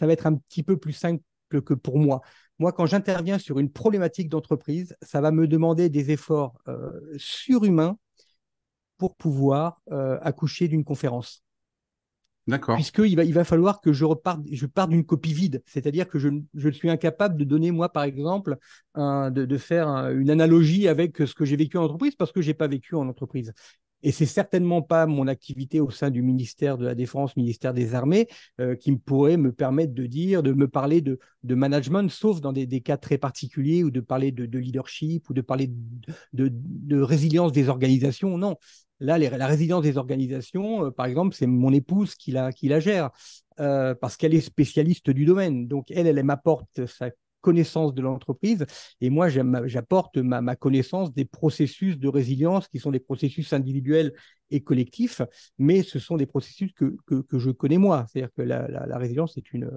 va 0.00 0.12
être 0.12 0.26
un 0.26 0.34
petit 0.36 0.62
peu 0.62 0.76
plus 0.76 0.92
simple 0.92 1.22
que 1.50 1.74
pour 1.74 1.98
moi. 1.98 2.20
Moi, 2.58 2.72
quand 2.72 2.86
j'interviens 2.86 3.38
sur 3.38 3.58
une 3.58 3.70
problématique 3.70 4.28
d'entreprise, 4.28 4.96
ça 5.02 5.20
va 5.20 5.30
me 5.30 5.46
demander 5.46 5.88
des 5.88 6.10
efforts 6.10 6.58
euh, 6.68 6.90
surhumains 7.16 7.96
pour 8.96 9.14
pouvoir 9.14 9.80
euh, 9.92 10.18
accoucher 10.22 10.66
d'une 10.66 10.84
conférence. 10.84 11.44
D'accord. 12.48 12.76
Puisqu'il 12.76 13.14
va, 13.14 13.24
il 13.24 13.34
va 13.34 13.44
falloir 13.44 13.80
que 13.80 13.92
je 13.92 14.04
reparte, 14.06 14.40
je 14.50 14.66
parte 14.66 14.90
d'une 14.90 15.04
copie 15.04 15.34
vide. 15.34 15.62
C'est-à-dire 15.66 16.08
que 16.08 16.18
je, 16.18 16.30
je, 16.54 16.68
suis 16.70 16.88
incapable 16.88 17.36
de 17.36 17.44
donner, 17.44 17.70
moi, 17.70 17.90
par 17.90 18.04
exemple, 18.04 18.56
un, 18.94 19.30
de, 19.30 19.44
de, 19.44 19.58
faire 19.58 19.88
une 19.88 20.30
analogie 20.30 20.88
avec 20.88 21.18
ce 21.18 21.34
que 21.34 21.44
j'ai 21.44 21.56
vécu 21.56 21.76
en 21.76 21.84
entreprise 21.84 22.14
parce 22.16 22.32
que 22.32 22.40
j'ai 22.40 22.54
pas 22.54 22.66
vécu 22.66 22.94
en 22.94 23.06
entreprise. 23.06 23.52
Et 24.02 24.12
c'est 24.12 24.26
certainement 24.26 24.82
pas 24.82 25.06
mon 25.06 25.26
activité 25.26 25.80
au 25.80 25.90
sein 25.90 26.10
du 26.10 26.22
ministère 26.22 26.78
de 26.78 26.86
la 26.86 26.94
Défense, 26.94 27.36
ministère 27.36 27.74
des 27.74 27.94
Armées, 27.94 28.28
euh, 28.60 28.76
qui 28.76 28.96
pourrait 28.96 29.36
me 29.36 29.52
permettre 29.52 29.92
de 29.92 30.06
dire, 30.06 30.42
de 30.42 30.52
me 30.52 30.68
parler 30.68 31.00
de, 31.00 31.18
de 31.42 31.54
management, 31.54 32.10
sauf 32.10 32.40
dans 32.40 32.52
des, 32.52 32.66
des, 32.66 32.80
cas 32.80 32.96
très 32.96 33.18
particuliers, 33.18 33.82
ou 33.82 33.90
de 33.90 34.00
parler 34.00 34.30
de, 34.30 34.46
de 34.46 34.58
leadership, 34.58 35.28
ou 35.28 35.34
de 35.34 35.40
parler 35.40 35.70
de, 36.32 36.50
de, 36.52 37.00
résilience 37.00 37.52
des 37.52 37.68
organisations. 37.68 38.38
Non, 38.38 38.56
là, 39.00 39.18
la 39.18 39.46
résilience 39.46 39.82
des 39.82 39.96
organisations, 39.98 40.86
euh, 40.86 40.90
par 40.90 41.06
exemple, 41.06 41.34
c'est 41.34 41.46
mon 41.46 41.72
épouse 41.72 42.14
qui 42.14 42.30
la, 42.30 42.52
qui 42.52 42.68
la 42.68 42.80
gère, 42.80 43.10
euh, 43.60 43.94
parce 43.94 44.16
qu'elle 44.16 44.34
est 44.34 44.40
spécialiste 44.40 45.10
du 45.10 45.24
domaine. 45.24 45.66
Donc, 45.66 45.90
elle, 45.90 46.06
elle, 46.06 46.18
elle 46.18 46.24
m'apporte 46.24 46.86
sa 46.86 47.10
connaissance 47.48 47.94
de 47.94 48.02
l'entreprise. 48.02 48.66
Et 49.00 49.08
moi, 49.08 49.30
j'apporte 49.30 50.18
ma, 50.18 50.54
connaissance 50.54 51.14
des 51.14 51.24
processus 51.24 51.98
de 51.98 52.06
résilience 52.06 52.68
qui 52.68 52.78
sont 52.78 52.90
des 52.90 53.00
processus 53.00 53.54
individuels 53.54 54.12
et 54.50 54.60
collectifs, 54.60 55.22
mais 55.56 55.82
ce 55.82 55.98
sont 55.98 56.18
des 56.18 56.26
processus 56.26 56.72
que, 56.74 56.94
que, 57.06 57.38
je 57.38 57.50
connais 57.50 57.78
moi. 57.78 58.04
C'est-à-dire 58.06 58.34
que 58.36 58.42
la, 58.42 58.68
la, 58.68 58.98
résilience 58.98 59.38
est, 59.38 59.50
une, 59.54 59.70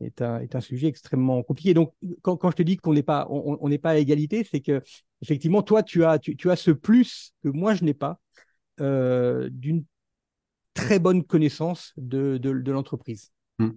est, 0.00 0.20
un, 0.20 0.40
est 0.40 0.54
un 0.54 0.60
sujet 0.60 0.88
extrêmement 0.88 1.42
compliqué. 1.42 1.72
Donc, 1.72 1.94
quand, 2.20 2.36
quand 2.36 2.50
je 2.50 2.56
te 2.56 2.62
dis 2.62 2.76
qu'on 2.76 2.92
n'est 2.92 3.02
pas, 3.02 3.26
on, 3.30 3.66
n'est 3.66 3.78
pas 3.78 3.92
à 3.92 3.96
égalité, 3.96 4.44
c'est 4.44 4.60
que 4.60 4.82
effectivement, 5.22 5.62
toi, 5.62 5.82
tu 5.82 6.04
as, 6.04 6.18
tu, 6.18 6.36
tu 6.36 6.50
as 6.50 6.56
ce 6.56 6.70
plus 6.70 7.32
que 7.42 7.48
moi, 7.48 7.74
je 7.74 7.82
n'ai 7.82 7.94
pas 7.94 8.20
euh, 8.82 9.48
d'une 9.50 9.86
très 10.74 10.98
bonne 10.98 11.24
connaissance 11.24 11.94
de, 11.96 12.36
de, 12.36 12.70
l'entreprise. 12.70 13.32
Mmh. 13.58 13.70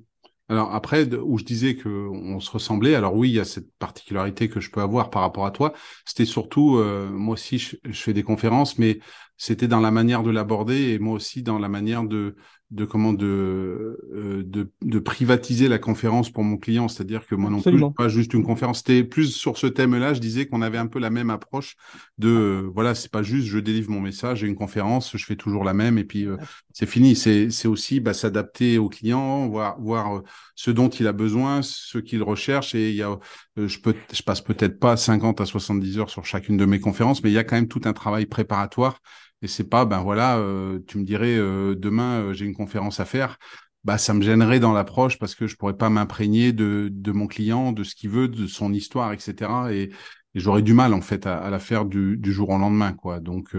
Alors 0.49 0.73
après, 0.73 1.07
où 1.13 1.37
je 1.37 1.43
disais 1.43 1.75
que 1.75 1.89
on 1.89 2.39
se 2.39 2.49
ressemblait, 2.49 2.95
alors 2.95 3.15
oui, 3.15 3.29
il 3.29 3.35
y 3.35 3.39
a 3.39 3.45
cette 3.45 3.71
particularité 3.77 4.49
que 4.49 4.59
je 4.59 4.71
peux 4.71 4.81
avoir 4.81 5.11
par 5.11 5.21
rapport 5.21 5.45
à 5.45 5.51
toi. 5.51 5.73
C'était 6.05 6.25
surtout, 6.25 6.77
euh, 6.77 7.07
moi 7.09 7.33
aussi, 7.33 7.59
je, 7.59 7.77
fais 7.91 8.13
des 8.13 8.23
conférences, 8.23 8.79
mais 8.79 8.99
c'était 9.37 9.67
dans 9.67 9.79
la 9.79 9.91
manière 9.91 10.23
de 10.23 10.31
l'aborder 10.31 10.89
et 10.93 10.99
moi 10.99 11.13
aussi 11.13 11.43
dans 11.43 11.59
la 11.59 11.69
manière 11.69 12.03
de 12.03 12.35
de 12.71 12.85
comment 12.85 13.13
de, 13.13 13.99
euh, 14.13 14.43
de, 14.45 14.71
de 14.83 14.99
privatiser 14.99 15.67
la 15.67 15.79
conférence 15.79 16.29
pour 16.29 16.43
mon 16.43 16.57
client, 16.57 16.87
c'est-à-dire 16.87 17.25
que 17.25 17.33
moi 17.33 17.49
non 17.49 17.61
plus 17.61 17.81
pas 17.97 18.09
juste 18.09 18.33
une 18.35 18.43
conférence, 18.43 18.79
c'était 18.79 19.03
plus 19.03 19.33
sur 19.33 19.57
ce 19.57 19.65
thème-là. 19.65 20.13
Je 20.13 20.19
disais 20.19 20.45
qu'on 20.45 20.61
avait 20.61 20.77
un 20.77 20.85
peu 20.85 20.99
la 20.99 21.09
même 21.09 21.31
approche 21.31 21.75
de 22.19 22.29
euh, 22.29 22.71
voilà, 22.73 22.93
c'est 22.93 23.11
pas 23.11 23.23
juste 23.23 23.47
je 23.47 23.57
délivre 23.57 23.89
mon 23.89 23.99
message, 23.99 24.39
j'ai 24.39 24.47
une 24.47 24.55
conférence, 24.55 25.17
je 25.17 25.25
fais 25.25 25.35
toujours 25.35 25.63
la 25.63 25.73
même 25.73 25.97
et 25.97 26.03
puis 26.03 26.25
euh, 26.25 26.37
c'est 26.71 26.85
fini. 26.85 27.15
C'est 27.15 27.49
c'est 27.49 27.67
aussi 27.67 27.99
bah, 27.99 28.13
s'adapter 28.13 28.77
au 28.77 28.87
client, 28.87 29.47
voir 29.47 29.79
voir 29.81 30.21
ce 30.53 30.69
dont 30.69 30.89
il 30.89 31.07
a 31.07 31.13
besoin, 31.13 31.61
ce 31.63 31.97
qu'il 31.97 32.21
recherche 32.21 32.75
et 32.75 32.91
il 32.91 32.95
y 32.95 33.01
a 33.01 33.17
je 33.57 33.79
peux 33.79 33.95
je 34.13 34.21
passe 34.21 34.41
peut-être 34.41 34.79
pas 34.79 34.95
50 34.95 35.41
à 35.41 35.45
70 35.45 35.97
heures 35.97 36.09
sur 36.11 36.23
chacune 36.23 36.55
de 36.55 36.65
mes 36.65 36.79
conférences, 36.79 37.23
mais 37.23 37.31
il 37.31 37.33
y 37.33 37.39
a 37.39 37.43
quand 37.43 37.55
même 37.55 37.67
tout 37.67 37.81
un 37.85 37.93
travail 37.93 38.27
préparatoire 38.27 38.99
et 39.41 39.47
c'est 39.47 39.63
pas, 39.63 39.85
ben 39.85 40.01
voilà, 40.01 40.37
euh, 40.37 40.79
tu 40.87 40.97
me 40.97 41.03
dirais 41.03 41.37
euh, 41.37 41.75
demain 41.75 42.21
euh, 42.21 42.33
j'ai 42.33 42.45
une 42.45 42.55
conférence 42.55 42.99
à 42.99 43.05
faire. 43.05 43.37
Bah, 43.85 43.97
ça 43.97 44.13
me 44.13 44.21
gênerait 44.21 44.59
dans 44.59 44.73
l'approche 44.73 45.17
parce 45.17 45.35
que 45.35 45.47
je 45.47 45.55
pourrais 45.55 45.77
pas 45.77 45.89
m'imprégner 45.89 46.51
de, 46.51 46.89
de 46.91 47.11
mon 47.13 47.27
client, 47.27 47.71
de 47.71 47.83
ce 47.83 47.95
qu'il 47.95 48.09
veut, 48.09 48.27
de 48.27 48.45
son 48.47 48.73
histoire, 48.73 49.13
etc. 49.13 49.51
Et, 49.71 49.91
j'aurais 50.35 50.61
du 50.61 50.73
mal 50.73 50.93
en 50.93 51.01
fait 51.01 51.25
à, 51.25 51.49
la 51.49 51.59
faire 51.59 51.85
du, 51.85 52.15
du, 52.15 52.31
jour 52.31 52.49
au 52.49 52.57
lendemain, 52.57 52.93
quoi. 52.93 53.19
Donc 53.19 53.55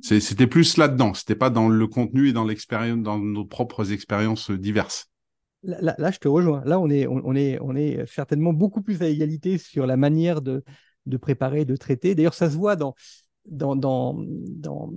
c'était 0.00 0.46
plus 0.46 0.78
là-dedans. 0.78 1.12
C'était 1.12 1.34
pas 1.34 1.50
dans 1.50 1.68
le 1.68 1.86
contenu 1.86 2.28
et 2.28 2.32
dans 2.32 2.44
l'expérience, 2.44 3.02
dans 3.02 3.18
nos 3.18 3.44
propres 3.44 3.92
expériences 3.92 4.50
diverses. 4.50 5.10
Là, 5.62 6.10
je 6.10 6.18
te 6.18 6.26
rejoins. 6.26 6.62
Là, 6.64 6.80
on 6.80 6.88
est, 6.88 7.06
on, 7.06 7.34
est, 7.34 7.58
on 7.60 7.76
est 7.76 8.06
certainement 8.06 8.54
beaucoup 8.54 8.80
plus 8.80 9.02
à 9.02 9.08
égalité 9.08 9.58
sur 9.58 9.86
la 9.86 9.98
manière 9.98 10.40
de, 10.40 10.64
de 11.04 11.16
préparer, 11.18 11.66
de 11.66 11.76
traiter. 11.76 12.14
D'ailleurs, 12.14 12.34
ça 12.34 12.48
se 12.48 12.56
voit 12.56 12.76
dans, 12.76 12.94
dans, 13.50 13.76
dans, 13.76 14.14
dans, 14.16 14.92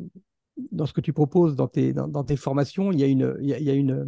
dans 0.72 0.86
ce 0.86 0.94
que 0.94 1.02
tu 1.02 1.14
proposes 1.14 1.56
dans 1.56 1.68
tes, 1.68 1.94
dans, 1.94 2.08
dans 2.08 2.24
tes 2.24 2.38
formations. 2.38 2.92
Il 2.92 3.00
y 3.00 3.04
a 3.04 3.08
une, 3.08 3.36
il 3.42 3.50
y 3.50 3.54
a, 3.54 3.60
il 3.60 3.66
y 3.66 3.70
a 3.70 3.74
une, 3.74 4.06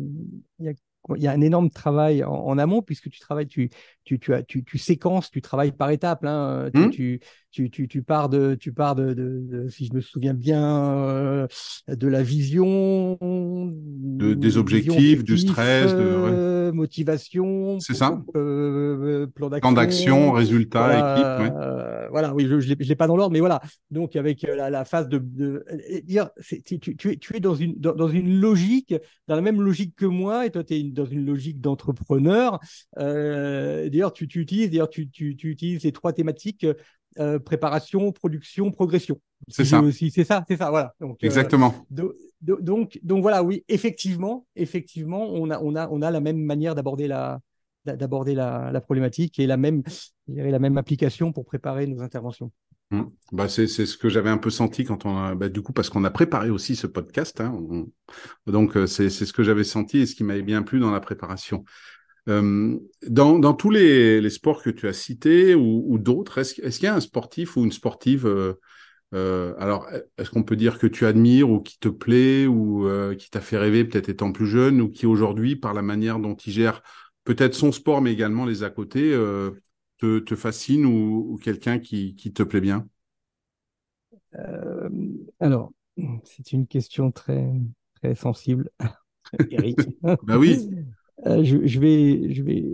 il 0.60 0.65
y 0.65 0.69
a 0.69 0.73
il 1.15 1.21
y 1.21 1.27
a 1.27 1.31
un 1.31 1.41
énorme 1.41 1.69
travail 1.69 2.23
en, 2.23 2.58
amont 2.58 2.81
puisque 2.81 3.10
tu 3.10 3.19
travailles, 3.19 3.47
tu, 3.47 3.69
tu, 4.03 4.19
tu, 4.19 4.34
as, 4.34 4.43
tu, 4.43 4.63
tu 4.63 4.77
séquences, 4.77 5.29
tu 5.29 5.41
travailles 5.41 5.71
par 5.71 5.91
étapes. 5.91 6.25
Hein, 6.25 6.71
mmh. 6.73 6.89
tu, 6.89 7.19
tu, 7.55 7.69
tu, 7.69 7.87
tu, 7.87 8.01
pars 8.01 8.27
de, 8.27 8.55
tu 8.55 8.73
pars 8.73 8.95
de, 8.95 9.13
de, 9.13 9.69
si 9.69 9.85
je 9.85 9.93
me 9.93 10.01
souviens 10.01 10.33
bien, 10.33 10.93
euh, 11.07 11.47
de 11.87 12.07
la 12.09 12.21
vision, 12.21 13.17
de, 13.21 14.33
des 14.33 14.57
objectifs, 14.57 15.23
du 15.23 15.37
stress, 15.37 15.93
de 15.93 16.01
euh, 16.01 16.73
motivation. 16.73 17.79
C'est 17.79 17.93
ça. 17.93 18.21
Euh, 18.35 19.25
plan 19.27 19.49
d'action, 19.49 19.61
plan 19.61 19.71
d'action, 19.71 20.31
résultat, 20.33 20.85
voilà, 20.85 21.37
équipe. 21.39 22.09
voilà, 22.11 22.35
oui, 22.35 22.45
je, 22.45 22.59
je 22.59 22.73
l'ai 22.73 22.95
pas 22.95 23.07
dans 23.07 23.15
l'ordre, 23.15 23.31
mais 23.31 23.39
voilà. 23.39 23.61
Donc 23.89 24.17
avec 24.17 24.41
la, 24.41 24.69
la 24.69 24.83
phase 24.83 25.07
de, 25.07 25.63
dire, 26.03 26.31
tu, 26.65 26.77
tu, 26.77 27.11
es, 27.13 27.15
tu 27.15 27.37
es 27.37 27.39
dans 27.39 27.55
une 27.55 27.79
dans, 27.79 27.95
dans, 27.95 28.09
une 28.09 28.37
logique, 28.37 28.93
dans 29.29 29.35
la 29.35 29.41
même 29.41 29.61
logique 29.61 29.95
que 29.95 30.05
moi, 30.05 30.45
et 30.45 30.49
toi 30.51 30.65
tu 30.65 30.73
es 30.73 30.83
dans 30.83 31.05
une 31.05 31.25
logique 31.25 31.61
d'entrepreneur. 31.61 32.59
d'ailleurs, 32.97 34.11
tu, 34.11 34.27
tu 34.27 34.41
utilises, 34.41 34.71
d'ailleurs, 34.71 34.89
tu, 34.89 35.09
tu, 35.09 35.37
tu 35.37 35.51
utilises 35.51 35.83
les 35.83 35.93
trois 35.93 36.11
thématiques 36.11 36.65
euh, 37.19 37.39
préparation, 37.39 38.12
production, 38.12 38.71
progression. 38.71 39.19
C'est 39.47 39.65
ça. 39.65 39.82
C'est 39.91 40.23
ça, 40.23 40.43
c'est 40.47 40.58
ça, 40.58 40.69
voilà. 40.69 40.93
Donc, 40.99 41.23
euh, 41.23 41.25
Exactement. 41.25 41.73
donc, 42.41 42.99
donc 43.04 43.21
voilà, 43.21 43.43
oui, 43.43 43.63
effectivement, 43.67 44.45
effectivement, 44.56 45.30
on 45.30 45.49
a, 45.49 45.60
on 45.60 45.75
a, 45.75 45.88
on 45.89 46.01
a 46.01 46.12
la 46.12 46.19
même 46.19 46.39
manière 46.39 46.75
d'aborder 46.75 47.08
la, 47.08 47.39
d'aborder 47.86 48.34
la, 48.34 48.71
la, 48.71 48.82
problématique 48.82 49.39
et 49.39 49.47
la 49.47 49.58
même, 49.58 49.84
la 50.28 50.60
même 50.60 50.78
application 50.78 51.32
pour 51.32 51.45
préparer 51.45 51.88
nos 51.88 52.01
interventions. 52.01 52.51
Mmh. 52.91 53.04
Bah 53.32 53.49
c'est 53.49 53.67
ce 53.67 53.97
que 53.97 54.10
j'avais 54.10 54.30
un 54.30 54.38
peu 54.38 54.51
senti 54.51 54.84
quand 54.84 55.08
on 55.08 55.17
a, 55.17 55.34
bah 55.34 55.49
du 55.49 55.63
coup 55.63 55.73
parce 55.73 55.89
qu'on 55.89 56.04
a 56.04 56.12
préparé 56.12 56.51
aussi 56.51 56.75
ce 56.75 56.86
podcast. 56.86 57.41
Hein, 57.41 57.60
donc 58.45 58.78
euh, 58.78 58.86
c'est 58.86 59.10
ce 59.10 59.34
que 59.34 59.41
j'avais 59.41 59.63
senti 59.63 59.99
et 59.99 60.06
ce 60.06 60.13
qui 60.13 60.23
m'avait 60.23 60.43
bien 60.43 60.62
plu 60.62 60.80
dans 60.80 60.91
la 60.91 60.99
préparation. 60.99 61.63
Euh, 62.27 62.79
dans, 63.07 63.38
dans, 63.38 63.53
tous 63.53 63.69
les, 63.69 64.19
les, 64.19 64.29
sports 64.31 64.63
que 64.63 64.71
tu 64.71 64.88
as 64.88 64.93
cités 64.93 65.53
ou, 65.53 65.85
ou 65.88 65.99
d'autres, 65.99 66.39
est-ce 66.39 66.59
est 66.59 66.71
qu'il 66.71 66.85
y 66.85 66.88
a 66.88 66.95
un 66.95 66.99
sportif 66.99 67.55
ou 67.55 67.63
une 67.63 67.71
sportive 67.71 68.25
euh, 68.25 68.53
euh, 69.13 69.53
alors, 69.59 69.88
est-ce 70.17 70.31
qu'on 70.31 70.43
peut 70.43 70.55
dire 70.55 70.79
que 70.79 70.88
tu 70.88 71.05
admires 71.05 71.49
ou 71.49 71.61
qui 71.61 71.77
te 71.79 71.88
plaît 71.88 72.47
ou 72.47 72.89
qui 73.17 73.29
t'a 73.29 73.39
fait 73.39 73.57
rêver 73.57 73.85
peut-être 73.85 74.09
étant 74.09 74.31
plus 74.31 74.47
jeune 74.47 74.81
ou 74.81 74.89
qui 74.89 75.05
aujourd'hui, 75.05 75.55
par 75.55 75.73
la 75.73 75.83
manière 75.83 76.19
dont 76.19 76.35
il 76.35 76.51
gère 76.51 76.81
peut-être 77.23 77.53
son 77.53 77.71
sport 77.71 78.01
mais 78.01 78.11
également 78.11 78.45
les 78.45 78.63
à 78.63 78.69
côté, 78.69 79.11
te, 79.99 80.19
te, 80.19 80.35
fascine 80.35 80.85
ou, 80.85 81.33
ou 81.33 81.38
quelqu'un 81.38 81.79
qui, 81.79 82.15
qui, 82.15 82.33
te 82.33 82.43
plaît 82.43 82.59
bien? 82.59 82.88
Alors, 85.39 85.71
c'est 86.25 86.51
une 86.51 86.67
question 86.67 87.11
très, 87.11 87.53
très 87.93 88.15
sensible, 88.15 88.69
Eric. 89.49 89.77
bah 90.01 90.38
oui. 90.38 90.67
Euh, 91.25 91.43
je, 91.43 91.80
vais, 91.80 92.34
je, 92.34 92.43
vais, 92.43 92.65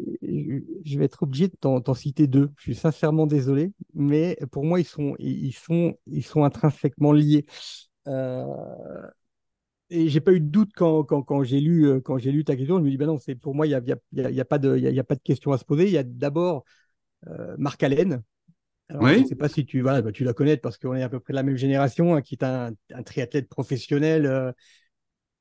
je 0.84 0.98
vais 0.98 1.06
être 1.06 1.24
obligé 1.24 1.48
de 1.48 1.56
t'en 1.56 1.94
citer 1.94 2.28
deux. 2.28 2.50
Je 2.58 2.64
suis 2.64 2.76
sincèrement 2.76 3.28
désolé, 3.28 3.72
mais 3.94 4.38
pour 4.52 4.66
moi, 4.66 4.80
ils 4.80 4.86
sont, 4.86 5.16
ils 5.20 5.54
sont, 5.54 5.96
ils 6.08 6.24
sont 6.24 6.44
intrinsèquement 6.44 7.12
liés. 7.12 7.46
Euh, 8.08 8.46
et 9.90 10.10
j'ai 10.10 10.22
pas 10.22 10.32
eu 10.32 10.40
de 10.40 10.48
doute 10.48 10.72
quand, 10.76 11.04
quand, 11.04 11.22
quand 11.22 11.44
j'ai 11.44 11.60
lu, 11.60 11.86
euh, 11.88 12.00
quand 12.00 12.18
j'ai 12.18 12.32
lu 12.32 12.44
ta 12.44 12.56
question. 12.56 12.78
Je 12.78 12.84
me 12.84 12.90
dis, 12.90 12.98
ben 12.98 13.08
non, 13.08 13.20
c'est 13.20 13.36
pour 13.36 13.54
moi, 13.54 13.68
il 13.68 13.70
n'y 13.70 13.76
a, 13.76 13.82
y 14.14 14.22
a, 14.22 14.32
y 14.32 14.40
a, 14.40 14.46
pas 14.46 14.58
de, 14.58 14.78
il 14.78 14.84
y 14.84 15.00
a, 15.00 15.04
pas 15.04 15.16
de 15.16 15.22
question 15.22 15.52
à 15.52 15.58
se 15.58 15.66
poser. 15.66 15.86
Il 15.86 15.92
y 15.92 15.98
a 15.98 16.04
d'abord 16.04 16.64
euh, 17.28 17.56
Marc 17.58 17.84
Allen. 17.84 18.24
Alors, 18.90 19.08
Je 19.08 19.20
ne 19.20 19.26
sais 19.26 19.36
pas 19.36 19.50
si 19.50 19.66
tu, 19.66 19.82
voilà, 19.82 20.02
bah, 20.02 20.12
tu 20.12 20.24
la 20.24 20.34
connais 20.34 20.58
parce 20.58 20.78
qu'on 20.78 20.96
est 20.96 21.04
à 21.04 21.10
peu 21.10 21.20
près 21.20 21.34
de 21.34 21.36
la 21.36 21.44
même 21.44 21.58
génération, 21.58 22.16
hein, 22.16 22.22
qui 22.22 22.36
est 22.36 22.44
un, 22.44 22.72
un 22.94 23.04
triathlète 23.04 23.48
professionnel 23.50 24.26
euh, 24.26 24.52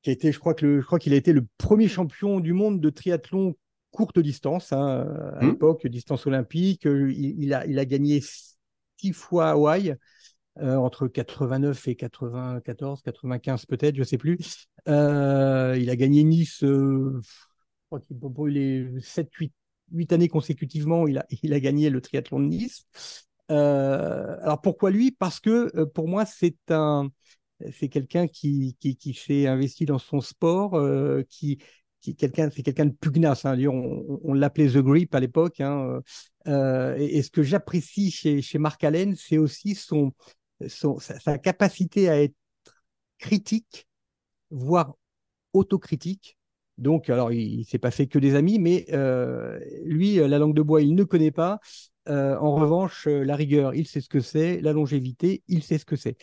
qui 0.01 0.09
a 0.09 0.13
été, 0.13 0.31
je 0.31 0.39
crois 0.39 0.53
que 0.53 0.79
je 0.81 0.85
crois 0.85 0.99
qu'il 0.99 1.13
a 1.13 1.17
été 1.17 1.33
le 1.33 1.45
premier 1.57 1.87
champion 1.87 2.39
du 2.39 2.53
monde 2.53 2.81
de 2.81 2.89
triathlon 2.89 3.55
courte 3.91 4.19
distance 4.19 4.71
hein, 4.71 5.05
à 5.39 5.43
mmh. 5.43 5.49
l'époque, 5.49 5.87
distance 5.87 6.25
olympique. 6.25 6.85
Il, 6.85 7.53
a, 7.53 7.65
il 7.65 7.77
a 7.77 7.85
gagné 7.85 8.21
six 8.97 9.13
fois 9.13 9.49
Hawaï. 9.49 9.95
Euh, 10.59 10.75
entre 10.75 11.07
89 11.07 11.87
et 11.87 11.95
94, 11.95 13.01
95 13.01 13.65
peut-être, 13.67 13.95
je 13.95 14.03
sais 14.03 14.17
plus. 14.17 14.67
Euh, 14.89 15.77
il 15.79 15.89
a 15.89 15.95
gagné 15.95 16.25
Nice, 16.25 16.61
euh, 16.65 17.21
je 17.23 17.85
crois 17.87 18.01
qu'il 18.01 18.19
pour 18.19 18.47
les 18.47 18.89
7, 18.99 19.33
8, 19.33 19.53
8 19.93 20.11
années 20.11 20.27
consécutivement, 20.27 21.07
il 21.07 21.19
a, 21.19 21.25
il 21.41 21.53
a 21.53 21.59
gagné 21.61 21.89
le 21.89 22.01
triathlon 22.01 22.41
de 22.41 22.47
Nice. 22.47 22.85
Euh, 23.49 24.37
alors 24.41 24.59
pourquoi 24.59 24.91
lui? 24.91 25.11
Parce 25.11 25.39
que 25.39 25.71
euh, 25.77 25.85
pour 25.85 26.09
moi, 26.09 26.25
c'est 26.25 26.57
un, 26.69 27.09
c'est 27.73 27.89
quelqu'un 27.89 28.27
qui, 28.27 28.75
qui, 28.79 29.13
s'est 29.13 29.47
investi 29.47 29.85
dans 29.85 29.99
son 29.99 30.21
sport, 30.21 30.75
euh, 30.75 31.23
qui, 31.29 31.59
qui 32.01 32.15
quelqu'un, 32.15 32.49
c'est 32.49 32.63
quelqu'un 32.63 32.85
de 32.85 32.95
pugnace. 32.99 33.45
Hein. 33.45 33.57
On, 33.67 34.33
l'appelait 34.33 34.69
The 34.69 34.77
Grip 34.77 35.13
à 35.13 35.19
l'époque. 35.19 35.61
Hein. 35.61 36.01
Euh, 36.47 36.95
et, 36.97 37.21
ce 37.21 37.29
que 37.31 37.43
j'apprécie 37.43 38.11
chez, 38.11 38.41
chez 38.41 38.57
Mark 38.57 38.83
Allen, 38.83 39.15
c'est 39.15 39.37
aussi 39.37 39.75
son, 39.75 40.11
son 40.67 40.99
sa, 40.99 41.37
capacité 41.37 42.09
à 42.09 42.21
être 42.21 42.35
critique, 43.17 43.87
voire 44.49 44.95
autocritique. 45.53 46.37
Donc, 46.77 47.09
alors, 47.09 47.31
il, 47.31 47.59
il 47.59 47.65
s'est 47.65 47.77
pas 47.77 47.91
fait 47.91 48.07
que 48.07 48.17
des 48.17 48.35
amis, 48.35 48.57
mais 48.57 48.85
euh, 48.91 49.59
lui, 49.83 50.15
la 50.15 50.39
langue 50.39 50.55
de 50.55 50.61
bois, 50.61 50.81
il 50.81 50.95
ne 50.95 51.03
connaît 51.03 51.31
pas. 51.31 51.59
Euh, 52.09 52.35
en 52.37 52.55
revanche, 52.55 53.07
la 53.07 53.35
rigueur, 53.35 53.75
il 53.75 53.87
sait 53.87 54.01
ce 54.01 54.09
que 54.09 54.19
c'est. 54.19 54.59
La 54.61 54.73
longévité, 54.73 55.43
il 55.47 55.63
sait 55.63 55.77
ce 55.77 55.85
que 55.85 55.95
c'est. 55.95 56.17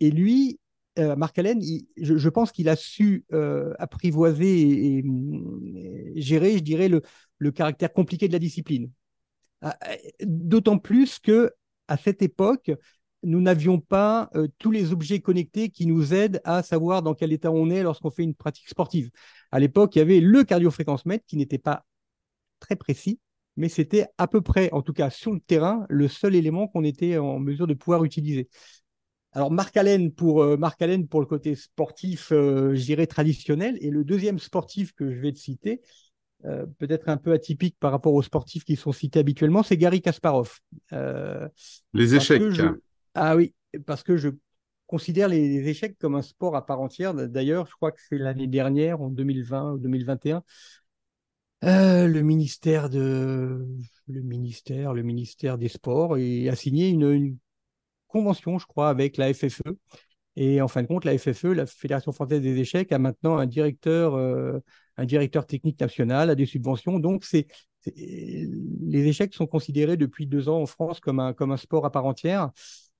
Et 0.00 0.10
lui, 0.10 0.58
euh, 0.98 1.16
Marc 1.16 1.38
Allen, 1.38 1.60
je, 1.96 2.28
pense 2.28 2.52
qu'il 2.52 2.68
a 2.68 2.76
su 2.76 3.24
euh, 3.32 3.72
apprivoiser 3.78 4.98
et, 4.98 5.04
gérer, 6.16 6.58
je 6.58 6.62
dirais, 6.62 6.88
le, 6.88 7.50
caractère 7.50 7.92
compliqué 7.92 8.28
de 8.28 8.32
la 8.32 8.38
discipline. 8.38 8.90
Ah, 9.62 9.78
d'autant 10.20 10.78
plus 10.78 11.18
que 11.18 11.52
à 11.88 11.96
cette 11.96 12.22
époque, 12.22 12.72
nous 13.22 13.40
n'avions 13.40 13.80
pas 13.80 14.30
euh, 14.34 14.48
tous 14.58 14.70
les 14.70 14.92
objets 14.92 15.20
connectés 15.20 15.70
qui 15.70 15.86
nous 15.86 16.12
aident 16.12 16.40
à 16.44 16.62
savoir 16.62 17.02
dans 17.02 17.14
quel 17.14 17.32
état 17.32 17.50
on 17.50 17.70
est 17.70 17.82
lorsqu'on 17.82 18.10
fait 18.10 18.24
une 18.24 18.34
pratique 18.34 18.68
sportive. 18.68 19.10
À 19.50 19.60
l'époque, 19.60 19.94
il 19.94 20.00
y 20.00 20.02
avait 20.02 20.20
le 20.20 20.44
cardiofréquence-mètre 20.44 21.24
qui 21.26 21.36
n'était 21.36 21.58
pas 21.58 21.84
très 22.58 22.76
précis, 22.76 23.20
mais 23.56 23.68
c'était 23.68 24.06
à 24.18 24.26
peu 24.26 24.40
près, 24.40 24.70
en 24.72 24.82
tout 24.82 24.92
cas 24.92 25.10
sur 25.10 25.32
le 25.32 25.40
terrain, 25.40 25.86
le 25.88 26.08
seul 26.08 26.34
élément 26.34 26.68
qu'on 26.68 26.84
était 26.84 27.18
en 27.18 27.38
mesure 27.38 27.66
de 27.66 27.74
pouvoir 27.74 28.04
utiliser. 28.04 28.48
Alors 29.34 29.50
Marc 29.50 29.76
Allen 29.76 30.12
pour 30.12 30.42
euh, 30.42 30.56
Marc 30.56 30.82
Allen 30.82 31.08
pour 31.08 31.20
le 31.20 31.26
côté 31.26 31.54
sportif, 31.54 32.32
euh, 32.32 32.74
je 32.74 32.84
dirais 32.84 33.06
traditionnel, 33.06 33.78
et 33.80 33.90
le 33.90 34.04
deuxième 34.04 34.38
sportif 34.38 34.92
que 34.92 35.10
je 35.10 35.20
vais 35.20 35.32
te 35.32 35.38
citer, 35.38 35.80
euh, 36.44 36.66
peut-être 36.78 37.08
un 37.08 37.16
peu 37.16 37.32
atypique 37.32 37.76
par 37.80 37.92
rapport 37.92 38.12
aux 38.12 38.22
sportifs 38.22 38.64
qui 38.64 38.76
sont 38.76 38.92
cités 38.92 39.20
habituellement, 39.20 39.62
c'est 39.62 39.78
Gary 39.78 40.02
Kasparov. 40.02 40.58
les 40.90 42.14
échecs. 42.14 42.42
Ah 43.14 43.36
oui, 43.36 43.54
parce 43.86 44.02
que 44.02 44.16
je 44.16 44.28
considère 44.86 45.28
les, 45.28 45.66
échecs 45.68 45.96
comme 45.98 46.14
un 46.14 46.22
sport 46.22 46.54
à 46.54 46.66
part 46.66 46.80
entière. 46.80 47.14
D'ailleurs, 47.14 47.66
je 47.66 47.72
crois 47.72 47.92
que 47.92 48.00
c'est 48.06 48.18
l'année 48.18 48.48
dernière, 48.48 49.00
en 49.00 49.08
2020 49.08 49.72
ou 49.72 49.78
2021, 49.78 50.42
le 51.62 52.20
ministère 52.20 52.90
de 52.90 53.66
le 54.08 54.20
ministère, 54.20 54.92
le 54.92 55.02
ministère 55.02 55.56
des 55.56 55.68
Sports 55.68 56.16
a 56.16 56.56
signé 56.56 56.88
une, 56.88 57.10
une 57.10 57.38
convention, 58.12 58.58
je 58.58 58.66
crois, 58.66 58.88
avec 58.88 59.16
la 59.16 59.32
FFE. 59.32 59.62
Et 60.36 60.62
en 60.62 60.68
fin 60.68 60.82
de 60.82 60.86
compte, 60.86 61.04
la 61.04 61.18
FFE, 61.18 61.44
la 61.54 61.66
Fédération 61.66 62.12
française 62.12 62.40
des 62.40 62.58
échecs, 62.58 62.92
a 62.92 62.98
maintenant 62.98 63.36
un 63.36 63.46
directeur, 63.46 64.14
euh, 64.14 64.60
un 64.96 65.04
directeur 65.04 65.46
technique 65.46 65.80
national, 65.80 66.30
a 66.30 66.34
des 66.34 66.46
subventions. 66.46 66.98
Donc, 66.98 67.24
c'est 67.24 67.46
les 67.86 69.06
échecs 69.06 69.34
sont 69.34 69.46
considérés 69.46 69.96
depuis 69.96 70.26
deux 70.26 70.48
ans 70.48 70.62
en 70.62 70.66
France 70.66 71.00
comme 71.00 71.20
un, 71.20 71.32
comme 71.32 71.50
un 71.50 71.56
sport 71.56 71.84
à 71.84 71.90
part 71.90 72.06
entière. 72.06 72.50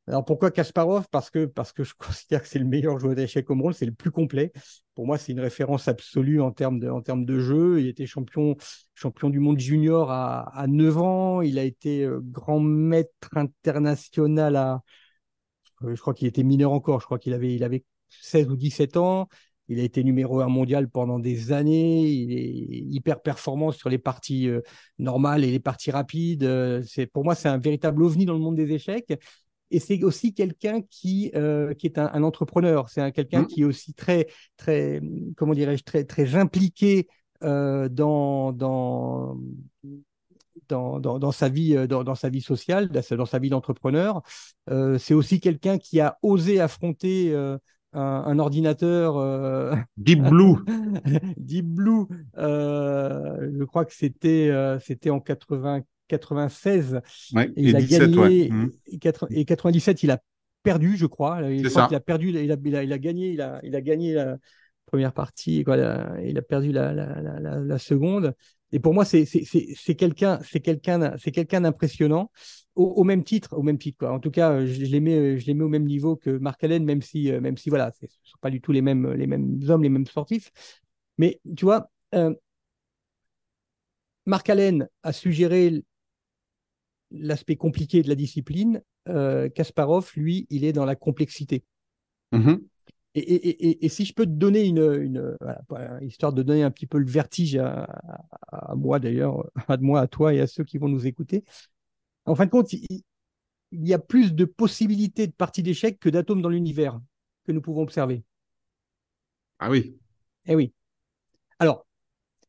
Alors 0.08 0.24
pourquoi 0.24 0.50
Kasparov? 0.50 1.06
Parce 1.10 1.30
que 1.30 1.44
parce 1.44 1.72
que 1.72 1.84
je 1.84 1.94
considère 1.98 2.42
que 2.42 2.48
c'est 2.48 2.58
le 2.58 2.64
meilleur 2.64 2.98
joueur 2.98 3.14
d'échecs 3.14 3.48
au 3.50 3.54
monde, 3.54 3.74
c'est 3.74 3.86
le 3.86 3.92
plus 3.92 4.10
complet. 4.10 4.52
Pour 4.94 5.06
moi, 5.06 5.16
c'est 5.16 5.32
une 5.32 5.40
référence 5.40 5.86
absolue 5.86 6.40
en 6.40 6.50
termes 6.50 6.80
de 6.80 6.88
en 6.90 7.00
termes 7.02 7.24
de 7.24 7.38
jeu. 7.38 7.80
Il 7.80 7.86
était 7.86 8.06
champion 8.06 8.56
champion 8.94 9.30
du 9.30 9.38
monde 9.38 9.60
junior 9.60 10.10
à, 10.10 10.40
à 10.58 10.66
9 10.66 10.98
ans. 10.98 11.40
Il 11.42 11.58
a 11.58 11.64
été 11.64 12.04
euh, 12.04 12.20
grand 12.20 12.58
maître 12.58 13.36
international 13.36 14.56
à 14.56 14.82
je 15.94 16.00
crois 16.00 16.14
qu'il 16.14 16.28
était 16.28 16.42
mineur 16.42 16.72
encore, 16.72 17.00
je 17.00 17.06
crois 17.06 17.18
qu'il 17.18 17.32
avait, 17.34 17.54
il 17.54 17.64
avait 17.64 17.84
16 18.08 18.48
ou 18.48 18.56
17 18.56 18.96
ans. 18.96 19.28
Il 19.68 19.78
a 19.80 19.84
été 19.84 20.04
numéro 20.04 20.40
un 20.40 20.48
mondial 20.48 20.88
pendant 20.88 21.18
des 21.18 21.52
années. 21.52 22.02
Il 22.06 22.32
est 22.32 22.94
hyper 22.94 23.22
performant 23.22 23.70
sur 23.70 23.88
les 23.88 23.98
parties 23.98 24.48
euh, 24.48 24.60
normales 24.98 25.44
et 25.44 25.50
les 25.50 25.60
parties 25.60 25.90
rapides. 25.90 26.42
Euh, 26.42 26.82
c'est 26.86 27.06
pour 27.06 27.24
moi, 27.24 27.34
c'est 27.34 27.48
un 27.48 27.58
véritable 27.58 28.02
ovni 28.02 28.26
dans 28.26 28.34
le 28.34 28.40
monde 28.40 28.56
des 28.56 28.72
échecs. 28.72 29.14
Et 29.70 29.78
c'est 29.78 30.02
aussi 30.02 30.34
quelqu'un 30.34 30.82
qui 30.82 31.30
euh, 31.34 31.72
qui 31.74 31.86
est 31.86 31.96
un, 31.96 32.10
un 32.12 32.22
entrepreneur. 32.22 32.90
C'est 32.90 33.10
quelqu'un 33.12 33.42
mmh. 33.42 33.46
qui 33.46 33.62
est 33.62 33.64
aussi 33.64 33.94
très 33.94 34.26
très 34.58 35.00
comment 35.36 35.54
dirais-je 35.54 35.84
très 35.84 36.04
très 36.04 36.34
impliqué 36.34 37.06
euh, 37.44 37.88
dans, 37.88 39.36
dans, 40.72 41.00
dans, 41.00 41.18
dans, 41.18 41.32
sa 41.32 41.48
vie, 41.48 41.86
dans, 41.86 42.04
dans, 42.04 42.14
sa 42.14 42.28
vie 42.28 42.40
sociale, 42.40 42.88
dans 42.88 43.26
sa 43.26 43.38
vie 43.38 43.50
d'entrepreneur. 43.50 44.22
c'est 44.98 45.14
aussi 45.14 45.40
quelqu'un 45.40 45.78
qui 45.78 46.00
a 46.00 46.18
osé 46.22 46.60
affronter 46.60 47.34
un, 47.92 48.38
ordinateur. 48.38 49.76
Deep 49.96 50.22
Blue. 50.22 50.56
Deep 51.36 51.66
Blue. 51.66 52.06
je 52.36 53.64
crois 53.64 53.84
que 53.84 53.94
c'était 53.94 54.50
c'était 54.80 55.10
en 55.10 55.20
80, 55.20 55.82
96. 56.08 57.00
et, 57.36 57.52
il 57.56 57.76
a 57.76 57.82
gagné. 57.82 58.50
Mmh. 58.50 58.70
Et, 59.30 59.44
97, 59.44 60.02
il 60.02 60.10
a 60.10 60.18
perdu, 60.62 60.96
je 60.96 61.06
crois. 61.06 61.42
Il, 61.50 61.66
a 61.66 62.00
perdu, 62.00 62.28
il 62.30 62.38
a, 62.38 62.42
il 62.42 62.76
a, 62.76 62.82
il 62.82 62.92
a 62.92 62.98
gagné, 62.98 63.30
il 63.30 63.40
a, 63.40 63.60
il 63.62 63.74
a 63.74 63.80
gagné 63.80 64.14
la 64.14 64.36
première 64.86 65.12
partie, 65.12 65.64
quoi, 65.64 65.76
il 66.22 66.38
a 66.38 66.42
perdu 66.42 66.72
la, 66.72 66.92
la, 66.92 67.60
la, 67.60 67.78
seconde. 67.78 68.34
Et 68.72 68.80
pour 68.80 68.94
moi, 68.94 69.04
c'est 69.04 69.24
quelqu'un, 69.96 70.40
c'est 70.48 70.60
quelqu'un, 70.60 71.60
d'impressionnant. 71.60 72.30
Au, 72.74 73.04
même 73.04 73.22
titre, 73.22 73.52
au 73.52 73.62
même 73.62 73.76
titre, 73.76 73.98
quoi. 73.98 74.12
En 74.12 74.18
tout 74.18 74.30
cas, 74.30 74.64
je, 74.64 74.80
les 74.80 75.00
mets, 75.00 75.38
je 75.38 75.46
les 75.46 75.52
mets 75.52 75.64
au 75.64 75.68
même 75.68 75.84
niveau 75.84 76.16
que 76.16 76.30
Marc 76.30 76.64
Allen, 76.64 76.84
même 76.84 77.02
si, 77.02 77.30
même 77.30 77.58
si, 77.58 77.68
voilà, 77.68 77.92
ce 78.00 78.06
sont 78.22 78.38
pas 78.40 78.48
du 78.48 78.62
tout 78.62 78.72
les 78.72 78.80
mêmes, 78.80 79.12
les 79.12 79.26
mêmes 79.26 79.60
hommes, 79.68 79.82
les 79.82 79.90
mêmes 79.90 80.06
sportifs. 80.06 80.50
Mais 81.18 81.40
tu 81.56 81.66
vois, 81.66 81.90
euh, 82.14 82.34
Marc 84.26 84.48
Allen 84.50 84.88
a 85.02 85.12
suggéré 85.12 85.82
l'aspect 87.10 87.56
compliqué 87.56 88.02
de 88.02 88.08
la 88.08 88.14
discipline. 88.14 88.82
Euh, 89.08 89.48
Kasparov, 89.48 90.12
lui, 90.16 90.46
il 90.50 90.64
est 90.64 90.72
dans 90.72 90.84
la 90.84 90.96
complexité. 90.96 91.64
Mm-hmm. 92.32 92.60
Et, 93.14 93.88
si 93.90 94.06
je 94.06 94.14
peux 94.14 94.24
te 94.24 94.30
donner 94.30 94.64
une, 94.64 95.36
histoire 96.00 96.32
de 96.32 96.42
donner 96.42 96.62
un 96.62 96.70
petit 96.70 96.86
peu 96.86 96.98
le 96.98 97.06
vertige 97.06 97.56
à, 97.56 98.74
moi 98.74 98.98
d'ailleurs, 98.98 99.50
à 99.68 99.76
moi, 99.76 100.00
à 100.00 100.06
toi 100.06 100.32
et 100.32 100.40
à 100.40 100.46
ceux 100.46 100.64
qui 100.64 100.78
vont 100.78 100.88
nous 100.88 101.06
écouter. 101.06 101.44
En 102.24 102.34
fin 102.34 102.46
de 102.46 102.50
compte, 102.50 102.72
il, 102.72 103.02
y 103.72 103.92
a 103.92 103.98
plus 103.98 104.34
de 104.34 104.44
possibilités 104.44 105.26
de 105.26 105.32
parties 105.32 105.62
d'échecs 105.62 105.98
que 105.98 106.08
d'atomes 106.08 106.40
dans 106.40 106.48
l'univers 106.48 107.00
que 107.44 107.52
nous 107.52 107.60
pouvons 107.60 107.82
observer. 107.82 108.24
Ah 109.58 109.70
oui. 109.70 109.98
Eh 110.46 110.54
oui. 110.54 110.72
Alors, 111.58 111.86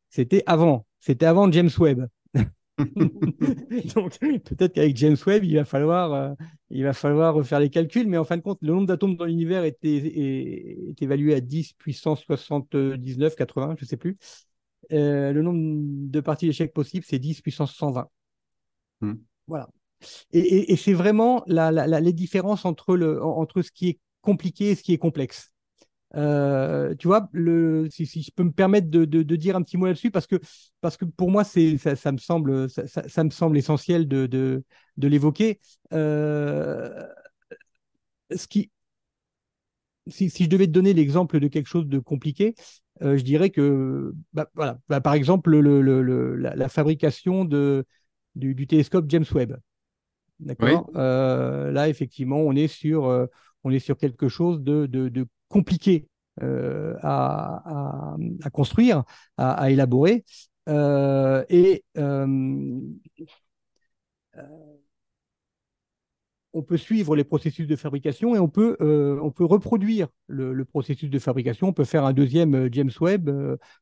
c'était 0.08 0.42
avant, 0.46 0.86
c'était 0.98 1.26
avant 1.26 1.50
James 1.52 1.70
Webb. 1.78 2.08
Donc 3.94 4.18
peut-être 4.18 4.72
qu'avec 4.72 4.96
James 4.96 5.16
Webb, 5.26 5.44
il 5.44 5.54
va 5.56 5.64
falloir, 5.64 6.12
euh, 6.12 6.34
il 6.70 6.82
va 6.82 6.92
falloir 6.92 7.34
refaire 7.34 7.60
les 7.60 7.70
calculs, 7.70 8.08
mais 8.08 8.18
en 8.18 8.24
fin 8.24 8.36
de 8.36 8.42
compte, 8.42 8.58
le 8.62 8.72
nombre 8.72 8.86
d'atomes 8.86 9.16
dans 9.16 9.26
l'univers 9.26 9.64
est, 9.64 9.78
est, 9.84 11.00
évalué 11.00 11.34
à 11.34 11.40
10 11.40 11.74
puissance 11.74 12.24
79, 12.24 13.36
80, 13.36 13.76
je 13.78 13.84
sais 13.84 13.96
plus. 13.96 14.18
Euh, 14.92 15.32
le 15.32 15.42
nombre 15.42 15.60
de 16.10 16.20
parties 16.20 16.46
d'échecs 16.46 16.72
possibles, 16.72 17.04
c'est 17.08 17.18
10 17.18 17.42
puissance 17.42 17.74
120. 17.74 18.08
Hmm. 19.00 19.14
Voilà. 19.46 19.68
Et, 20.32 20.72
et 20.72 20.76
c'est 20.76 20.92
vraiment 20.92 21.44
la, 21.46 21.70
la, 21.70 22.00
les 22.00 22.12
différences 22.12 22.64
entre, 22.64 22.96
le, 22.96 23.22
entre 23.22 23.62
ce 23.62 23.70
qui 23.70 23.88
est 23.88 24.00
compliqué 24.20 24.70
et 24.70 24.74
ce 24.74 24.82
qui 24.82 24.92
est 24.92 24.98
complexe. 24.98 25.53
Euh, 26.16 26.94
tu 26.96 27.08
vois, 27.08 27.28
le, 27.32 27.88
si, 27.90 28.06
si, 28.06 28.22
je 28.22 28.30
peux 28.30 28.44
me 28.44 28.52
permettre 28.52 28.88
de, 28.88 29.04
de, 29.04 29.22
de 29.22 29.36
dire 29.36 29.56
un 29.56 29.62
petit 29.62 29.76
mot 29.76 29.86
là-dessus, 29.86 30.10
parce 30.10 30.26
que, 30.26 30.36
parce 30.80 30.96
que 30.96 31.04
pour 31.04 31.30
moi, 31.30 31.44
c'est, 31.44 31.76
ça, 31.78 31.96
ça, 31.96 32.12
me 32.12 32.18
semble, 32.18 32.70
ça, 32.70 32.86
ça, 32.86 33.24
me 33.24 33.30
semble 33.30 33.58
essentiel 33.58 34.06
de, 34.06 34.26
de, 34.26 34.64
de 34.96 35.08
l'évoquer. 35.08 35.60
Euh, 35.92 37.04
ce 38.34 38.46
qui, 38.46 38.70
si, 40.06 40.30
si, 40.30 40.44
je 40.44 40.48
devais 40.48 40.66
te 40.66 40.72
donner 40.72 40.92
l'exemple 40.92 41.40
de 41.40 41.48
quelque 41.48 41.68
chose 41.68 41.86
de 41.86 41.98
compliqué, 41.98 42.54
euh, 43.02 43.16
je 43.16 43.22
dirais 43.24 43.50
que, 43.50 44.12
bah, 44.32 44.48
voilà, 44.54 44.78
bah, 44.88 45.00
par 45.00 45.14
exemple, 45.14 45.50
le, 45.50 45.80
le, 45.80 46.36
la, 46.36 46.54
la, 46.54 46.68
fabrication 46.68 47.44
de, 47.44 47.84
du, 48.36 48.54
du, 48.54 48.66
télescope 48.66 49.06
James 49.08 49.24
Webb. 49.32 49.56
D'accord? 50.38 50.90
Là, 50.94 51.88
effectivement, 51.88 52.38
on 52.38 52.54
est 52.54 52.68
sur, 52.68 53.28
on 53.64 53.70
est 53.70 53.78
sur 53.78 53.96
quelque 53.96 54.28
chose 54.28 54.62
de, 54.62 54.86
de, 54.86 55.08
de 55.08 55.26
compliqué 55.54 56.08
euh, 56.42 56.96
à, 57.02 58.16
construire, 58.52 59.04
à, 59.36 59.70
élaborer. 59.70 60.24
Euh, 60.68 61.44
et 61.48 61.84
euh, 61.96 62.80
on 66.52 66.62
peut 66.62 66.76
suivre 66.76 67.14
les 67.14 67.22
processus 67.22 67.68
de 67.68 67.76
fabrication 67.76 68.34
et 68.34 68.40
on 68.40 68.48
peut, 68.48 68.76
on 68.80 69.30
peut 69.30 69.44
reproduire 69.44 70.08
le, 70.26 70.64
processus 70.64 71.08
de 71.08 71.18
fabrication. 71.20 71.68
On 71.68 71.72
peut 71.72 71.84
faire 71.84 72.04
un 72.04 72.12
deuxième 72.12 72.68
James 72.72 72.90
Webb, 73.00 73.30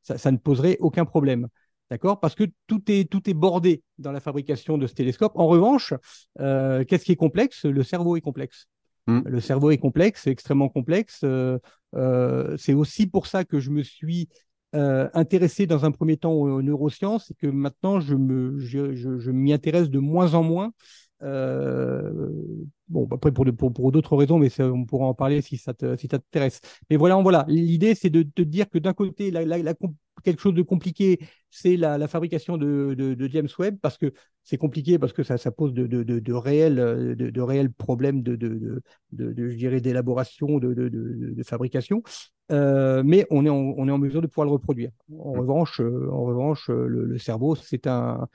ça, 0.03 0.31
ne 0.31 0.37
poserait 0.37 0.77
aucun 0.81 1.07
problème. 1.07 1.49
D'accord? 1.91 2.21
Parce 2.21 2.35
que 2.35 2.45
tout 2.67 2.83
est, 2.89 3.11
tout 3.11 3.29
est 3.31 3.35
bordé 3.35 3.83
dans 3.99 4.13
la 4.13 4.21
fabrication 4.21 4.77
de 4.77 4.87
ce 4.87 4.95
télescope. 4.95 5.33
En 5.37 5.47
revanche, 5.47 5.95
qu'est-ce 6.37 7.05
qui 7.05 7.13
est 7.13 7.17
complexe? 7.17 7.65
Le 7.65 7.83
cerveau 7.83 8.17
est 8.17 8.23
complexe. 8.23 8.69
Mmh. 9.07 9.21
Le 9.27 9.41
cerveau 9.41 9.71
est 9.71 9.79
complexe, 9.79 10.27
extrêmement 10.27 10.69
complexe. 10.69 11.21
Euh, 11.25 11.59
euh, 11.95 12.57
c'est 12.57 12.75
aussi 12.75 13.07
pour 13.07 13.27
ça 13.27 13.45
que 13.45 13.59
je 13.59 13.71
me 13.71 13.83
suis 13.83 14.29
euh, 14.75 15.09
intéressé 15.13 15.67
dans 15.67 15.85
un 15.85 15.91
premier 15.91 16.17
temps 16.17 16.33
aux, 16.33 16.63
neurosciences 16.63 17.31
et 17.31 17.35
que 17.35 17.47
maintenant 17.47 18.01
je 18.01 18.15
m'y 19.31 19.53
intéresse 19.53 19.91
de 19.91 19.99
moins 19.99 20.35
en 20.35 20.43
moins. 20.43 20.73
bon, 21.21 23.09
après 23.11 23.33
pour, 23.33 23.93
d'autres 23.93 24.17
raisons, 24.17 24.39
mais 24.39 24.51
on 24.61 24.85
pourra 24.85 25.07
en 25.07 25.15
parler 25.15 25.43
si 25.43 25.57
ça 25.57 25.75
t'intéresse. 25.75 26.61
Mais 26.89 26.97
voilà, 26.97 27.17
voilà. 27.17 27.45
L'idée 27.49 27.95
c'est 27.95 28.11
de 28.11 28.23
te 28.23 28.43
dire 28.43 28.71
que 28.71 28.79
d'un 28.79 28.95
côté 28.95 29.31
la, 29.31 29.45
la, 29.45 29.59
la, 29.59 29.75
quelque 30.23 30.41
chose 30.41 30.55
de 30.55 30.63
compliqué, 30.63 31.21
c'est 31.51 31.77
la, 31.77 32.09
fabrication 32.09 32.57
de, 32.57 33.29
James 33.31 33.49
Webb, 33.59 33.79
parce 33.81 33.99
que 33.99 34.13
c'est 34.43 34.57
compliqué, 34.57 34.99
parce 34.99 35.13
que 35.13 35.23
ça, 35.23 35.37
pose 35.51 35.75
de, 35.75 36.33
réels, 36.33 37.15
de, 37.17 37.41
réels 37.41 37.73
problèmes 37.73 38.23
de, 38.23 38.83
je 39.13 39.57
dirais, 39.57 39.81
d'élaboration, 39.81 40.59
de, 40.59 41.43
fabrication. 41.45 42.03
Euh, 42.51 43.03
mais 43.05 43.27
on 43.31 43.47
est, 43.47 43.51
en, 43.51 43.75
on 43.77 43.89
est 43.89 43.91
en 43.91 43.99
mesure 43.99 44.21
de 44.21 44.27
pouvoir 44.27 44.47
le 44.47 44.53
reproduire. 44.53 44.91
En 45.19 45.35
mmh. 45.35 45.39
revanche, 45.39 45.81
euh, 45.81 46.11
en 46.11 46.25
revanche 46.25 46.69
le, 46.69 47.17
cerveau, 47.19 47.55
c'est 47.55 47.87
un, 47.87 48.29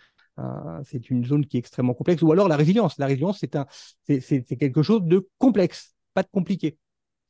c'est 0.83 1.09
une 1.09 1.25
zone 1.25 1.45
qui 1.45 1.57
est 1.57 1.59
extrêmement 1.59 1.93
complexe. 1.93 2.21
Ou 2.21 2.31
alors 2.31 2.47
la 2.47 2.55
résilience. 2.55 2.97
La 2.97 3.05
résilience, 3.05 3.39
c'est 3.39 3.55
un, 3.55 3.65
c'est 4.07 4.57
quelque 4.57 4.81
chose 4.81 5.03
de 5.03 5.27
complexe, 5.37 5.95
pas 6.13 6.23
de 6.23 6.29
compliqué. 6.31 6.77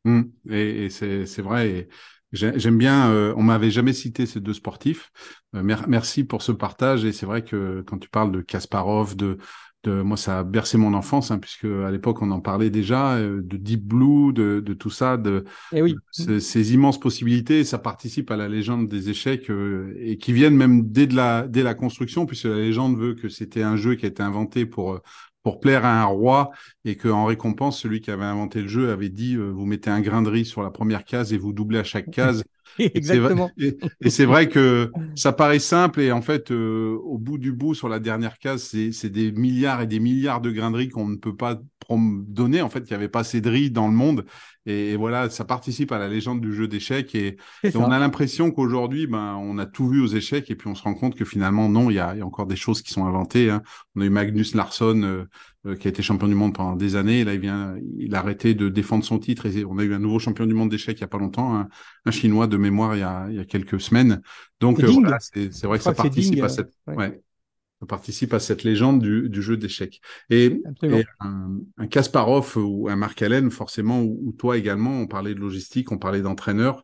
Mmh. 0.05 0.23
Et, 0.49 0.85
et 0.85 0.89
c'est 0.89 1.41
vrai. 1.41 1.69
Et 1.69 1.87
J'aime 2.33 2.77
bien, 2.77 3.09
euh, 3.09 3.33
on 3.37 3.43
m'avait 3.43 3.71
jamais 3.71 3.93
cité 3.93 4.25
ces 4.25 4.41
deux 4.41 4.53
sportifs. 4.53 5.11
Euh, 5.55 5.63
merci 5.87 6.25
pour 6.25 6.41
ce 6.41 6.51
partage. 6.51 7.05
Et 7.05 7.13
c'est 7.13 7.25
vrai 7.25 7.43
que 7.43 7.83
quand 7.87 7.97
tu 7.99 8.09
parles 8.09 8.33
de 8.33 8.41
Kasparov, 8.41 9.15
de, 9.15 9.37
de 9.85 10.01
moi, 10.01 10.17
ça 10.17 10.39
a 10.39 10.43
bercé 10.43 10.77
mon 10.77 10.93
enfance, 10.93 11.31
hein, 11.31 11.39
puisque 11.39 11.63
à 11.63 11.89
l'époque 11.89 12.21
on 12.21 12.29
en 12.31 12.41
parlait 12.41 12.69
déjà, 12.69 13.15
euh, 13.15 13.41
de 13.41 13.55
Deep 13.55 13.85
Blue, 13.85 14.33
de, 14.33 14.59
de 14.59 14.73
tout 14.73 14.89
ça, 14.89 15.15
de 15.15 15.45
et 15.71 15.77
eh 15.77 15.81
oui. 15.81 15.95
ces 16.11 16.73
immenses 16.73 16.99
possibilités. 16.99 17.63
Ça 17.63 17.77
participe 17.77 18.29
à 18.29 18.35
la 18.35 18.49
légende 18.49 18.89
des 18.89 19.09
échecs 19.09 19.49
et 19.97 20.17
qui 20.17 20.33
viennent 20.33 20.57
même 20.57 20.91
dès 20.91 21.07
de 21.07 21.15
la 21.15 21.47
dès 21.47 21.63
la 21.63 21.75
construction, 21.75 22.25
puisque 22.25 22.45
la 22.45 22.57
légende 22.57 22.97
veut 22.97 23.13
que 23.13 23.29
c'était 23.29 23.63
un 23.63 23.77
jeu 23.77 23.95
qui 23.95 24.05
a 24.05 24.09
été 24.09 24.21
inventé 24.21 24.65
pour 24.65 24.99
pour 25.47 25.61
plaire 25.61 25.85
à 25.85 26.01
un 26.01 26.03
roi 26.03 26.51
et 26.83 26.97
qu'en 26.97 27.23
récompense, 27.23 27.79
celui 27.79 28.01
qui 28.01 28.11
avait 28.11 28.25
inventé 28.25 28.61
le 28.61 28.67
jeu 28.67 28.91
avait 28.91 29.07
dit 29.07 29.35
euh, 29.35 29.49
vous 29.49 29.65
mettez 29.65 29.89
un 29.89 30.01
grain 30.01 30.21
de 30.21 30.29
riz 30.29 30.43
sur 30.43 30.61
la 30.61 30.71
première 30.71 31.05
case 31.05 31.31
et 31.31 31.37
vous 31.37 31.53
doublez 31.53 31.79
à 31.79 31.85
chaque 31.85 32.11
case. 32.11 32.43
Exactement. 32.93 33.49
Et 33.57 34.09
c'est 34.09 34.25
vrai 34.25 34.49
que 34.49 34.91
ça 35.15 35.33
paraît 35.33 35.59
simple 35.59 36.01
et 36.01 36.11
en 36.11 36.21
fait, 36.21 36.51
euh, 36.51 36.97
au 37.03 37.17
bout 37.17 37.37
du 37.37 37.51
bout, 37.51 37.73
sur 37.73 37.89
la 37.89 37.99
dernière 37.99 38.37
case, 38.39 38.75
c'est 38.91 39.09
des 39.09 39.31
milliards 39.31 39.81
et 39.81 39.87
des 39.87 39.99
milliards 39.99 40.41
de 40.41 40.51
grains 40.51 40.71
de 40.71 40.77
riz 40.77 40.89
qu'on 40.89 41.07
ne 41.07 41.15
peut 41.15 41.35
pas 41.35 41.59
donner. 41.89 42.61
En 42.61 42.69
fait, 42.69 42.79
il 42.79 42.89
n'y 42.89 42.95
avait 42.95 43.07
pas 43.07 43.19
assez 43.19 43.41
de 43.41 43.49
riz 43.49 43.71
dans 43.71 43.87
le 43.87 43.93
monde. 43.93 44.25
Et, 44.65 44.97
voilà, 44.97 45.29
ça 45.29 45.45
participe 45.45 45.91
à 45.93 45.97
la 45.97 46.07
légende 46.09 46.41
du 46.41 46.53
jeu 46.53 46.67
d'échecs. 46.67 47.15
Et, 47.15 47.37
on 47.75 47.91
a 47.91 47.99
l'impression 47.99 48.51
qu'aujourd'hui, 48.51 49.07
ben, 49.07 49.35
on 49.39 49.57
a 49.57 49.65
tout 49.65 49.87
vu 49.87 50.01
aux 50.01 50.07
échecs. 50.07 50.51
Et 50.51 50.55
puis 50.55 50.67
on 50.67 50.75
se 50.75 50.83
rend 50.83 50.93
compte 50.93 51.15
que 51.15 51.25
finalement, 51.25 51.69
non, 51.69 51.89
il 51.89 51.95
y 51.95 51.99
a, 51.99 52.15
encore 52.23 52.47
des 52.47 52.55
choses 52.55 52.81
qui 52.81 52.91
sont 52.91 53.05
inventées. 53.05 53.49
Hein. 53.49 53.63
On 53.95 54.01
a 54.01 54.05
eu 54.05 54.09
Magnus 54.09 54.53
Larsson, 54.55 55.01
euh, 55.03 55.07
euh, 55.07 55.25
qui 55.75 55.87
a 55.87 55.89
été 55.89 56.01
champion 56.01 56.27
du 56.27 56.35
monde 56.35 56.53
pendant 56.53 56.75
des 56.75 56.95
années. 56.95 57.21
Et 57.21 57.23
là, 57.23 57.33
il 57.33 57.39
vient, 57.39 57.75
il 57.97 58.15
a 58.15 58.19
arrêté 58.19 58.53
de 58.53 58.69
défendre 58.69 59.03
son 59.03 59.19
titre. 59.19 59.45
Et 59.45 59.65
on 59.65 59.77
a 59.77 59.83
eu 59.83 59.93
un 59.93 59.99
nouveau 59.99 60.19
champion 60.19 60.45
du 60.45 60.53
monde 60.53 60.69
d'échecs 60.69 60.97
il 60.97 61.01
y 61.01 61.03
a 61.03 61.07
pas 61.07 61.17
longtemps, 61.17 61.67
un 62.05 62.11
Chinois 62.11 62.47
de 62.47 62.57
mémoire 62.57 62.95
il 62.95 62.99
y 62.99 63.03
a, 63.03 63.27
il 63.29 63.35
y 63.35 63.39
a 63.39 63.45
quelques 63.45 63.79
semaines. 63.81 64.21
Donc 64.59 64.83
euh, 64.83 64.87
voilà, 64.87 65.17
c'est 65.19 65.63
vrai 65.63 65.77
que 65.77 65.83
ça 65.83 65.93
participe 65.93 66.43
à 66.43 66.49
cette. 66.49 66.71
Ouais 66.87 67.21
participe 67.85 68.33
à 68.33 68.39
cette 68.39 68.63
légende 68.63 69.01
du, 69.01 69.29
du 69.29 69.41
jeu 69.41 69.57
d'échecs. 69.57 70.01
Et, 70.29 70.63
un, 71.19 71.59
un, 71.77 71.87
Kasparov 71.87 72.57
ou 72.57 72.89
un 72.89 72.95
Mark 72.95 73.21
Allen, 73.21 73.51
forcément, 73.51 74.01
ou, 74.01 74.33
toi 74.37 74.57
également, 74.57 75.01
on 75.01 75.07
parlait 75.07 75.35
de 75.35 75.39
logistique, 75.39 75.91
on 75.91 75.99
parlait 75.99 76.21
d'entraîneur. 76.21 76.83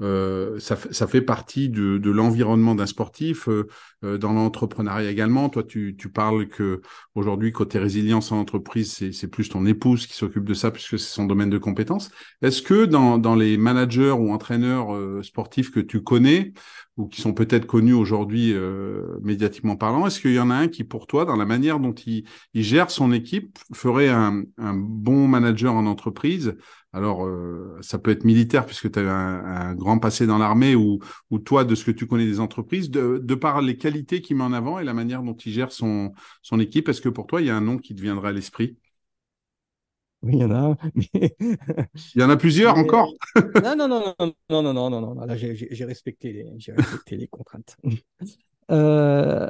Euh, 0.00 0.60
ça, 0.60 0.76
ça, 0.76 1.08
fait 1.08 1.22
partie 1.22 1.68
de, 1.68 1.98
de 1.98 2.10
l'environnement 2.10 2.76
d'un 2.76 2.86
sportif, 2.86 3.48
euh, 3.48 3.66
euh, 4.04 4.16
dans 4.16 4.32
l'entrepreneuriat 4.32 5.10
également. 5.10 5.48
Toi, 5.48 5.64
tu, 5.64 5.96
tu 5.98 6.08
parles 6.08 6.48
que 6.48 6.82
aujourd'hui, 7.16 7.50
côté 7.50 7.80
résilience 7.80 8.30
en 8.30 8.38
entreprise, 8.38 9.10
c'est 9.12 9.28
plus 9.28 9.48
ton 9.48 9.66
épouse 9.66 10.06
qui 10.06 10.14
s'occupe 10.14 10.44
de 10.44 10.54
ça 10.54 10.70
puisque 10.70 10.98
c'est 11.00 11.12
son 11.12 11.24
domaine 11.24 11.50
de 11.50 11.58
compétence. 11.58 12.10
Est-ce 12.42 12.62
que 12.62 12.84
dans, 12.84 13.18
dans 13.18 13.34
les 13.34 13.56
managers 13.56 14.12
ou 14.12 14.32
entraîneurs 14.32 15.24
sportifs 15.24 15.72
que 15.72 15.80
tu 15.80 16.02
connais, 16.02 16.52
ou 16.98 17.06
qui 17.06 17.20
sont 17.20 17.32
peut-être 17.32 17.64
connus 17.64 17.94
aujourd'hui 17.94 18.52
euh, 18.52 19.18
médiatiquement 19.22 19.76
parlant. 19.76 20.06
Est-ce 20.06 20.20
qu'il 20.20 20.34
y 20.34 20.40
en 20.40 20.50
a 20.50 20.56
un 20.56 20.68
qui, 20.68 20.82
pour 20.82 21.06
toi, 21.06 21.24
dans 21.24 21.36
la 21.36 21.46
manière 21.46 21.78
dont 21.78 21.94
il, 21.94 22.24
gère 22.54 22.90
son 22.90 23.12
équipe, 23.12 23.56
ferait 23.72 24.08
un, 24.08 24.42
bon 24.74 25.28
manager 25.28 25.74
en 25.74 25.86
entreprise? 25.86 26.56
Alors, 26.92 27.24
euh, 27.24 27.78
ça 27.82 27.98
peut 27.98 28.10
être 28.10 28.24
militaire 28.24 28.66
puisque 28.66 28.90
tu 28.90 28.98
as 28.98 29.14
un, 29.14 29.70
un, 29.70 29.74
grand 29.74 30.00
passé 30.00 30.26
dans 30.26 30.38
l'armée 30.38 30.74
ou, 30.74 30.98
toi, 31.44 31.64
de 31.64 31.76
ce 31.76 31.84
que 31.84 31.92
tu 31.92 32.06
connais 32.06 32.26
des 32.26 32.40
entreprises, 32.40 32.90
de, 32.90 33.34
par 33.36 33.62
les 33.62 33.76
qualités 33.76 34.20
qu'il 34.20 34.36
met 34.36 34.44
en 34.44 34.52
avant 34.52 34.80
et 34.80 34.84
la 34.84 34.94
manière 34.94 35.22
dont 35.22 35.36
il 35.36 35.52
gère 35.52 35.70
son, 35.70 36.12
équipe. 36.58 36.88
Est-ce 36.88 37.00
que 37.00 37.08
pour 37.08 37.28
toi, 37.28 37.40
il 37.40 37.46
y 37.46 37.50
a 37.50 37.56
un 37.56 37.60
nom 37.60 37.78
qui 37.78 37.94
te 37.94 38.02
viendrait 38.02 38.30
à 38.30 38.32
l'esprit? 38.32 38.76
Oui, 40.22 40.32
il 40.34 40.38
y 40.40 40.44
en 40.44 40.50
a 40.50 40.58
un. 40.58 40.76
Mais... 41.12 41.36
Il 42.14 42.20
y 42.20 42.24
en 42.24 42.30
a 42.30 42.36
plusieurs 42.36 42.74
mais... 42.74 42.82
encore? 42.82 43.12
non, 43.36 43.76
non, 43.76 43.88
non, 43.88 44.14
non, 44.18 44.32
non, 44.50 44.62
non, 44.62 44.62
non, 44.62 44.90
non, 44.90 45.00
non, 45.00 45.14
non. 45.14 45.24
Là, 45.24 45.36
j'ai 45.36 45.84
respecté 45.84 46.32
les, 46.32 46.46
j'ai 46.58 46.72
respecté 46.72 47.16
les 47.16 47.28
contraintes. 47.28 47.76
Euh... 48.70 49.48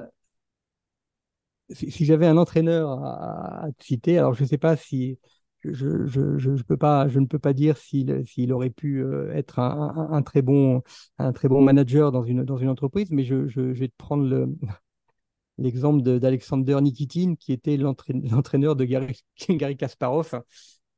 Si, 1.70 1.90
si 1.90 2.04
j'avais 2.04 2.26
un 2.28 2.36
entraîneur 2.36 2.88
à, 3.04 3.64
à, 3.64 3.68
citer, 3.80 4.16
alors 4.16 4.32
je 4.32 4.44
ne 4.44 4.48
sais 4.48 4.58
pas 4.58 4.76
si 4.76 5.18
je, 5.58 5.72
je, 5.72 6.06
je, 6.06 6.38
je, 6.56 6.62
peux 6.62 6.76
pas, 6.76 7.08
je 7.08 7.18
ne 7.18 7.26
peux 7.26 7.40
pas 7.40 7.52
dire 7.52 7.76
s'il 7.76 8.52
aurait 8.52 8.70
pu 8.70 9.04
être 9.32 9.58
un, 9.58 9.92
un, 9.96 10.12
un, 10.12 10.22
très 10.22 10.40
bon 10.40 10.84
un 11.18 11.32
très 11.32 11.48
bon 11.48 11.62
manager 11.62 12.12
dans 12.12 12.22
une 12.22 12.44
dans 12.44 12.58
une 12.58 12.68
entreprise, 12.68 13.10
mais 13.10 13.24
je 13.24 13.34
vais 13.34 13.88
te 13.88 13.96
prendre 13.98 14.22
le 14.22 14.56
l'exemple 15.59 16.02
d'Alexander 16.18 16.80
Nikitin, 16.80 17.34
qui 17.38 17.52
était 17.52 17.76
l'entraîneur 17.76 18.76
de 18.76 18.84
Gary, 19.48 19.76
Kasparov. 19.76 20.42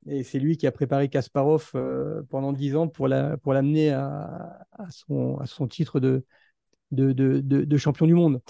Et 0.07 0.23
c'est 0.23 0.39
lui 0.39 0.57
qui 0.57 0.67
a 0.67 0.73
préparé 0.73 1.09
Kasparov 1.09 1.71
euh, 1.75 2.23
pendant 2.31 2.53
dix 2.53 2.75
ans 2.77 2.89
pour 2.89 3.09
l'amener 3.09 3.91
à, 3.91 4.67
son, 4.91 5.69
titre 5.69 6.01
de, 6.01 7.77
champion 7.77 8.07
du 8.07 8.15
monde. 8.15 8.41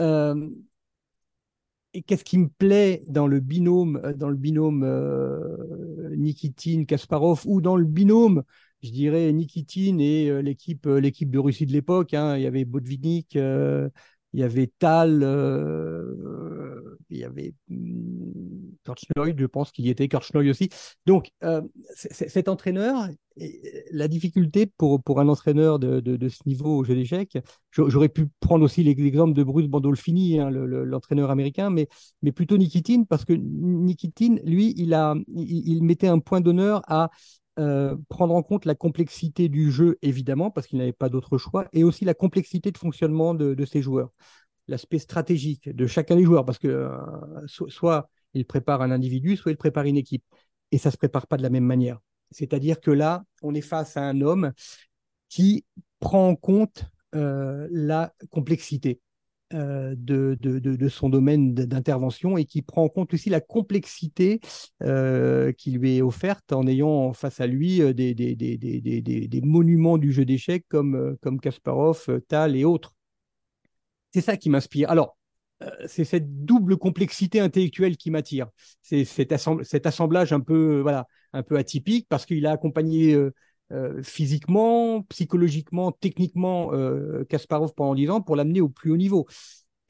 Euh, 0.00 0.48
et 1.94 2.02
qu'est-ce 2.02 2.24
qui 2.24 2.38
me 2.38 2.48
plaît 2.48 3.02
dans 3.08 3.26
le 3.26 3.40
binôme, 3.40 4.12
dans 4.16 4.28
le 4.28 4.36
binôme 4.36 4.82
euh, 4.84 6.14
Nikitin 6.16 6.84
Kasparov 6.84 7.42
ou 7.46 7.60
dans 7.60 7.76
le 7.76 7.86
binôme, 7.86 8.42
je 8.82 8.90
dirais 8.90 9.32
Nikitin 9.32 9.98
et 9.98 10.28
euh, 10.28 10.40
l'équipe 10.40 10.86
l'équipe 10.86 11.30
de 11.30 11.38
Russie 11.38 11.66
de 11.66 11.72
l'époque. 11.72 12.14
Hein, 12.14 12.36
il 12.36 12.42
y 12.42 12.46
avait 12.46 12.64
Botvinnik, 12.64 13.36
euh, 13.36 13.88
il 14.38 14.42
y 14.42 14.44
avait 14.44 14.70
Tal, 14.78 15.24
euh, 15.24 16.96
il 17.10 17.18
y 17.18 17.24
avait 17.24 17.54
hmm, 17.66 18.70
Korchnoi, 18.84 19.34
je 19.36 19.46
pense 19.46 19.72
qu'il 19.72 19.84
y 19.84 19.90
était, 19.90 20.06
Korchnoi 20.06 20.48
aussi. 20.48 20.68
Donc, 21.06 21.32
euh, 21.42 21.60
cet 21.96 22.48
entraîneur, 22.48 23.08
la 23.90 24.06
difficulté 24.06 24.66
pour, 24.66 25.02
pour 25.02 25.18
un 25.18 25.28
entraîneur 25.28 25.80
de, 25.80 25.98
de, 25.98 26.28
ce 26.28 26.38
niveau 26.46 26.78
au 26.78 26.84
jeu 26.84 26.94
d'échecs, 26.94 27.36
j'aurais 27.72 28.08
pu 28.08 28.28
prendre 28.38 28.64
aussi 28.64 28.84
l'exemple 28.84 29.34
de 29.34 29.42
Bruce 29.42 29.66
Bandolfini, 29.66 30.38
hein, 30.38 30.50
l'entraîneur 30.50 31.26
le, 31.26 31.32
américain, 31.32 31.70
mais, 31.70 31.88
mais 32.22 32.30
plutôt 32.30 32.58
Nikitin, 32.58 33.02
parce 33.08 33.24
que 33.24 33.32
Nikitin, 33.32 34.36
lui, 34.44 34.72
il, 34.76 34.94
a, 34.94 35.16
il 35.34 35.82
mettait 35.82 36.06
un 36.08 36.20
point 36.20 36.40
d'honneur 36.40 36.82
à 36.86 37.10
euh, 37.58 37.96
prendre 38.08 38.34
en 38.34 38.42
compte 38.42 38.64
la 38.64 38.74
complexité 38.74 39.48
du 39.48 39.70
jeu, 39.70 39.98
évidemment, 40.02 40.50
parce 40.50 40.66
qu'il 40.66 40.78
n'avait 40.78 40.92
pas 40.92 41.08
d'autre 41.08 41.38
choix, 41.38 41.68
et 41.72 41.84
aussi 41.84 42.04
la 42.04 42.14
complexité 42.14 42.70
de 42.70 42.78
fonctionnement 42.78 43.34
de, 43.34 43.64
ses 43.64 43.82
joueurs, 43.82 44.10
l'aspect 44.68 44.98
stratégique 44.98 45.68
de 45.68 45.86
chacun 45.86 46.16
des 46.16 46.24
joueurs, 46.24 46.44
parce 46.44 46.58
que 46.58 46.68
euh, 46.68 46.96
so 47.46 47.68
soit 47.68 48.10
il 48.34 48.44
prépare 48.46 48.82
un 48.82 48.90
individu, 48.90 49.36
soit 49.36 49.50
il 49.50 49.56
prépare 49.56 49.84
une 49.84 49.96
équipe, 49.96 50.24
et 50.70 50.78
ça 50.78 50.90
ne 50.90 50.92
se 50.92 50.98
prépare 50.98 51.26
pas 51.26 51.36
de 51.36 51.42
la 51.42 51.50
même 51.50 51.64
manière. 51.64 51.98
C'est-à-dire 52.30 52.80
que 52.80 52.90
là, 52.90 53.24
on 53.42 53.54
est 53.54 53.60
face 53.62 53.96
à 53.96 54.02
un 54.02 54.20
homme 54.20 54.52
qui 55.28 55.64
prend 55.98 56.28
en 56.28 56.36
compte 56.36 56.84
euh, 57.14 57.66
la 57.70 58.12
complexité. 58.30 59.00
Euh, 59.54 59.94
de, 59.96 60.36
de, 60.38 60.58
de, 60.58 60.88
son 60.90 61.08
domaine 61.08 61.54
d'intervention 61.54 62.36
et 62.36 62.44
qui 62.44 62.60
prend 62.60 62.84
en 62.84 62.90
compte 62.90 63.14
aussi 63.14 63.30
la 63.30 63.40
complexité 63.40 64.40
euh, 64.82 65.52
qui 65.52 65.70
lui 65.70 65.96
est 65.96 66.02
offerte 66.02 66.52
en 66.52 66.66
ayant 66.66 67.14
face 67.14 67.40
à 67.40 67.46
lui 67.46 67.80
euh, 67.80 67.94
des, 67.94 68.12
des, 68.12 68.36
des, 68.36 68.58
des, 68.58 69.40
monuments 69.40 69.96
du 69.96 70.12
jeu 70.12 70.26
d'échecs 70.26 70.66
comme, 70.68 71.16
comme 71.22 71.40
Kasparov, 71.40 72.20
Tal 72.28 72.56
et 72.56 72.66
autres. 72.66 72.94
C'est 74.12 74.20
ça 74.20 74.36
qui 74.36 74.50
m'inspire. 74.50 74.90
Alors, 74.90 75.16
c'est 75.86 76.04
cette 76.04 76.44
double 76.44 76.76
complexité 76.76 77.40
intellectuelle 77.40 77.96
qui 77.96 78.10
m'attire. 78.10 78.48
C'est 78.82 79.06
cet, 79.06 79.32
assemblage 79.32 80.30
un 80.34 80.40
peu, 80.40 80.80
voilà, 80.80 81.06
un 81.32 81.42
peu 81.42 81.56
atypique 81.56 82.06
parce 82.10 82.26
qu'il 82.26 82.44
a 82.44 82.50
accompagné 82.50 83.16
euh, 83.70 84.02
physiquement, 84.02 85.02
psychologiquement, 85.10 85.92
techniquement 85.92 86.72
euh, 86.72 87.24
Kasparov 87.24 87.74
pendant 87.74 87.94
10 87.94 88.08
ans 88.08 88.22
pour 88.22 88.34
l'amener 88.34 88.62
au 88.62 88.70
plus 88.70 88.90
haut 88.90 88.96
niveau. 88.96 89.26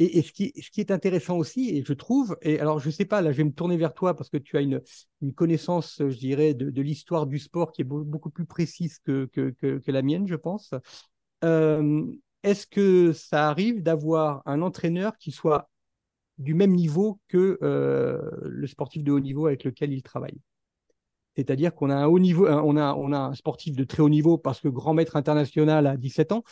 Et, 0.00 0.22
ce, 0.22 0.32
qui, 0.32 0.52
est 0.76 0.90
intéressant 0.92 1.38
aussi, 1.38 1.70
et 1.70 1.84
je 1.84 1.92
trouve, 1.92 2.36
et 2.42 2.60
alors 2.60 2.78
je 2.78 2.88
sais 2.88 3.04
pas, 3.04 3.20
là 3.20 3.32
je 3.32 3.38
vais 3.38 3.44
me 3.44 3.52
tourner 3.52 3.76
vers 3.76 3.94
toi 3.94 4.14
parce 4.16 4.30
que 4.30 4.36
tu 4.36 4.56
as 4.56 4.60
une, 4.60 4.80
connaissance, 5.34 5.96
je 5.98 6.16
dirais, 6.16 6.54
de, 6.54 6.82
l'histoire 6.82 7.26
du 7.26 7.40
sport 7.40 7.72
qui 7.72 7.82
est 7.82 7.84
beaucoup 7.84 8.30
plus 8.30 8.46
précise 8.46 9.00
que, 9.00 9.28
la 9.88 10.02
mienne, 10.02 10.28
je 10.28 10.36
pense. 10.36 10.72
Euh, 11.44 12.04
Est-ce 12.44 12.66
que 12.68 13.12
ça 13.12 13.48
arrive 13.48 13.82
d'avoir 13.82 14.42
un 14.46 14.62
entraîneur 14.62 15.18
qui 15.18 15.32
soit 15.32 15.68
du 16.38 16.54
même 16.54 16.74
niveau 16.74 17.20
que 17.26 17.58
le 17.60 18.66
sportif 18.68 19.02
de 19.02 19.10
haut 19.10 19.20
niveau 19.20 19.46
avec 19.46 19.64
lequel 19.64 19.92
il 19.92 20.02
travaille? 20.02 20.38
C'est-à-dire 21.38 21.72
qu'on 21.72 21.88
a 21.88 21.94
un 21.94 22.06
haut 22.06 22.18
niveau, 22.18 22.48
on 22.48 22.76
a, 22.76 23.16
un 23.16 23.34
sportif 23.34 23.76
de 23.76 23.84
très 23.84 24.02
haut 24.02 24.08
niveau 24.08 24.38
parce 24.38 24.60
que 24.60 24.66
grand 24.66 24.92
maître 24.92 25.14
international 25.14 25.86
à 25.86 25.96
17 25.96 26.32
ans, 26.32 26.42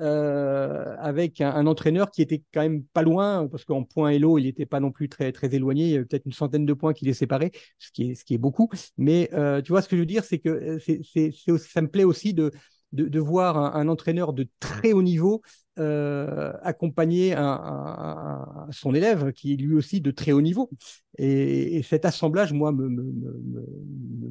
euh, 0.00 0.96
avec 0.98 1.42
un, 1.42 1.66
entraîneur 1.66 2.10
qui 2.10 2.22
était 2.22 2.42
quand 2.54 2.62
même 2.62 2.82
pas 2.82 3.02
loin, 3.02 3.46
parce 3.46 3.66
qu'en 3.66 3.84
point 3.84 4.08
Hello, 4.08 4.38
il 4.38 4.44
n'était 4.44 4.64
pas 4.64 4.80
non 4.80 4.90
plus 4.90 5.10
très, 5.10 5.32
très 5.32 5.54
éloigné, 5.54 5.84
il 5.84 5.90
y 5.90 5.94
avait 5.96 6.06
peut-être 6.06 6.24
une 6.24 6.32
centaine 6.32 6.64
de 6.64 6.72
points 6.72 6.94
qui 6.94 7.04
les 7.04 7.12
séparaient, 7.12 7.52
ce 7.78 7.90
qui 7.92 8.10
est, 8.10 8.38
beaucoup. 8.38 8.70
Mais 8.96 9.28
euh, 9.34 9.60
tu 9.60 9.70
vois, 9.72 9.82
ce 9.82 9.88
que 9.90 9.96
je 9.96 10.00
veux 10.00 10.06
dire, 10.06 10.24
c'est 10.24 10.38
que 10.38 10.48
euh, 10.48 11.58
ça 11.58 11.82
me 11.82 11.88
plaît 11.88 12.04
aussi 12.04 12.32
de, 12.32 12.52
de, 12.92 13.18
voir 13.20 13.76
un, 13.76 13.88
entraîneur 13.88 14.32
de 14.32 14.48
très 14.60 14.92
haut 14.92 15.02
niveau 15.02 15.42
euh, 15.78 16.52
accompagner 16.62 17.34
un, 17.34 18.68
son 18.70 18.94
élève 18.94 19.32
qui 19.32 19.54
est 19.54 19.56
lui 19.56 19.74
aussi 19.74 20.00
de 20.00 20.10
très 20.10 20.32
haut 20.32 20.42
niveau. 20.42 20.70
Et, 21.16 21.76
et 21.76 21.82
cet 21.82 22.04
assemblage, 22.04 22.52
moi, 22.52 22.72
me, 22.72 22.90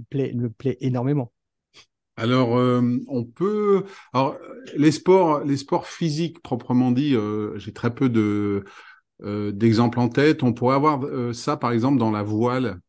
plaît, 0.10 0.34
me 0.36 0.50
plaît 0.50 0.78
énormément. 0.82 1.32
Alors, 2.16 2.58
euh, 2.58 3.00
on 3.08 3.24
peut. 3.24 3.86
Alors, 4.14 4.38
les 4.76 4.92
sports, 4.92 5.44
les 5.44 5.58
sports 5.58 5.88
physiques 5.88 6.42
proprement 6.44 6.92
dit, 6.92 7.16
euh, 7.16 7.58
j'ai 7.58 7.74
très 7.74 7.94
peu 7.94 8.10
de 8.10 8.64
d'exemples 9.24 10.00
en 10.00 10.10
tête. 10.10 10.42
On 10.42 10.52
pourrait 10.52 10.76
avoir 10.76 11.00
ça, 11.36 11.56
par 11.56 11.72
exemple, 11.74 12.00
dans 12.00 12.10
la 12.10 12.24
voile, 12.24 12.80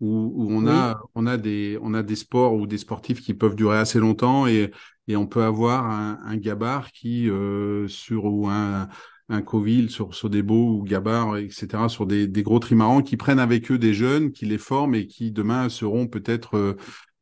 où, 0.00 0.32
où 0.34 0.52
on 0.52 0.64
oui. 0.64 0.70
a 0.70 1.00
on 1.14 1.26
a 1.26 1.36
des 1.36 1.78
on 1.82 1.94
a 1.94 2.02
des 2.02 2.16
sports 2.16 2.54
ou 2.54 2.66
des 2.66 2.78
sportifs 2.78 3.20
qui 3.20 3.34
peuvent 3.34 3.54
durer 3.54 3.78
assez 3.78 3.98
longtemps 3.98 4.46
et 4.46 4.70
et 5.08 5.16
on 5.16 5.26
peut 5.26 5.42
avoir 5.42 5.86
un, 5.90 6.18
un 6.24 6.36
gabar 6.36 6.92
qui 6.92 7.28
euh, 7.28 7.88
sur 7.88 8.24
ou 8.26 8.48
un 8.48 8.88
un 9.30 9.42
Coville 9.42 9.90
sur 9.90 10.14
Sodebo 10.14 10.78
ou 10.78 10.82
Gabar, 10.82 11.36
etc., 11.38 11.88
sur 11.88 12.04
des, 12.04 12.26
des, 12.26 12.42
gros 12.42 12.58
trimarans 12.58 13.00
qui 13.00 13.16
prennent 13.16 13.38
avec 13.38 13.70
eux 13.70 13.78
des 13.78 13.94
jeunes, 13.94 14.32
qui 14.32 14.44
les 14.44 14.58
forment 14.58 14.96
et 14.96 15.06
qui 15.06 15.30
demain 15.30 15.68
seront 15.68 16.08
peut-être 16.08 16.56
euh, 16.56 16.76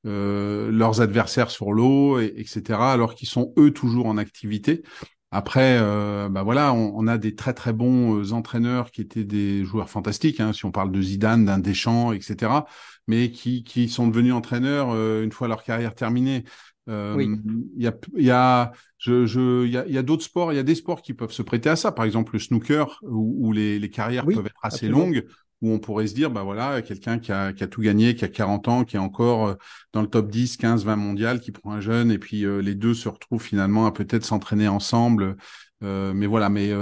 euh, 0.06 0.70
leurs 0.70 1.02
adversaires 1.02 1.50
sur 1.50 1.72
l'eau, 1.72 2.18
etc., 2.18 2.80
alors 2.80 3.14
qu'ils 3.14 3.28
sont 3.28 3.52
eux 3.58 3.72
toujours 3.72 4.06
en 4.06 4.16
activité. 4.16 4.82
Après, 5.30 5.78
euh, 5.78 6.28
bah 6.30 6.42
voilà, 6.42 6.72
on, 6.72 6.92
on, 6.96 7.06
a 7.06 7.18
des 7.18 7.34
très 7.34 7.52
très 7.52 7.74
bons 7.74 8.22
euh, 8.22 8.32
entraîneurs 8.32 8.90
qui 8.90 9.02
étaient 9.02 9.24
des 9.24 9.64
joueurs 9.64 9.90
fantastiques. 9.90 10.40
Hein, 10.40 10.54
si 10.54 10.64
on 10.64 10.70
parle 10.70 10.90
de 10.90 11.02
Zidane, 11.02 11.44
d'un 11.44 11.58
Deschamps, 11.58 12.12
etc., 12.12 12.52
mais 13.06 13.30
qui 13.30 13.62
qui 13.62 13.88
sont 13.90 14.08
devenus 14.08 14.32
entraîneurs 14.32 14.88
euh, 14.90 15.22
une 15.22 15.32
fois 15.32 15.48
leur 15.48 15.62
carrière 15.62 15.94
terminée. 15.94 16.44
Euh, 16.88 17.14
oui. 17.14 17.28
Il 17.76 17.82
y 17.82 17.86
a, 17.86 17.94
il 18.16 18.24
y 18.24 18.30
a, 18.30 18.72
je, 18.96 19.26
je, 19.26 19.66
il 19.66 19.72
y 19.72 19.76
a, 19.76 19.86
y 19.86 19.98
a 19.98 20.02
d'autres 20.02 20.24
sports. 20.24 20.52
Il 20.54 20.56
y 20.56 20.60
a 20.60 20.62
des 20.62 20.74
sports 20.74 21.02
qui 21.02 21.12
peuvent 21.12 21.32
se 21.32 21.42
prêter 21.42 21.68
à 21.68 21.76
ça. 21.76 21.92
Par 21.92 22.06
exemple, 22.06 22.32
le 22.32 22.38
snooker, 22.38 22.98
où, 23.02 23.48
où 23.48 23.52
les, 23.52 23.78
les, 23.78 23.90
carrières 23.90 24.26
oui, 24.26 24.34
peuvent 24.34 24.46
être 24.46 24.56
assez 24.62 24.86
absolument. 24.86 25.00
longues, 25.00 25.26
où 25.60 25.72
on 25.72 25.78
pourrait 25.78 26.06
se 26.06 26.14
dire, 26.14 26.30
bah 26.30 26.42
voilà, 26.42 26.82
quelqu'un 26.82 27.18
qui 27.18 27.32
a, 27.32 27.52
tout 27.52 27.80
gagné, 27.80 28.14
qui 28.14 28.24
a 28.24 28.28
40 28.28 28.68
ans, 28.68 28.84
qui 28.84 28.96
est 28.96 29.00
encore 29.00 29.48
euh, 29.48 29.54
dans 29.92 30.02
le 30.02 30.08
top 30.08 30.30
10, 30.30 30.56
15, 30.56 30.84
20 30.84 30.96
mondial, 30.96 31.40
qui 31.40 31.52
prend 31.52 31.72
un 31.72 31.80
jeune, 31.80 32.10
et 32.10 32.18
puis 32.18 32.44
euh, 32.44 32.60
les 32.60 32.74
deux 32.74 32.94
se 32.94 33.08
retrouvent 33.08 33.42
finalement 33.42 33.86
à 33.86 33.92
peut-être 33.92 34.24
s'entraîner 34.24 34.68
ensemble. 34.68 35.36
Euh, 35.82 36.12
mais 36.14 36.26
voilà, 36.26 36.48
mais 36.48 36.72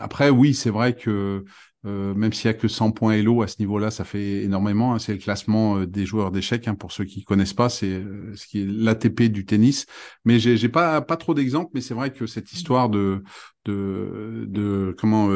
après, 0.00 0.30
oui, 0.30 0.54
c'est 0.54 0.70
vrai 0.70 0.94
que 0.94 1.44
même 1.84 2.34
s'il 2.34 2.46
y 2.46 2.50
a 2.50 2.54
que 2.54 2.68
100 2.68 2.90
points 2.90 3.14
Elo 3.14 3.40
à 3.40 3.48
ce 3.48 3.56
niveau-là, 3.60 3.90
ça 3.90 4.04
fait 4.04 4.42
énormément. 4.42 4.94
Hein. 4.94 4.98
C'est 4.98 5.14
le 5.14 5.18
classement 5.18 5.84
des 5.86 6.04
joueurs 6.04 6.30
d'échecs. 6.32 6.68
Hein, 6.68 6.74
pour 6.74 6.92
ceux 6.92 7.04
qui 7.04 7.24
connaissent 7.24 7.54
pas, 7.54 7.70
c'est 7.70 8.04
ce 8.34 8.46
qui 8.46 8.60
est 8.60 8.66
l'ATP 8.66 9.22
du 9.22 9.46
tennis. 9.46 9.86
Mais 10.26 10.38
j'ai, 10.38 10.68
pas 10.68 11.00
pas 11.00 11.16
trop 11.16 11.32
d'exemples, 11.32 11.70
mais 11.72 11.80
c'est 11.80 11.94
vrai 11.94 12.12
que 12.12 12.26
cette 12.26 12.52
histoire 12.52 12.90
de 12.90 13.22
de 13.64 14.94
comment 14.98 15.30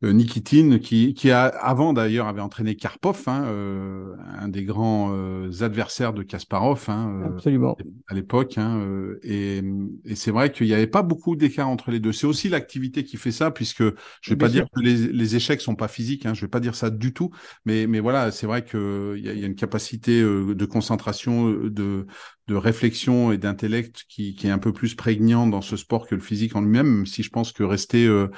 Nikitine, 0.00 0.78
qui, 0.78 1.12
qui 1.12 1.32
a, 1.32 1.46
avant 1.46 1.92
d'ailleurs 1.92 2.28
avait 2.28 2.40
entraîné 2.40 2.76
Karpov, 2.76 3.24
hein, 3.26 3.44
euh, 3.46 4.14
un 4.38 4.48
des 4.48 4.64
grands 4.64 5.10
euh, 5.12 5.50
adversaires 5.60 6.12
de 6.12 6.22
Kasparov 6.22 6.84
hein, 6.88 7.22
Absolument. 7.26 7.76
à 8.06 8.14
l'époque. 8.14 8.58
Hein, 8.58 8.80
et, 9.24 9.60
et 10.04 10.14
c'est 10.14 10.30
vrai 10.30 10.52
qu'il 10.52 10.68
n'y 10.68 10.72
avait 10.72 10.86
pas 10.86 11.02
beaucoup 11.02 11.34
d'écart 11.34 11.68
entre 11.68 11.90
les 11.90 11.98
deux. 11.98 12.12
C'est 12.12 12.28
aussi 12.28 12.48
l'activité 12.48 13.02
qui 13.02 13.16
fait 13.16 13.32
ça, 13.32 13.50
puisque 13.50 13.82
je 14.22 14.30
vais 14.30 14.36
pas 14.36 14.48
dire 14.48 14.66
que 14.72 14.80
les, 14.80 15.08
les, 15.08 15.36
échecs 15.36 15.60
sont 15.60 15.74
pas 15.74 15.88
physiques, 15.88 16.26
hein, 16.26 16.34
je 16.34 16.42
vais 16.42 16.48
pas 16.48 16.60
dire 16.60 16.76
ça 16.76 16.90
du 16.90 17.12
tout, 17.12 17.30
mais, 17.64 17.88
mais 17.88 17.98
voilà, 17.98 18.30
c'est 18.30 18.46
vrai 18.46 18.64
qu'il 18.64 19.20
y 19.20 19.28
a, 19.28 19.32
y 19.32 19.42
a 19.42 19.46
une 19.46 19.56
capacité 19.56 20.22
de 20.22 20.64
concentration, 20.64 21.50
de, 21.50 22.06
de 22.48 22.54
réflexion 22.54 23.30
et 23.30 23.36
d'intellect 23.36 24.06
qui, 24.08 24.34
qui, 24.34 24.46
est 24.46 24.50
un 24.50 24.58
peu 24.58 24.72
plus 24.72 24.94
prégnant 24.94 25.46
dans 25.46 25.60
ce 25.60 25.76
sport 25.76 26.06
que 26.06 26.14
le 26.14 26.20
physique 26.22 26.56
en 26.56 26.62
lui-même, 26.62 26.86
même 26.86 27.06
si 27.06 27.22
je 27.22 27.28
pense 27.28 27.52
que 27.52 27.62
rester 27.62 28.06
euh, 28.06 28.28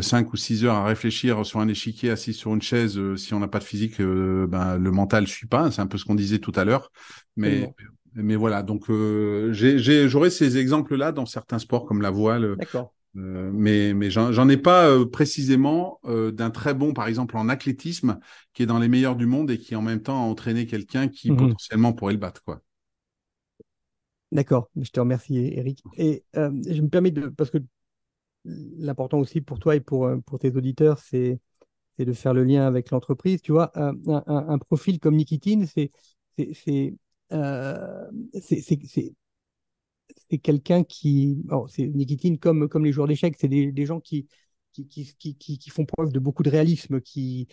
cinq 0.00 0.34
ou 0.34 0.36
six 0.36 0.66
heures 0.66 0.74
à 0.74 0.84
réfléchir 0.84 1.46
sur 1.46 1.60
un 1.60 1.68
échiquier 1.68 2.10
assis 2.10 2.34
sur 2.34 2.52
une 2.54 2.60
chaise, 2.60 2.98
euh, 2.98 3.16
si 3.16 3.32
on 3.32 3.40
n'a 3.40 3.48
pas 3.48 3.60
de 3.60 3.64
physique, 3.64 4.00
euh, 4.00 4.46
ben, 4.46 4.76
le 4.76 4.90
mental 4.90 5.26
suit 5.26 5.46
pas. 5.46 5.70
C'est 5.70 5.80
un 5.80 5.86
peu 5.86 5.96
ce 5.96 6.04
qu'on 6.04 6.14
disait 6.14 6.40
tout 6.40 6.52
à 6.54 6.66
l'heure. 6.66 6.92
Mais, 7.36 7.72
mais 8.14 8.36
voilà, 8.36 8.62
donc 8.62 8.84
j'aurais 8.90 10.30
ces 10.30 10.58
exemples-là 10.58 11.12
dans 11.12 11.26
certains 11.26 11.58
sports 11.58 11.86
comme 11.86 12.02
la 12.02 12.10
voile. 12.10 12.56
D'accord. 12.58 12.92
mais 13.14 13.94
mais 13.94 14.10
j'en 14.10 14.48
ai 14.48 14.58
pas 14.58 15.04
précisément 15.06 16.00
d'un 16.04 16.50
très 16.50 16.74
bon, 16.74 16.92
par 16.92 17.08
exemple 17.08 17.38
en 17.38 17.48
athlétisme, 17.48 18.20
qui 18.52 18.62
est 18.62 18.66
dans 18.66 18.78
les 18.78 18.88
meilleurs 18.88 19.16
du 19.16 19.26
monde 19.26 19.50
et 19.50 19.58
qui 19.58 19.74
en 19.74 19.82
même 19.82 20.02
temps 20.02 20.22
a 20.22 20.26
entraîné 20.26 20.66
quelqu'un 20.66 21.08
qui 21.08 21.32
mmh 21.32 21.36
potentiellement 21.36 21.92
pourrait 21.94 22.12
le 22.12 22.20
battre, 22.20 22.42
quoi. 22.44 22.60
D'accord, 24.34 24.68
je 24.74 24.90
te 24.90 24.98
remercie 24.98 25.36
Eric. 25.36 25.84
Et 25.96 26.24
euh, 26.36 26.50
je 26.68 26.82
me 26.82 26.88
permets 26.88 27.12
de, 27.12 27.28
parce 27.28 27.50
que 27.50 27.58
l'important 28.44 29.20
aussi 29.20 29.40
pour 29.40 29.60
toi 29.60 29.76
et 29.76 29.80
pour, 29.80 30.06
euh, 30.06 30.18
pour 30.26 30.40
tes 30.40 30.56
auditeurs, 30.56 30.98
c'est 30.98 31.40
de 32.00 32.12
faire 32.12 32.34
le 32.34 32.42
lien 32.42 32.66
avec 32.66 32.90
l'entreprise. 32.90 33.40
Tu 33.42 33.52
vois, 33.52 33.70
un, 33.76 34.58
profil 34.58 34.98
comme 34.98 35.14
Nikitine, 35.14 35.66
c'est 35.66 35.92
euh, 37.32 38.10
quelqu'un 40.42 40.82
qui, 40.82 41.38
c'est 41.68 41.86
Nikitine 41.86 42.38
comme 42.40 42.68
comme 42.68 42.84
les 42.84 42.90
joueurs 42.90 43.06
d'échecs, 43.06 43.36
c'est 43.38 43.46
des, 43.46 43.70
des, 43.70 43.86
gens 43.86 44.00
qui 44.00 44.26
qui, 44.72 44.88
qui 44.88 45.14
qui, 45.36 45.58
qui, 45.58 45.70
font 45.70 45.86
preuve 45.86 46.10
de 46.10 46.18
beaucoup 46.18 46.42
de 46.42 46.50
réalisme, 46.50 47.00
qui 47.00 47.46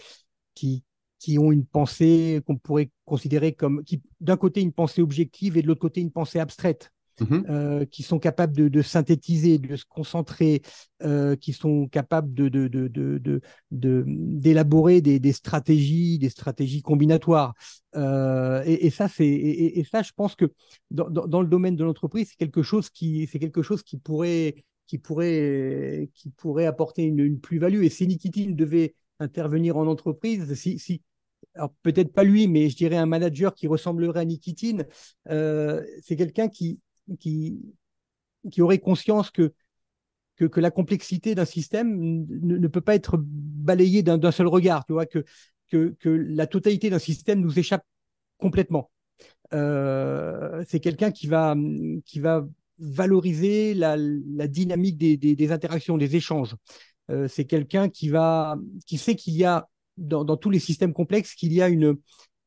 qui 0.55 0.83
qui 1.21 1.37
ont 1.37 1.51
une 1.51 1.65
pensée 1.65 2.41
qu'on 2.47 2.57
pourrait 2.57 2.89
considérer 3.05 3.53
comme, 3.53 3.83
d'un 4.19 4.37
côté 4.37 4.61
une 4.61 4.73
pensée 4.73 5.03
objective 5.03 5.55
et 5.55 5.61
de 5.61 5.67
l'autre 5.67 5.79
côté 5.79 6.01
une 6.01 6.11
pensée 6.11 6.39
abstraite. 6.39 6.91
Mm-hmm. 7.19 7.45
Euh, 7.49 7.85
qui 7.85 8.01
sont 8.01 8.17
capables 8.17 8.55
de, 8.55 8.67
de, 8.67 8.81
synthétiser, 8.81 9.59
de 9.59 9.75
se 9.75 9.85
concentrer, 9.87 10.63
euh, 11.03 11.35
qui 11.35 11.53
sont 11.53 11.87
capables 11.87 12.33
de, 12.33 12.47
d'élaborer 13.69 15.01
des, 15.01 15.19
des, 15.19 15.33
stratégies, 15.33 16.17
des 16.17 16.29
stratégies 16.29 16.81
combinatoires. 16.81 17.53
Euh, 17.95 18.63
et, 18.65 18.87
et, 18.87 18.89
ça, 18.89 19.07
c'est 19.07 19.27
et, 19.27 19.79
et, 19.79 19.83
ça, 19.83 20.01
je 20.01 20.13
pense 20.15 20.35
que 20.35 20.45
dans, 20.89 21.11
dans, 21.11 21.27
dans 21.27 21.41
le 21.41 21.47
domaine 21.47 21.75
de 21.75 21.83
l'entreprise, 21.83 22.29
c'est 22.29 22.37
quelque 22.37 22.63
chose 22.63 22.89
qui, 22.89 23.27
c'est 23.31 23.39
quelque 23.39 23.61
chose 23.61 23.83
qui 23.83 23.97
pourrait, 23.97 24.55
qui 24.87 24.97
pourrait, 24.97 26.09
qui 26.15 26.29
pourrait 26.31 26.65
apporter 26.65 27.03
une, 27.03 27.19
une 27.19 27.39
plus-value. 27.39 27.83
Et 27.83 27.89
si 27.89 28.07
Nikitine 28.07 28.55
devait 28.55 28.95
intervenir 29.19 29.77
en 29.77 29.85
entreprise, 29.85 30.51
si, 30.55 30.79
si, 30.79 31.03
alors 31.55 31.73
peut-être 31.83 32.13
pas 32.13 32.23
lui, 32.23 32.47
mais 32.47 32.69
je 32.69 32.75
dirais 32.75 32.97
un 32.97 33.05
manager 33.05 33.53
qui 33.53 33.67
ressemblerait 33.67 34.21
à 34.21 34.25
Nikitine, 34.25 34.85
euh, 35.29 35.83
c'est 36.01 36.15
quelqu'un 36.15 36.47
qui, 36.47 36.79
qui, 37.19 37.59
qui 38.51 38.61
aurait 38.61 38.79
conscience 38.79 39.29
que, 39.31 39.53
que, 40.35 40.59
la 40.59 40.71
complexité 40.71 41.35
d'un 41.35 41.45
système 41.45 42.25
ne, 42.27 42.67
peut 42.67 42.81
pas 42.81 42.95
être 42.95 43.17
balayée 43.19 44.01
d'un 44.01 44.31
seul 44.31 44.47
regard, 44.47 44.85
tu 44.85 44.93
vois, 44.93 45.05
que, 45.05 45.23
que, 45.69 45.95
que 45.99 46.09
la 46.09 46.47
totalité 46.47 46.89
d'un 46.89 46.99
système 46.99 47.41
nous 47.41 47.59
échappe 47.59 47.85
complètement. 48.37 48.89
Euh, 49.53 50.63
c'est 50.67 50.79
quelqu'un 50.79 51.11
qui 51.11 51.27
va, 51.27 51.55
qui 52.05 52.19
va 52.19 52.47
valoriser 52.79 53.73
la, 53.73 53.95
la 53.97 54.47
dynamique 54.47 54.97
des, 54.97 55.17
des, 55.17 55.35
des, 55.35 55.51
interactions, 55.51 55.97
des 55.97 56.15
échanges. 56.15 56.55
Euh, 57.09 57.27
c'est 57.27 57.45
quelqu'un 57.45 57.89
qui 57.89 58.09
va, 58.09 58.57
qui 58.87 58.97
sait 58.97 59.15
qu'il 59.15 59.33
y 59.33 59.43
a 59.43 59.67
dans, 59.97 60.37
tous 60.37 60.49
les 60.49 60.59
systèmes 60.59 60.93
complexes 60.93 61.35
qu'il 61.35 61.53
y 61.53 61.61
a 61.61 61.69
une, 61.69 61.97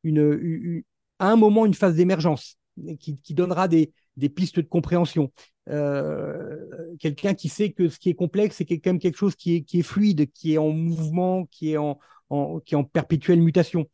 une, 0.03 0.83
à 1.19 1.31
un 1.31 1.35
moment 1.35 1.65
une 1.65 1.73
phase 1.73 1.95
d'émergence 1.95 2.57
qui, 2.99 3.17
qui, 3.19 3.33
donnera 3.33 3.67
des, 3.67 3.93
des, 4.17 4.29
pistes 4.29 4.57
de 4.59 4.67
compréhension. 4.67 5.31
Euh, 5.69 6.57
quelqu'un 6.99 7.33
qui 7.33 7.49
sait 7.49 7.71
que 7.71 7.89
ce 7.89 7.97
qui 7.99 8.09
est 8.09 8.15
complexe, 8.15 8.57
c'est 8.57 8.65
quand 8.65 8.85
même 8.85 8.99
quelque 8.99 9.17
chose 9.17 9.35
qui 9.35 9.55
est, 9.55 9.61
qui 9.61 9.79
est 9.79 9.83
fluide, 9.83 10.31
qui 10.31 10.53
est 10.53 10.57
en 10.57 10.69
mouvement, 10.69 11.45
qui 11.45 11.71
est 11.71 11.77
en, 11.77 11.99
en 12.29 12.59
qui 12.59 12.75
est 12.75 12.77
en 12.77 12.83
perpétuelle 12.83 13.41
mutation. 13.41 13.89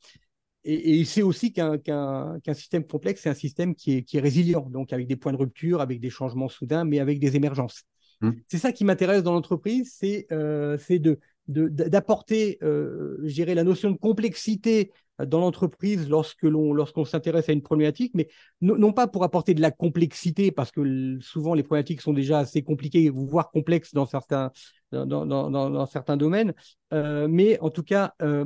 Et, 0.64 0.74
et 0.74 0.96
il 0.96 1.08
sait 1.08 1.24
aussi 1.24 1.54
qu'un 1.54 1.78
qu'un 1.78 2.40
qu'un 2.44 2.54
système 2.54 2.86
complexe, 2.86 3.22
c'est 3.22 3.30
un 3.30 3.36
système 3.36 3.74
qui 3.74 3.98
est, 3.98 4.04
qui 4.04 4.18
est 4.18 4.22
résilient, 4.22 4.70
donc 4.70 4.94
avec 4.94 5.08
des 5.08 5.16
points 5.16 5.32
de 5.32 5.38
rupture, 5.38 5.82
avec 5.82 6.00
des 6.00 6.10
changements 6.10 6.50
soudains, 6.50 6.84
mais 6.84 7.00
avec 7.00 7.20
des 7.20 7.36
émergences. 7.36 7.84
Mmh. 8.22 8.32
C'est 8.48 8.60
ça 8.60 8.72
qui 8.72 8.86
m'intéresse 8.86 9.24
dans 9.24 9.34
l'entreprise, 9.34 9.96
c'est 9.98 10.28
euh, 10.32 10.78
de 10.90 11.20
d'apporter, 11.48 12.58
euh, 12.64 13.18
la 13.22 13.64
notion 13.64 13.92
de 13.92 13.98
complexité 13.98 14.92
dans 15.26 15.40
l'entreprise 15.40 16.10
lorsque 16.10 16.44
l'on 16.44 16.74
lorsqu'on 16.74 17.06
s'intéresse 17.06 17.50
à 17.50 17.54
une 17.54 17.62
problématique, 17.62 18.14
mais 18.16 18.28
non, 18.62 18.94
pas 18.94 19.08
pour 19.08 19.24
apporter 19.24 19.54
de 19.54 19.62
la 19.62 19.72
complexité, 19.72 20.52
parce 20.52 20.72
que 20.72 21.20
souvent 21.20 21.54
les 21.54 21.64
problématiques 21.64 22.02
sont 22.02 22.14
déjà 22.14 22.40
assez 22.40 22.64
compliquées, 22.64 23.10
voire 23.10 23.52
complexes 23.52 23.94
dans 23.94 24.06
certains 24.06 24.52
dans, 24.92 25.26
dans, 25.26 25.86
certains 25.86 26.18
domaines, 26.18 26.54
euh, 26.94 27.28
mais 27.30 27.60
en 27.60 27.70
tout 27.70 27.84
cas 27.84 28.14
euh, 28.22 28.46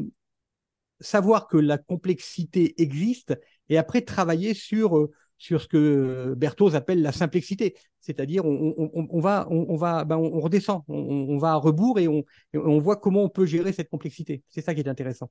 savoir 0.99 1.47
que 1.47 1.57
la 1.57 1.77
complexité 1.77 2.79
existe 2.81 3.39
et 3.69 3.77
après 3.77 4.01
travailler 4.01 4.53
sur 4.53 4.97
euh, 4.97 5.11
sur 5.37 5.61
ce 5.61 5.67
que 5.67 6.33
Berthoz 6.35 6.75
appelle 6.75 7.01
la 7.01 7.11
simplicité. 7.11 7.75
C'est-à-dire, 7.99 8.45
on, 8.45 9.19
va, 9.19 9.47
on, 9.49 9.75
va, 9.75 10.03
ben, 10.05 10.17
on 10.17 10.39
redescend, 10.39 10.83
on, 10.87 11.37
va 11.37 11.53
à 11.53 11.55
rebours 11.55 11.99
et 11.99 12.07
on, 12.07 12.79
voit 12.79 12.97
comment 12.97 13.23
on 13.23 13.29
peut 13.29 13.45
gérer 13.45 13.73
cette 13.73 13.89
complexité. 13.89 14.43
C'est 14.47 14.61
ça 14.61 14.75
qui 14.75 14.81
est 14.81 14.87
intéressant. 14.87 15.29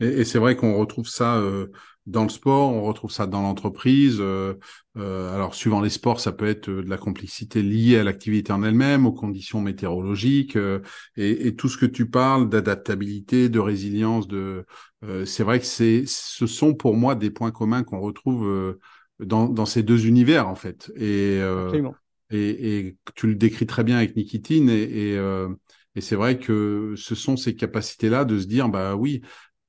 Et, 0.00 0.24
c'est 0.24 0.38
vrai 0.38 0.56
qu'on 0.56 0.76
retrouve 0.76 1.08
ça 1.08 1.36
euh, 1.36 1.68
dans 2.06 2.22
le 2.22 2.28
sport, 2.28 2.70
on 2.70 2.82
retrouve 2.82 3.10
ça 3.10 3.26
dans 3.26 3.42
l'entreprise. 3.42 4.18
Euh, 4.20 4.54
euh, 4.96 5.34
alors, 5.34 5.54
suivant 5.54 5.80
les 5.80 5.90
sports, 5.90 6.20
ça 6.20 6.32
peut 6.32 6.46
être 6.46 6.68
de 6.70 6.88
la 6.88 6.96
complexité 6.96 7.62
liée 7.62 7.98
à 7.98 8.04
l'activité 8.04 8.52
en 8.52 8.62
elle-même, 8.62 9.06
aux 9.06 9.12
conditions 9.12 9.60
météorologiques, 9.60 10.56
et, 11.16 11.46
et, 11.46 11.54
tout 11.54 11.68
ce 11.68 11.78
que 11.78 11.86
tu 11.86 12.08
parles 12.10 12.48
d'adaptabilité, 12.48 13.48
de 13.48 13.58
résilience. 13.58 14.26
De, 14.26 14.64
c'est 15.24 15.44
vrai 15.44 15.60
que 15.60 15.66
c'est, 15.66 16.04
ce 16.06 16.46
sont 16.46 16.74
pour 16.74 16.94
moi 16.94 17.14
des 17.14 17.30
points 17.30 17.52
communs 17.52 17.84
qu'on 17.84 18.00
retrouve 18.00 18.76
dans, 19.24 19.48
dans 19.48 19.66
ces 19.66 19.82
deux 19.82 20.06
univers 20.06 20.48
en 20.48 20.54
fait. 20.54 20.92
Et, 20.96 21.38
euh, 21.40 21.90
et, 22.30 22.78
et, 22.78 22.96
tu 23.14 23.26
le 23.26 23.34
décris 23.34 23.66
très 23.66 23.84
bien 23.84 23.96
avec 23.96 24.16
Nikitine 24.16 24.68
et, 24.68 24.82
et, 24.82 25.18
euh, 25.18 25.48
et 25.94 26.00
c'est 26.00 26.16
vrai 26.16 26.38
que 26.38 26.94
ce 26.96 27.14
sont 27.14 27.36
ces 27.36 27.56
capacités-là 27.56 28.24
de 28.24 28.38
se 28.38 28.46
dire 28.46 28.68
bah 28.68 28.96
oui. 28.96 29.22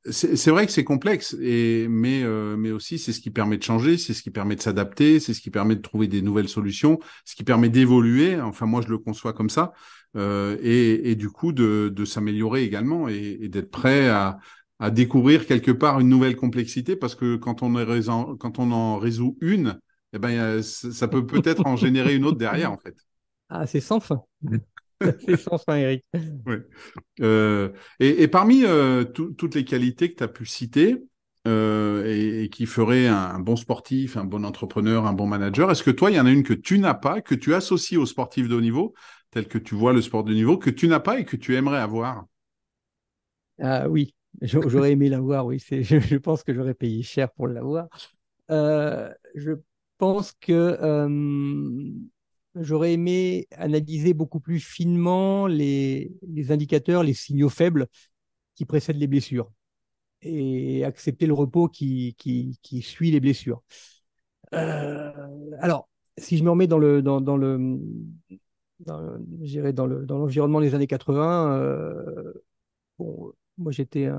C'est 0.10 0.49
vrai 0.49 0.66
que 0.66 0.72
c'est 0.72 0.84
complexe, 0.84 1.38
et, 1.39 1.86
mais, 1.88 2.24
euh, 2.24 2.58
mais 2.58 2.72
aussi 2.72 2.97
c'est 2.97 3.14
ce 3.14 3.20
qui 3.20 3.30
permet 3.30 3.60
de 3.60 3.64
changer, 3.64 3.99
c'est 3.99 4.16
ce 4.16 4.24
qui 4.24 4.32
permet 4.32 4.56
de 4.56 4.62
s'adapter, 4.62 5.20
c'est 5.20 5.36
ce 5.36 5.41
qui 5.41 5.52
permet 5.52 5.76
de 5.76 5.82
trouver 5.82 6.08
des 6.08 6.24
nouvelles 6.24 6.49
solutions, 6.49 6.97
ce 7.24 7.36
qui 7.36 7.43
permet 7.43 7.70
d'évoluer. 7.70 8.41
Enfin, 8.41 8.66
moi, 8.66 8.82
je 8.82 8.88
le 8.88 8.97
conçois 8.97 9.32
comme 9.32 9.52
ça, 9.52 9.74
euh, 10.18 10.58
et, 10.60 11.12
et, 11.12 11.16
du 11.16 11.30
coup 11.30 11.52
de, 11.52 11.93
de 11.93 12.04
s'améliorer 12.06 12.64
également 12.64 13.10
et, 13.10 13.38
et 13.41 13.47
d'être 13.47 13.70
prêt 13.70 14.10
à, 14.10 14.39
à 14.82 14.90
découvrir 14.90 15.46
quelque 15.46 15.72
part 15.72 16.00
une 16.00 16.10
nouvelle 16.10 16.36
complexité 16.36 16.96
parce 16.96 17.14
que 17.14 17.36
quand 17.36 17.62
on, 17.62 17.80
est 17.80 18.08
quand 18.40 18.58
on 18.58 18.72
en 18.72 18.98
résout 18.98 19.38
une, 19.40 19.80
eh 20.12 20.18
ben, 20.20 20.62
ça 20.64 21.08
peut 21.08 21.26
peut-être 21.26 21.68
en 21.68 21.76
générer 21.76 22.16
une 22.16 22.26
autre 22.26 22.40
derrière, 22.40 22.72
en 22.72 22.78
fait. 22.78 22.96
Ah, 23.48 23.68
c'est 23.68 23.80
sans 23.80 24.00
fin. 24.00 24.24
c'est 25.26 25.38
sans 25.38 25.60
fin, 25.60 25.76
Eric. 25.76 26.04
Euh, 27.22 27.70
et, 28.00 28.28
parmi 28.28 28.64
euh, 28.66 29.04
toutes 29.04 29.54
les 29.54 29.66
qualités 29.66 30.12
que 30.12 30.18
tu 30.18 30.24
as 30.24 30.28
pu 30.28 30.48
citer 30.48 30.98
euh, 31.48 32.42
et, 32.44 32.50
qui 32.50 32.66
feraient 32.66 33.08
un, 33.08 33.40
bon 33.40 33.56
sportif, 33.56 34.18
un 34.18 34.26
bon 34.26 34.44
entrepreneur, 34.44 35.06
un 35.06 35.14
bon 35.14 35.28
manager, 35.28 35.70
est-ce 35.70 35.84
que 35.84 35.92
toi, 35.92 36.10
il 36.10 36.18
y 36.18 36.20
en 36.20 36.26
a 36.26 36.32
une 36.32 36.44
que 36.44 36.54
tu 36.54 36.80
n'as 36.80 36.96
pas, 36.96 37.22
que 37.22 37.36
tu 37.36 37.54
associes 37.54 37.98
au 37.98 38.08
sportif 38.08 38.48
de 38.48 38.56
haut 38.56 38.62
niveau, 38.62 38.96
tel 39.30 39.48
que 39.48 39.60
tu 39.60 39.76
vois 39.76 39.94
le 39.94 40.02
sport 40.02 40.24
de 40.24 40.34
niveau, 40.34 40.58
que 40.58 40.72
tu 40.72 40.88
n'as 40.88 41.00
pas 41.00 41.20
et 41.20 41.26
que 41.26 41.36
tu 41.36 41.56
aimerais 41.56 41.80
avoir? 41.80 42.26
Ah 43.60 43.88
oui, 43.88 44.16
J'aurais 44.42 44.94
aimé 44.94 45.10
l'avoir, 45.10 45.46
oui. 45.46 45.60
Je, 45.70 46.00
je, 46.00 46.18
pense 46.18 46.44
que 46.44 46.54
j'aurais 46.54 46.74
payé 46.74 47.04
cher 47.04 47.32
pour 47.32 47.48
l'avoir. 47.48 47.88
Euh, 48.52 49.14
je 49.36 49.52
pense 49.98 50.34
que 50.34 50.52
euh, 50.52 51.92
j'aurais 52.56 52.94
aimé 52.94 53.48
analyser 53.52 54.14
beaucoup 54.14 54.40
plus 54.40 54.60
finement 54.60 55.48
les, 55.48 56.12
indicateurs, 56.50 57.04
les 57.04 57.14
signaux 57.14 57.50
faibles 57.50 57.88
qui 58.56 58.66
précèdent 58.66 58.98
les 58.98 59.08
blessures 59.08 59.52
et 60.22 60.84
accepter 60.84 61.26
le 61.26 61.34
repos 61.34 61.68
qui, 61.68 62.16
suit 62.82 63.12
les 63.12 63.20
blessures. 63.20 63.64
Euh, 64.54 65.12
alors, 65.60 65.88
si 66.18 66.38
je 66.38 66.44
me 66.44 66.50
remets 66.50 66.68
dans 66.68 66.78
le 66.78 67.02
dans, 67.02 67.22
dans 67.22 67.38
le 67.38 67.80
dans, 68.80 69.88
l'environnement 69.88 70.60
des 70.60 70.76
années 70.76 70.88
80, 70.88 72.34
bon, 73.00 73.34
moi 73.62 73.72
j'étais 73.72 74.09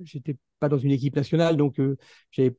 j'étais 0.00 0.36
pas 0.60 0.68
dans 0.68 0.78
une 0.78 0.90
équipe 0.90 1.16
nationale, 1.16 1.56
donc 1.56 1.80
j'avais 2.30 2.56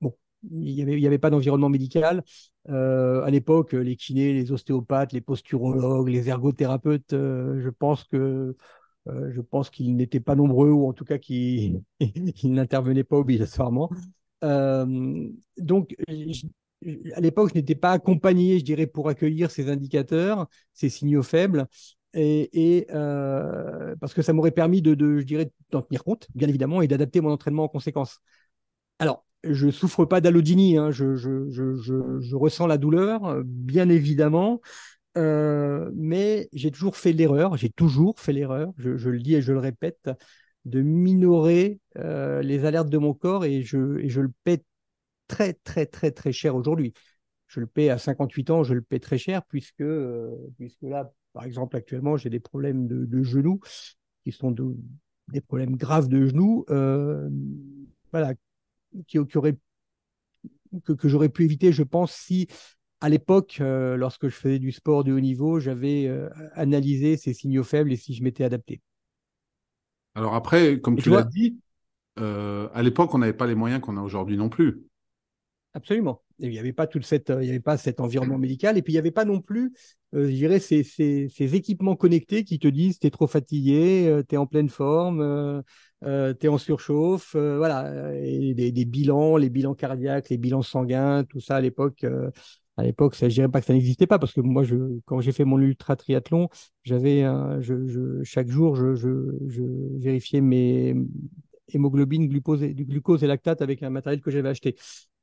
bon, 0.00 0.14
il 0.50 0.86
n'y 0.86 1.06
avait, 1.06 1.18
pas 1.18 1.30
d'environnement 1.30 1.68
médical. 1.68 2.22
à 2.68 3.30
l'époque, 3.30 3.72
les 3.72 3.96
kinés, 3.96 4.32
les 4.32 4.52
ostéopathes, 4.52 5.12
les 5.12 5.20
posturologues, 5.20 6.08
les 6.08 6.28
ergothérapeutes, 6.28 7.12
je 7.12 7.68
pense 7.70 8.04
que 8.04 8.56
je 9.06 9.40
pense 9.40 9.70
qu'ils 9.70 9.96
n'étaient 9.96 10.20
pas 10.20 10.34
nombreux 10.34 10.70
ou 10.70 10.86
en 10.86 10.92
tout 10.92 11.04
cas 11.04 11.18
qu'ils 11.18 11.82
n'intervenaient 12.44 13.04
pas 13.04 13.16
obligatoirement. 13.16 13.90
donc, 14.42 15.96
à 17.14 17.20
l'époque, 17.20 17.50
je 17.50 17.58
n'étais 17.58 17.74
pas 17.74 17.92
accompagné, 17.92 18.58
je 18.58 18.64
dirais, 18.64 18.86
pour 18.86 19.08
accueillir 19.08 19.50
ces 19.50 19.68
indicateurs, 19.68 20.46
ces 20.72 20.88
signaux 20.88 21.22
faibles, 21.22 21.66
et, 22.14 22.86
euh, 22.90 23.94
parce 24.00 24.14
que 24.14 24.22
ça 24.22 24.32
m'aurait 24.32 24.50
permis 24.50 24.82
de, 24.82 25.18
je 25.18 25.24
dirais, 25.24 25.50
d'en 25.70 25.82
tenir 25.82 26.04
compte, 26.04 26.28
bien 26.34 26.48
évidemment, 26.48 26.82
et 26.82 26.88
d'adapter 26.88 27.20
mon 27.20 27.30
entraînement 27.30 27.64
en 27.64 27.68
conséquence. 27.68 28.20
Alors, 28.98 29.24
je 29.44 29.70
souffre 29.70 30.04
pas 30.04 30.20
d'allodynie, 30.20 30.76
hein, 30.76 30.90
je, 30.90 32.34
ressens 32.34 32.66
la 32.66 32.78
douleur, 32.78 33.42
bien 33.44 33.88
évidemment, 33.88 34.60
euh, 35.16 35.90
mais 35.94 36.48
j'ai 36.52 36.70
toujours 36.70 36.96
fait 36.96 37.12
l'erreur, 37.12 37.56
j'ai 37.56 37.70
toujours 37.70 38.18
fait 38.20 38.32
l'erreur, 38.32 38.72
je, 38.78 39.10
le 39.10 39.18
dis 39.20 39.34
et 39.34 39.42
je 39.42 39.52
le 39.52 39.58
répète, 39.58 40.10
de 40.64 40.82
minorer 40.82 41.80
euh, 41.96 42.42
les 42.42 42.64
alertes 42.64 42.90
de 42.90 42.98
mon 42.98 43.14
corps 43.14 43.44
et 43.44 43.62
je, 43.62 43.98
et 43.98 44.08
je 44.08 44.20
le 44.20 44.32
paie 44.44 44.62
très, 45.28 45.54
très, 45.54 45.86
très, 45.86 46.10
très 46.10 46.32
cher 46.32 46.56
aujourd'hui. 46.56 46.94
Je 47.46 47.60
le 47.60 47.66
paie 47.66 47.90
à 47.90 47.98
58 47.98 48.50
ans, 48.50 48.62
je 48.64 48.74
le 48.74 48.82
paie 48.82 48.98
très 48.98 49.18
cher 49.18 49.42
puisque, 49.46 49.84
puisque 50.58 50.82
là, 50.82 51.12
par 51.38 51.46
exemple, 51.46 51.76
actuellement, 51.76 52.16
j'ai 52.16 52.30
des 52.30 52.40
problèmes 52.40 52.88
de, 52.88 53.22
genoux 53.22 53.60
qui 54.24 54.32
sont 54.32 54.52
des 55.28 55.40
problèmes 55.40 55.76
graves 55.76 56.08
de 56.08 56.26
genoux, 56.26 56.64
euh, 56.68 57.30
voilà, 58.10 58.34
qui, 59.06 59.20
auraient, 59.36 59.56
que, 60.82 60.92
que 60.92 61.08
j'aurais 61.08 61.28
pu 61.28 61.44
éviter, 61.44 61.70
je 61.70 61.84
pense, 61.84 62.12
si 62.12 62.48
à 63.00 63.08
l'époque, 63.08 63.58
euh, 63.60 63.96
lorsque 63.96 64.26
je 64.26 64.34
faisais 64.34 64.58
du 64.58 64.72
sport 64.72 65.04
de 65.04 65.12
haut 65.12 65.20
niveau, 65.20 65.60
j'avais 65.60 66.12
analysé 66.54 67.16
ces 67.16 67.34
signaux 67.34 67.62
faibles 67.62 67.92
et 67.92 67.96
si 67.96 68.14
je 68.14 68.24
m'étais 68.24 68.42
adapté. 68.42 68.80
Alors 70.16 70.34
après, 70.34 70.80
comme 70.80 70.96
tu 70.96 71.08
l'as 71.08 71.22
dit, 71.22 71.60
à 72.16 72.82
l'époque, 72.82 73.14
on 73.14 73.18
n'avait 73.18 73.32
pas 73.32 73.46
les 73.46 73.54
moyens 73.54 73.80
qu'on 73.80 73.96
a 73.96 74.02
aujourd'hui 74.02 74.36
non 74.36 74.48
plus. 74.48 74.87
Absolument. 75.74 76.22
il 76.38 76.50
n'y 76.50 76.58
avait 76.58 76.72
pas 76.72 76.86
toute 76.86 77.04
cette, 77.04 77.32
il 77.40 77.46
y 77.46 77.50
avait 77.50 77.60
pas 77.60 77.76
cet 77.76 78.00
environnement 78.00 78.38
médical, 78.38 78.78
et 78.78 78.82
puis 78.82 78.92
il 78.92 78.96
n'y 78.96 79.00
avait 79.00 79.10
pas 79.10 79.26
non 79.26 79.40
plus, 79.40 79.72
euh, 80.14 80.58
ces, 80.58 80.82
ces, 80.82 81.54
équipements 81.54 81.94
connectés 81.94 82.42
qui 82.44 82.58
te 82.58 82.68
disent 82.68 82.98
t'es 82.98 83.10
trop 83.10 83.26
fatigué, 83.26 84.06
euh, 84.08 84.22
t'es 84.22 84.38
en 84.38 84.46
pleine 84.46 84.70
forme, 84.70 85.20
euh, 86.04 86.32
t'es 86.34 86.48
en 86.48 86.58
surchauffe, 86.58 87.36
voilà, 87.36 88.14
et 88.16 88.54
des, 88.54 88.84
bilans, 88.86 89.36
les 89.36 89.50
bilans 89.50 89.74
cardiaques, 89.74 90.30
les 90.30 90.38
bilans 90.38 90.62
sanguins, 90.62 91.24
tout 91.24 91.40
ça 91.40 91.56
à 91.56 91.60
l'époque. 91.60 92.04
à 92.76 92.82
l'époque, 92.82 93.14
je 93.20 93.26
dirais 93.26 93.48
pas 93.48 93.60
que 93.60 93.66
ça 93.66 93.74
n'existait 93.74 94.06
pas 94.06 94.18
parce 94.18 94.32
que 94.32 94.40
moi, 94.40 94.64
quand 95.04 95.20
j'ai 95.20 95.32
fait 95.32 95.44
mon 95.44 95.60
ultra 95.60 95.96
triathlon, 95.96 96.48
j'avais, 96.84 97.22
je, 97.60 98.22
chaque 98.24 98.48
jour, 98.48 98.74
je, 98.74 99.98
vérifiais 99.98 100.40
mes 100.40 100.94
hémoglobine, 101.70 102.28
glucose 102.28 102.62
et, 102.62 102.74
glucose 102.74 103.22
et 103.24 103.26
lactate 103.26 103.62
avec 103.62 103.82
un 103.82 103.90
matériel 103.90 104.20
que 104.20 104.30
j'avais 104.30 104.48
acheté. 104.48 104.76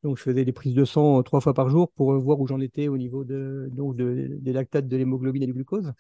Donc, 0.06 0.18
je 0.20 0.22
faisais 0.22 0.46
des 0.46 0.54
prises 0.54 0.76
de 0.76 0.86
sang 0.86 1.18
euh, 1.20 1.24
trois 1.24 1.42
fois 1.42 1.56
par 1.56 1.68
jour 1.68 1.92
pour 1.92 2.14
euh, 2.14 2.20
voir 2.20 2.40
où 2.40 2.46
j'en 2.46 2.60
étais 2.60 2.88
au 2.88 2.98
niveau 2.98 3.24
de, 3.24 3.70
donc 3.74 3.96
de, 3.96 4.38
des 4.40 4.54
lactates, 4.54 4.88
de 4.88 4.98
l'hémoglobine 4.98 5.42
et 5.42 5.48
du 5.48 5.54
glucose. 5.54 5.94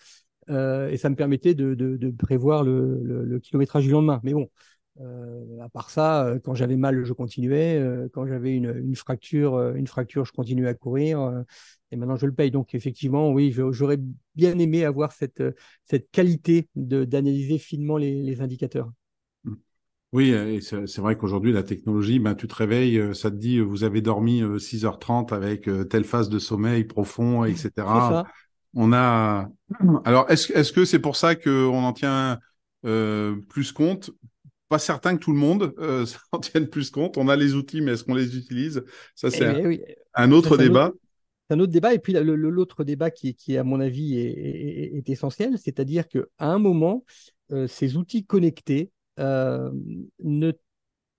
Euh, 0.49 0.89
et 0.89 0.97
ça 0.97 1.10
me 1.10 1.16
permettait 1.16 1.56
de, 1.56 1.74
de, 1.74 2.12
prévoir 2.12 2.64
le, 2.64 3.39
kilométrage 3.41 3.84
du 3.84 3.89
lendemain. 3.89 4.22
Mais 4.24 4.34
bon, 4.34 4.47
à 5.60 5.70
part 5.70 5.89
ça, 5.89 6.36
quand 6.43 6.53
j'avais 6.53 6.78
mal, 6.78 7.03
je 7.03 7.14
continuais. 7.14 7.82
quand 8.14 8.28
j'avais 8.28 8.56
une, 8.56 8.95
fracture, 8.95 9.60
une 9.74 9.88
fracture, 9.88 10.24
je 10.24 10.34
continuais 10.34 10.68
à 10.68 10.76
courir. 10.76 11.43
et 11.91 11.95
maintenant, 11.95 12.16
je 12.16 12.28
le 12.28 12.34
paye. 12.34 12.51
Donc, 12.51 12.76
effectivement, 12.76 13.32
oui, 13.32 13.51
j'aurais 13.72 13.97
bien 14.36 14.60
aimé 14.60 14.86
avoir 14.86 15.14
cette, 15.14 15.43
cette 15.86 16.12
qualité 16.12 16.70
d'analyser 16.76 17.58
finement 17.58 17.97
les 17.97 18.41
indicateurs. 18.41 18.91
Oui, 20.16 20.30
et 20.30 20.61
c'est 20.61 20.99
vrai 20.99 21.18
qu'aujourd'hui, 21.18 21.51
la 21.51 21.63
technologie, 21.63 22.20
ben, 22.20 22.36
tu 22.36 22.47
te 22.47 22.55
réveilles, 22.55 22.99
euh, 22.99 23.13
ça 23.13 23.30
te 23.30 23.36
dit, 23.36 23.59
vous 23.59 23.84
avez 23.84 23.99
dormi 23.99 24.41
6h30 24.41 25.34
euh, 25.34 25.36
avec 25.36 25.68
euh, 25.68 25.84
telle 25.84 26.05
phase 26.05 26.30
de 26.30 26.39
sommeil 26.39 26.86
profond, 26.86 27.43
etc. 27.43 28.24
On 28.74 28.93
a. 28.93 29.49
Alors, 30.05 30.32
est-ce 30.32 30.53
est 30.53 30.61
-ce 30.61 30.72
que 30.72 30.86
c'est 30.86 30.99
pour 30.99 31.18
ça 31.18 31.36
qu'on 31.36 31.84
en 31.84 31.91
tient 31.91 32.39
plus 32.82 33.74
compte? 33.74 34.11
Pas 34.70 34.80
certain 34.80 35.18
que 35.18 35.22
tout 35.22 35.34
le 35.34 35.38
monde 35.38 35.76
en 36.32 36.39
tienne 36.39 36.70
plus 36.70 36.91
compte. 36.91 37.18
On 37.18 37.28
a 37.28 37.36
les 37.36 37.53
outils, 37.53 37.82
mais 37.82 37.91
est-ce 37.91 38.05
qu'on 38.05 38.16
les 38.16 38.38
utilise? 38.38 38.86
Ça, 39.16 39.30
c'est 39.30 39.43
eh 39.43 39.97
un, 40.13 40.32
autre 40.32 40.55
débat. 40.55 40.93
C'est 41.49 41.57
un 41.57 41.59
autre 41.59 41.74
débat. 41.74 41.93
Et 41.93 41.99
puis, 41.99 42.13
l'autre 42.13 42.86
débat 42.86 43.11
qui, 43.11 43.36
qui, 43.36 43.57
à 43.57 43.66
mon 43.66 43.82
avis, 43.82 44.18
est, 44.18 44.95
est 44.95 45.09
essentiel, 45.09 45.57
c'est-à-dire 45.57 46.07
qu'à 46.07 46.24
un 46.39 46.57
moment, 46.57 47.03
ces 47.68 47.97
outils 47.97 48.24
connectés, 48.24 48.91
euh, 49.20 49.72
ne 50.24 50.51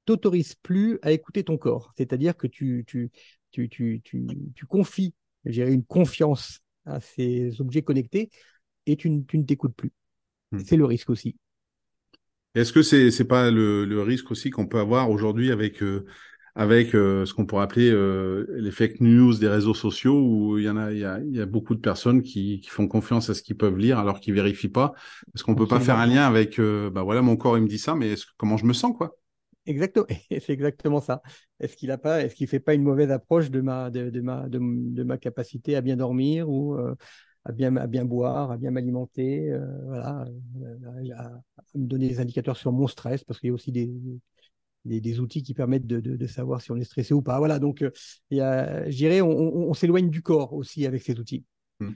t'autorise 0.04 0.54
plus 0.54 0.98
à 1.02 1.12
écouter 1.12 1.44
ton 1.44 1.58
corps. 1.58 1.92
C'est-à-dire 1.96 2.36
que 2.36 2.46
tu, 2.46 2.84
tu, 2.86 3.10
tu, 3.50 3.68
tu, 3.68 4.02
tu, 4.02 4.66
confies 4.66 5.14
une 5.44 5.84
confiance 5.84 6.60
à 6.84 7.00
ces 7.00 7.60
objets 7.60 7.82
connectés 7.82 8.30
et 8.86 8.96
tu, 8.96 9.10
tu 9.26 9.38
ne 9.38 9.44
t'écoutes 9.44 9.74
plus. 9.74 9.92
Hmm. 10.52 10.60
C'est 10.60 10.76
le 10.76 10.84
risque 10.84 11.10
aussi. 11.10 11.36
Est-ce 12.54 12.72
que 12.72 12.82
c'est 12.82 13.10
n'est 13.10 13.28
pas 13.28 13.50
le, 13.50 13.84
le, 13.84 14.02
risque 14.02 14.30
aussi 14.30 14.50
qu'on 14.50 14.66
peut 14.66 14.78
avoir 14.78 15.10
aujourd'hui 15.10 15.50
avec 15.50 15.82
euh, 15.82 16.06
avec 16.56 16.94
euh, 16.94 17.26
ce 17.26 17.34
qu'on 17.34 17.44
pourrait 17.44 17.64
appeler 17.64 17.90
euh, 17.90 18.46
les 18.56 18.70
fake 18.70 19.00
news 19.00 19.36
des 19.36 19.46
réseaux 19.46 19.74
sociaux 19.74 20.18
où 20.18 20.58
il 20.58 20.64
y 20.64 20.70
en 20.70 20.78
a 20.78 20.90
il 20.90 20.98
y 20.98 21.04
a, 21.04 21.20
il 21.20 21.36
y 21.36 21.40
a 21.40 21.44
beaucoup 21.44 21.74
de 21.74 21.80
personnes 21.80 22.22
qui, 22.22 22.60
qui, 22.60 22.70
font 22.70 22.88
confiance 22.88 23.28
à 23.28 23.34
ce 23.34 23.42
qu'ils 23.42 23.58
peuvent 23.58 23.76
lire 23.76 23.98
alors 23.98 24.20
qu'ils 24.20 24.32
vérifient 24.32 24.70
pas. 24.70 24.94
Est-ce 25.34 25.44
qu'on 25.44 25.54
peut 25.54 25.66
pas 25.66 25.80
faire 25.80 25.98
un 25.98 26.06
lien 26.06 26.26
avec 26.26 26.58
euh, 26.58 26.88
bah 26.88 27.02
voilà 27.02 27.20
mon 27.20 27.36
corps 27.36 27.58
il 27.58 27.62
me 27.62 27.68
dit 27.68 27.78
ça 27.78 27.94
mais 27.94 28.12
est-ce, 28.12 28.24
comment 28.38 28.56
je 28.56 28.64
me 28.64 28.72
sens 28.72 28.96
quoi? 28.96 29.18
Exactement, 29.66 30.06
c'est 30.30 30.50
exactement 30.50 31.02
ça. 31.02 31.20
Est-ce 31.60 31.76
qu'il 31.76 31.90
a 31.90 31.98
pas, 31.98 32.22
est-ce 32.22 32.34
qu'il 32.34 32.46
fait 32.46 32.60
pas 32.60 32.72
une 32.72 32.82
mauvaise 32.82 33.10
approche 33.10 33.50
de 33.50 33.60
ma 33.60 33.90
de, 33.90 34.08
de 34.08 34.20
ma 34.22 34.48
de, 34.48 34.58
de, 34.58 35.02
ma 35.02 35.18
capacité 35.18 35.76
à 35.76 35.82
bien 35.82 35.96
dormir 35.96 36.48
ou 36.48 36.74
à 37.44 37.52
bien 37.52 37.76
à 37.76 37.86
bien 37.86 38.06
boire, 38.06 38.50
à 38.50 38.56
bien 38.56 38.70
m'alimenter, 38.70 39.52
voilà, 39.84 40.24
à, 41.12 41.26
à, 41.26 41.42
me 41.74 41.86
donner 41.86 42.08
des 42.08 42.20
indicateurs 42.20 42.56
sur 42.56 42.72
mon 42.72 42.86
stress 42.86 43.24
parce 43.24 43.40
qu'il 43.40 43.48
y 43.48 43.50
a 43.50 43.54
aussi 43.54 43.72
des, 43.72 43.90
des, 44.86 45.20
outils 45.20 45.42
qui 45.42 45.54
permettent 45.54 45.86
de, 45.86 46.26
savoir 46.26 46.60
si 46.62 46.70
on 46.70 46.76
est 46.76 46.84
stressé 46.84 47.14
ou 47.14 47.22
pas. 47.22 47.38
Voilà, 47.38 47.58
donc 47.58 47.82
euh, 47.82 47.90
je 48.30 48.96
dirais, 48.96 49.20
on, 49.20 49.74
s'éloigne 49.74 50.10
du 50.10 50.22
corps 50.22 50.52
aussi 50.54 50.86
avec 50.86 51.02
ces 51.02 51.18
outils. 51.18 51.44
Mmh. 51.80 51.90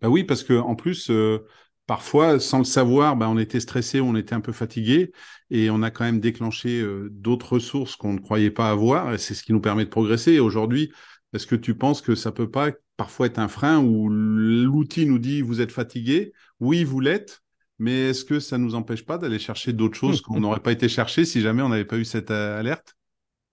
Bah 0.00 0.08
oui, 0.08 0.24
parce 0.24 0.44
que 0.44 0.54
en 0.54 0.74
plus, 0.74 1.10
euh, 1.10 1.46
parfois, 1.86 2.40
sans 2.40 2.58
le 2.58 2.64
savoir, 2.64 3.16
bah, 3.16 3.28
on 3.28 3.38
était 3.38 3.60
stressé, 3.60 4.00
on 4.00 4.16
était 4.16 4.34
un 4.34 4.40
peu 4.40 4.52
fatigué, 4.52 5.12
et 5.50 5.70
on 5.70 5.82
a 5.82 5.90
quand 5.90 6.04
même 6.04 6.20
déclenché 6.20 6.80
euh, 6.80 7.08
d'autres 7.10 7.54
ressources 7.54 7.96
qu'on 7.96 8.12
ne 8.12 8.20
croyait 8.20 8.50
pas 8.50 8.70
avoir, 8.70 9.12
et 9.14 9.18
c'est 9.18 9.34
ce 9.34 9.42
qui 9.42 9.52
nous 9.52 9.60
permet 9.60 9.84
de 9.84 9.90
progresser. 9.90 10.38
Aujourd'hui, 10.38 10.92
est-ce 11.32 11.46
que 11.46 11.56
tu 11.56 11.74
penses 11.74 12.00
que 12.00 12.14
ça 12.14 12.32
peut 12.32 12.50
pas 12.50 12.72
parfois 12.96 13.26
être 13.26 13.38
un 13.38 13.48
frein 13.48 13.82
où 13.82 14.08
l'outil 14.08 15.06
nous 15.06 15.18
dit 15.18 15.42
vous 15.42 15.60
êtes 15.60 15.72
fatigué? 15.72 16.32
Oui, 16.60 16.84
vous 16.84 17.00
l'êtes, 17.00 17.42
mais 17.78 18.10
est-ce 18.10 18.24
que 18.24 18.40
ça 18.40 18.58
ne 18.58 18.64
nous 18.64 18.74
empêche 18.74 19.04
pas 19.04 19.18
d'aller 19.18 19.38
chercher 19.38 19.72
d'autres 19.72 19.96
choses 19.96 20.20
qu'on 20.20 20.40
n'aurait 20.40 20.60
pas 20.60 20.72
été 20.72 20.88
chercher 20.88 21.24
si 21.24 21.40
jamais 21.40 21.62
on 21.62 21.68
n'avait 21.68 21.84
pas 21.84 21.98
eu 21.98 22.04
cette 22.04 22.30
euh, 22.30 22.58
alerte? 22.58 22.96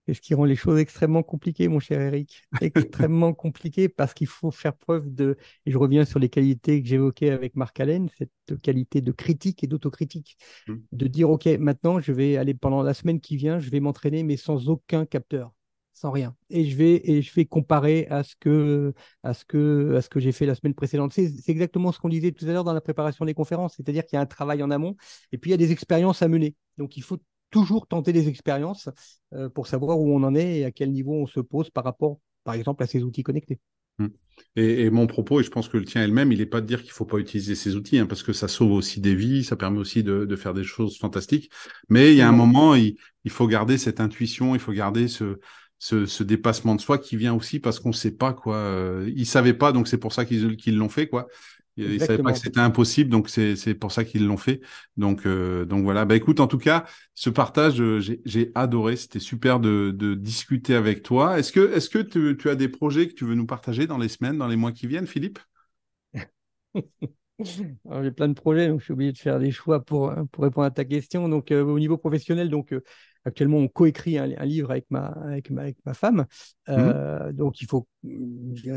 C'est 0.07 0.15
ce 0.15 0.21
qui 0.21 0.33
rend 0.33 0.45
les 0.45 0.55
choses 0.55 0.79
extrêmement 0.79 1.21
compliquées, 1.21 1.67
mon 1.67 1.79
cher 1.79 2.01
Eric. 2.01 2.43
Extrêmement 2.59 3.33
compliquées 3.33 3.87
parce 3.87 4.15
qu'il 4.15 4.27
faut 4.27 4.49
faire 4.49 4.75
preuve 4.75 5.13
de, 5.13 5.37
et 5.65 5.71
je 5.71 5.77
reviens 5.77 6.05
sur 6.05 6.17
les 6.17 6.29
qualités 6.29 6.81
que 6.81 6.87
j'évoquais 6.87 7.29
avec 7.29 7.55
Marc 7.55 7.79
Allen, 7.79 8.09
cette 8.17 8.59
qualité 8.61 9.01
de 9.01 9.11
critique 9.11 9.63
et 9.63 9.67
d'autocritique. 9.67 10.37
Mmh. 10.67 10.75
De 10.91 11.07
dire, 11.07 11.29
OK, 11.29 11.45
maintenant, 11.59 11.99
je 11.99 12.11
vais 12.13 12.35
aller 12.35 12.55
pendant 12.55 12.81
la 12.81 12.95
semaine 12.95 13.21
qui 13.21 13.37
vient, 13.37 13.59
je 13.59 13.69
vais 13.69 13.79
m'entraîner, 13.79 14.23
mais 14.23 14.37
sans 14.37 14.69
aucun 14.69 15.05
capteur 15.05 15.53
sans 16.01 16.09
rien. 16.09 16.35
Et 16.49 16.65
je 16.65 16.75
vais 16.75 16.99
et 17.03 17.21
je 17.21 17.31
vais 17.33 17.45
comparer 17.45 18.07
à 18.07 18.23
ce 18.23 18.35
que 18.35 18.93
à 19.21 19.35
ce 19.35 19.45
que 19.45 19.93
à 19.95 20.01
ce 20.01 20.09
que 20.09 20.19
j'ai 20.19 20.31
fait 20.31 20.47
la 20.47 20.55
semaine 20.55 20.73
précédente. 20.73 21.13
C'est 21.13 21.31
exactement 21.47 21.91
ce 21.91 21.99
qu'on 21.99 22.09
disait 22.09 22.31
tout 22.31 22.45
à 22.45 22.51
l'heure 22.51 22.63
dans 22.63 22.73
la 22.73 22.81
préparation 22.81 23.23
des 23.23 23.35
conférences, 23.35 23.75
c'est-à-dire 23.77 24.03
qu'il 24.05 24.17
y 24.17 24.19
a 24.19 24.21
un 24.21 24.25
travail 24.25 24.63
en 24.63 24.71
amont 24.71 24.95
et 25.31 25.37
puis 25.37 25.49
il 25.49 25.51
y 25.51 25.53
a 25.53 25.57
des 25.57 25.71
expériences 25.71 26.23
à 26.23 26.27
mener. 26.27 26.55
Donc 26.79 26.97
il 26.97 27.03
faut 27.03 27.19
toujours 27.51 27.85
tenter 27.85 28.13
des 28.13 28.27
expériences 28.29 28.89
euh, 29.33 29.49
pour 29.49 29.67
savoir 29.67 29.99
où 29.99 30.11
on 30.11 30.23
en 30.23 30.33
est 30.33 30.59
et 30.59 30.65
à 30.65 30.71
quel 30.71 30.91
niveau 30.91 31.13
on 31.13 31.27
se 31.27 31.39
pose 31.39 31.69
par 31.69 31.83
rapport, 31.83 32.19
par 32.43 32.55
exemple, 32.55 32.81
à 32.81 32.87
ces 32.87 33.03
outils 33.03 33.23
connectés. 33.23 33.59
Mmh. 33.99 34.07
Et, 34.55 34.89
mon 34.89 35.05
propos, 35.05 35.41
et 35.41 35.43
je 35.43 35.51
pense 35.51 35.67
que 35.67 35.77
le 35.77 35.85
tien 35.85 36.01
elle-même, 36.01 36.31
il 36.31 36.39
n'est 36.39 36.45
pas 36.45 36.61
de 36.61 36.65
dire 36.65 36.79
qu'il 36.79 36.89
ne 36.89 36.95
faut 36.95 37.05
pas 37.05 37.17
utiliser 37.17 37.53
ces 37.55 37.75
outils, 37.75 37.99
hein, 37.99 38.07
parce 38.07 38.23
que 38.23 38.33
ça 38.33 38.47
sauve 38.47 38.71
aussi 38.71 39.01
des 39.01 39.13
vies, 39.13 39.43
ça 39.43 39.55
permet 39.55 39.77
aussi 39.77 40.01
de, 40.01 40.25
de 40.25 40.35
faire 40.35 40.53
des 40.53 40.63
choses 40.63 40.97
fantastiques. 40.97 41.51
Mais 41.89 42.11
il 42.11 42.17
y 42.17 42.21
a 42.21 42.29
un 42.29 42.31
moment, 42.31 42.73
il, 42.73 42.95
il, 43.25 43.31
faut 43.31 43.47
garder 43.47 43.77
cette 43.77 43.99
intuition, 43.99 44.55
il 44.55 44.61
faut 44.61 44.71
garder 44.71 45.07
ce, 45.09 45.39
ce, 45.81 46.23
dépassement 46.23 46.75
de 46.75 46.81
soi 46.81 46.99
qui 46.99 47.17
vient 47.17 47.33
aussi 47.33 47.59
parce 47.59 47.79
qu'on 47.79 47.89
ne 47.89 47.93
sait 47.93 48.11
pas 48.11 48.33
quoi. 48.33 48.55
Euh, 48.55 49.11
ils 49.15 49.25
savaient 49.25 49.55
pas, 49.55 49.71
donc 49.71 49.87
c'est 49.87 49.97
pour 49.97 50.13
ça 50.13 50.25
qu'ils 50.25 50.77
l'ont 50.77 50.89
fait 50.89 51.07
quoi. 51.07 51.27
Ils 51.77 51.93
ne 51.93 51.99
savaient 51.99 52.21
pas 52.21 52.33
que 52.33 52.37
c'était 52.37 52.59
impossible, 52.59 53.09
donc 53.09 53.29
c'est 53.29 53.73
pour 53.73 53.91
ça 53.91 54.03
qu'ils 54.03 54.27
l'ont 54.27 54.37
fait. 54.37 54.61
Donc, 54.97 55.25
euh, 55.25 55.65
donc 55.65 55.83
voilà. 55.83 56.05
Bah 56.05 56.15
écoute, 56.15 56.39
en 56.39 56.47
tout 56.47 56.57
cas, 56.57 56.85
ce 57.15 57.29
partage, 57.29 57.81
euh, 57.81 57.99
j'ai 57.99 58.51
adoré. 58.53 58.95
C'était 58.95 59.19
super 59.19 59.59
de, 59.59 59.91
de, 59.95 60.13
discuter 60.13 60.75
avec 60.75 61.01
toi. 61.01 61.39
Est-ce 61.39 61.51
que, 61.51 61.73
est-ce 61.73 61.89
que 61.89 61.99
tu, 61.99 62.37
tu, 62.37 62.49
as 62.49 62.55
des 62.55 62.67
projets 62.67 63.07
que 63.07 63.13
tu 63.13 63.25
veux 63.25 63.35
nous 63.35 63.47
partager 63.47 63.87
dans 63.87 63.97
les 63.97 64.09
semaines, 64.09 64.37
dans 64.37 64.47
les 64.47 64.57
mois 64.57 64.73
qui 64.73 64.85
viennent, 64.85 65.07
Philippe? 65.07 65.39
J'ai 67.39 68.11
plein 68.11 68.27
de 68.27 68.33
projets, 68.33 68.67
donc 68.67 68.81
je 68.81 68.83
suis 68.83 68.93
obligé 68.93 69.13
de 69.13 69.17
faire 69.17 69.39
des 69.39 69.49
choix 69.49 69.83
pour, 69.83 70.13
pour 70.31 70.43
répondre 70.43 70.67
à 70.67 70.71
ta 70.71 70.85
question. 70.85 71.27
Donc, 71.27 71.51
euh, 71.51 71.63
au 71.63 71.79
niveau 71.79 71.97
professionnel, 71.97 72.49
donc 72.49 72.75
actuellement, 73.25 73.57
on 73.57 73.67
coécrit 73.67 74.17
un, 74.17 74.31
un, 74.37 74.45
livre 74.45 74.71
avec 74.71 74.85
ma, 74.89 75.05
avec 75.05 75.49
ma, 75.49 75.61
avec 75.61 75.77
ma 75.85 75.93
femme. 75.93 76.25
Mmh. 76.67 77.31
Donc, 77.33 77.61
il 77.61 77.67
faut 77.67 77.87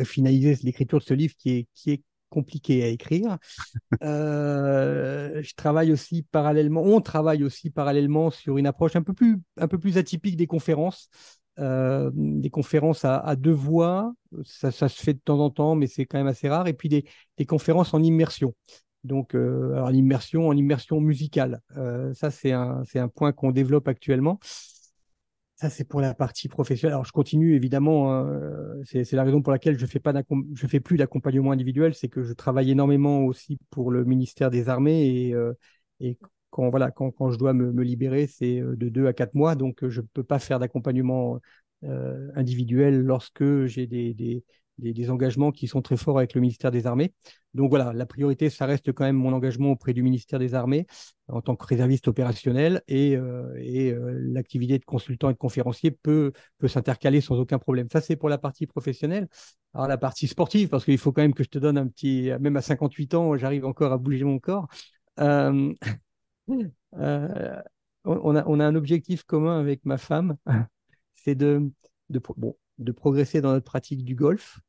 finaliser 0.05 0.59
l'écriture 0.63 0.99
de 0.99 1.05
ce 1.05 1.15
livre 1.15 1.35
qui 1.37 1.51
est, 1.51 1.69
qui 1.75 1.93
est 1.93 2.03
compliqué 2.35 2.83
à 2.83 2.89
écrire. 2.89 3.39
Euh, 4.03 5.41
je 5.43 5.55
travaille 5.55 5.93
aussi 5.93 6.23
parallèlement, 6.23 6.83
on 6.83 7.01
travaille 7.01 7.45
aussi 7.45 7.71
parallèlement 7.71 8.31
sur 8.31 8.59
une 8.59 8.67
approche 8.67 8.97
un 8.97 9.03
peu 9.03 9.15
plus, 9.15 9.41
un 9.57 9.69
peu 9.69 9.79
plus 9.79 9.97
atypique 9.99 10.37
des 10.37 10.47
conférences. 10.47 11.09
Euh, 11.61 12.11
des 12.13 12.51
conférences 12.51 13.05
à, 13.05 13.37
deux 13.37 13.53
voix, 13.53 14.13
ça, 14.45 14.73
ça, 14.73 14.89
se 14.89 15.01
fait 15.01 15.15
de 15.15 15.21
temps 15.21 15.39
en 15.39 15.51
temps, 15.51 15.77
mais 15.77 15.87
c'est 15.87 16.05
quand 16.05 16.19
même 16.19 16.27
assez 16.27 16.49
rare. 16.49 16.67
Et 16.67 16.75
puis 16.75 16.89
des, 16.89 17.05
des 17.39 17.47
conférences 17.47 17.95
en 17.95 18.03
immersion. 18.03 18.53
Donc, 19.05 19.35
euh, 19.35 19.75
alors 19.75 19.91
l'immersion 19.91 20.49
en 20.49 20.57
immersion 20.57 21.01
musicale. 21.01 21.61
Euh, 21.77 22.13
ça, 22.15 22.31
c'est 22.31 22.53
un, 22.53 22.83
c'est 22.85 22.99
un 22.99 23.09
point 23.09 23.33
qu'on 23.33 23.53
développe 23.53 23.87
actuellement. 23.89 24.39
Ça, 25.57 25.71
c'est 25.71 25.85
pour 25.85 26.01
la 26.01 26.15
partie 26.15 26.49
professionnelle. 26.49 26.95
Alors, 26.95 27.05
je 27.05 27.13
continue 27.13 27.55
évidemment. 27.55 28.13
Hein, 28.13 28.81
c'est 28.85 29.13
la 29.13 29.23
raison 29.23 29.41
pour 29.41 29.53
laquelle 29.53 29.79
je 29.79 29.87
fais 29.87 30.01
pas 30.01 30.13
je 30.55 30.67
fais 30.67 30.81
plus 30.81 30.97
d'accompagnement 30.97 31.53
individuel, 31.53 31.95
c'est 31.95 32.09
que 32.09 32.23
je 32.25 32.33
travaille 32.33 32.71
énormément 32.71 33.25
aussi 33.25 33.59
pour 33.71 33.91
le 33.91 34.05
ministère 34.05 34.51
des 34.51 34.69
Armées 34.69 35.07
et, 35.07 35.35
euh, 35.35 35.53
et 36.01 36.19
quand 36.51 36.71
voilà, 36.71 36.91
quand, 36.91 37.11
quand 37.13 37.31
je 37.31 37.39
dois 37.39 37.53
me, 37.53 37.83
libérer, 37.83 38.27
c'est 38.27 38.61
euh, 38.61 38.77
de 38.77 38.89
deux 38.89 39.07
à 39.07 39.13
quatre 39.13 39.35
mois, 39.35 39.55
donc 39.55 39.87
je 39.89 40.01
peux 40.01 40.25
pas 40.25 40.39
faire 40.39 40.59
d'accompagnement 40.59 41.41
euh, 41.85 42.31
individuel 42.35 43.01
lorsque 43.01 43.67
j'ai 43.67 43.87
des, 43.87 44.15
des, 44.15 44.45
des, 44.79 45.11
engagements 45.11 45.53
qui 45.53 45.67
sont 45.67 45.83
très 45.83 45.97
forts 45.97 46.19
avec 46.19 46.35
le 46.35 46.41
ministère 46.41 46.71
des 46.71 46.87
Armées. 46.87 47.13
Donc 47.55 47.71
voilà, 47.71 47.93
la 47.93 48.07
priorité, 48.07 48.51
ça 48.51 48.67
reste 48.67 48.93
quand 48.93 49.05
même 49.05 49.17
mon 49.17 49.33
engagement 49.33 49.71
auprès 49.71 49.93
du 49.93 50.03
ministère 50.03 50.39
des 50.39 50.55
Armées 50.55 50.87
en 51.29 51.41
tant 51.41 51.57
que 51.57 51.65
réserviste 51.67 52.09
opérationnel 52.09 52.83
et, 52.89 53.17
euh, 53.17 53.55
et 53.59 53.93
euh, 53.93 54.19
l'activité 54.21 54.79
de 54.79 54.85
consultant 54.85 55.31
et 55.31 55.33
de 55.33 55.39
conférencier 55.39 55.91
peut, 55.91 56.33
peut 56.59 56.69
s'intercaler 56.69 57.21
sans 57.21 57.39
aucun 57.39 57.59
problème. 57.59 57.89
Ça, 57.91 58.01
c'est 58.01 58.17
pour 58.17 58.29
la 58.29 58.39
partie 58.39 58.67
professionnelle. 58.67 59.29
Alors 59.73 59.89
la 59.89 59.99
partie 59.99 60.29
sportive, 60.29 60.69
parce 60.69 60.85
qu'il 60.85 60.99
faut 60.99 61.13
quand 61.13 61.23
même 61.23 61.35
que 61.35 61.45
je 61.45 61.49
te 61.49 61.59
donne 61.59 61.79
un 61.79 61.89
petit, 61.89 62.31
même 62.41 62.57
à 62.57 62.63
58 62.63 63.15
ans, 63.15 63.37
j'arrive 63.37 63.65
encore 63.65 63.93
à 63.93 63.99
bouger 63.99 64.25
mon 64.25 64.39
corps. 64.39 64.69
Euh, 65.21 65.73
on, 68.05 68.37
a, 68.37 68.45
on 68.47 68.61
a 68.61 68.67
un 68.67 68.75
objectif 68.75 69.25
commun 69.25 69.59
avec 69.59 69.85
ma 69.85 69.99
femme, 69.99 70.37
c'est 71.15 71.35
de, 71.35 71.71
de, 72.11 72.21
bon, 72.37 72.57
de 72.79 72.93
progresser 72.93 73.41
dans 73.41 73.53
notre 73.53 73.65
pratique 73.65 74.05
du 74.05 74.15
golf 74.15 74.61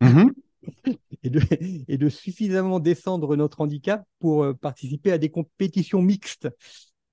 et, 1.22 1.30
de, 1.30 1.40
et, 1.88 1.98
de, 1.98 2.08
suffisamment 2.08 2.80
descendre 2.80 3.36
notre 3.36 3.60
handicap 3.60 4.04
pour 4.20 4.44
euh, 4.44 4.54
participer 4.54 5.12
à 5.12 5.18
des 5.18 5.30
compétitions 5.30 6.02
mixtes. 6.02 6.48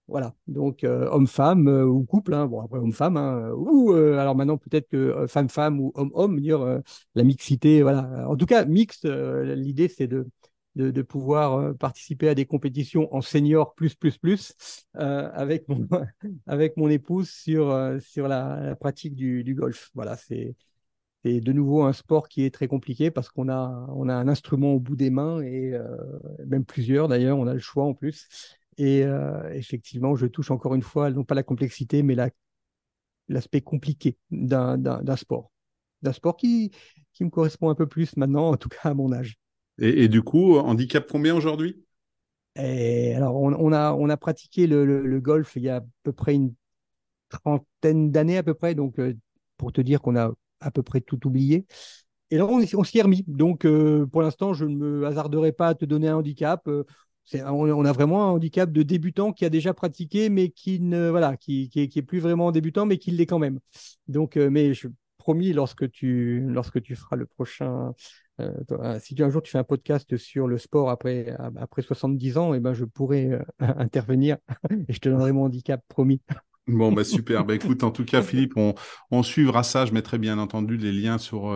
Voilà, 0.08 0.36
donc 0.48 0.84
euh, 0.84 1.08
homme-femme 1.10 1.68
euh, 1.68 1.86
ou 1.86 2.04
couple, 2.04 2.36
hein. 2.36 2.46
bon 2.46 2.62
après 2.62 2.78
homme-femme, 2.78 3.18
hein, 3.18 3.50
ou 3.56 3.92
alors 3.92 4.36
maintenant 4.36 4.58
peut-être 4.58 4.88
que 4.88 5.26
femme-femme 5.28 5.80
ou 5.80 5.92
homme-homme, 5.96 6.40
dire 6.40 6.82
la 7.16 7.24
mixité, 7.24 7.82
voilà. 7.82 8.28
En 8.30 8.36
tout 8.36 8.46
cas, 8.46 8.66
mixte, 8.66 9.06
l'idée 9.06 9.88
c'est 9.88 10.08
de, 10.08 10.28
de, 10.76 11.02
pouvoir 11.02 11.54
euh, 11.54 11.74
participer 11.74 12.28
à 12.28 12.36
des 12.36 12.46
compétitions 12.46 13.14
en 13.16 13.22
senior 13.22 13.74
plus 13.76 13.96
plus 13.96 14.18
plus 14.18 14.54
euh, 14.98 15.30
avec 15.34 15.68
mon 15.70 15.88
avec 16.48 16.76
mon 16.78 16.90
épouse 16.90 17.30
sur 17.30 17.72
euh, 17.72 18.00
sur 18.00 18.28
la, 18.28 18.76
pratique 18.76 19.16
du, 19.16 19.56
golf. 19.56 19.90
Voilà, 19.94 20.18
c'est 20.18 20.56
c'est 21.24 21.40
de 21.40 21.54
nouveau 21.54 21.84
un 21.84 21.94
sport 21.94 22.28
qui 22.30 22.44
est 22.44 22.54
très 22.54 22.68
compliqué 22.68 23.10
parce 23.10 23.30
qu'on 23.30 23.50
a 23.50 23.88
on 23.90 24.10
a 24.10 24.14
un 24.14 24.28
instrument 24.28 24.74
au 24.74 24.80
bout 24.80 24.96
des 24.96 25.10
mains 25.10 25.42
et 25.42 25.74
même 26.46 26.66
plusieurs 26.66 27.08
d'ailleurs, 27.08 27.38
on 27.40 27.48
a 27.48 27.54
le 27.54 27.60
choix 27.60 27.86
en 27.86 27.94
plus. 27.94 28.28
Et 28.78 29.04
effectivement, 29.54 30.16
je 30.16 30.28
touche 30.28 30.52
encore 30.52 30.76
une 30.76 30.84
fois 30.84 31.10
non 31.10 31.24
pas 31.24 31.36
la 31.36 31.44
complexité 31.44 32.04
mais 32.04 32.16
la 32.16 32.30
l'aspect 33.28 33.62
compliqué 33.62 34.18
d'un 34.30 34.78
d'un 34.78 35.16
sport, 35.16 35.52
d'un 36.04 36.14
sport 36.14 36.38
qui 36.38 36.72
qui 37.14 37.24
me 37.26 37.30
correspond 37.32 37.70
un 37.70 37.76
peu 37.76 37.88
plus 37.88 38.18
maintenant, 38.18 38.52
en 38.52 38.58
tout 38.58 38.70
cas 38.70 38.90
à 38.90 38.94
mon 38.94 39.12
âge. 39.12 39.40
Et, 39.80 40.08
du 40.08 40.22
coup, 40.22 40.58
handicap 40.58 41.06
combien 41.10 41.36
aujourd'hui? 41.36 41.84
Alors, 42.56 43.36
on, 43.36 43.72
a, 43.74 44.18
pratiqué 44.18 44.68
le, 44.68 45.20
golf 45.20 45.56
il 45.56 45.64
y 45.64 45.70
a 45.70 45.78
à 45.78 45.82
peu 46.04 46.14
près 46.14 46.36
une 46.36 46.54
trentaine 47.30 48.12
d'années 48.12 48.38
à 48.38 48.44
peu 48.44 48.54
près, 48.54 48.76
donc 48.76 49.00
euh, 49.00 49.14
pour 49.58 49.74
te 49.74 49.82
dire 49.82 50.02
qu'on 50.02 50.16
a 50.16 50.32
à 50.62 50.72
peu 50.72 50.84
près 50.84 51.02
tout 51.02 51.28
oublié. 51.28 51.66
Et 52.32 52.38
là, 52.38 52.46
on, 52.46 52.84
s'y 52.84 52.98
est 52.98 53.02
remis. 53.02 53.24
Donc, 53.28 53.66
euh, 53.66 54.06
pour 54.06 54.22
l'instant, 54.22 54.54
je 54.54 54.66
ne 54.66 54.76
me 54.76 55.06
hasarderai 55.06 55.52
pas 55.52 55.70
à 55.70 55.76
te 55.76 55.86
donner 55.86 56.08
un 56.08 56.18
handicap. 56.18 56.68
Euh, 56.68 56.84
on, 57.34 57.86
a 57.86 57.92
vraiment 57.92 58.26
un 58.26 58.32
handicap 58.32 58.72
de 58.72 58.84
débutant 58.84 59.34
qui 59.34 59.46
a 59.46 59.50
déjà 59.50 59.74
pratiqué, 59.74 60.30
mais 60.30 60.50
qui 60.50 60.80
ne 60.80 61.10
voilà, 61.10 61.38
qui, 61.38 61.70
est, 61.76 62.02
plus 62.02 62.20
vraiment 62.20 62.52
débutant, 62.52 62.86
mais 62.86 62.98
qui 62.98 63.12
l'est 63.12 63.26
quand 63.26 63.40
même. 63.40 63.60
Donc, 64.08 64.36
mais 64.38 64.74
je 64.74 64.88
promis, 65.26 65.54
lorsque 65.54 65.90
tu, 65.90 66.46
lorsque 66.48 66.84
tu 66.84 66.96
feras 66.96 67.16
le 67.16 67.26
prochain, 67.26 67.96
euh, 68.40 68.52
euh, 68.74 69.00
si 69.02 69.16
un 69.24 69.30
jour 69.32 69.42
tu 69.42 69.52
fais 69.52 69.58
un 69.58 69.64
podcast 69.64 70.18
sur 70.18 70.48
le 70.48 70.60
sport 70.60 70.92
après, 70.92 71.36
après 71.60 71.82
70 71.82 72.38
ans, 72.38 72.54
et 72.54 72.58
eh 72.58 72.60
ben, 72.60 72.76
je 72.76 72.86
pourrais 72.86 73.32
euh, 73.32 73.40
intervenir 73.60 74.38
et 74.88 74.94
je 74.94 75.00
te 75.00 75.10
donnerai 75.10 75.32
mon 75.32 75.46
handicap, 75.46 75.82
promis. 75.88 76.22
Bon, 76.68 76.92
bah 76.92 77.04
super. 77.04 77.44
bah, 77.44 77.56
écoute, 77.56 77.84
en 77.84 77.90
tout 77.90 78.06
cas, 78.06 78.22
Philippe, 78.22 78.54
on, 78.56 78.76
on 79.10 79.24
suivra 79.24 79.64
ça. 79.64 79.88
Je 79.88 79.94
mettrai 79.94 80.20
bien 80.20 80.38
entendu 80.38 80.78
les 80.78 80.92
liens 80.92 81.18
sur, 81.18 81.52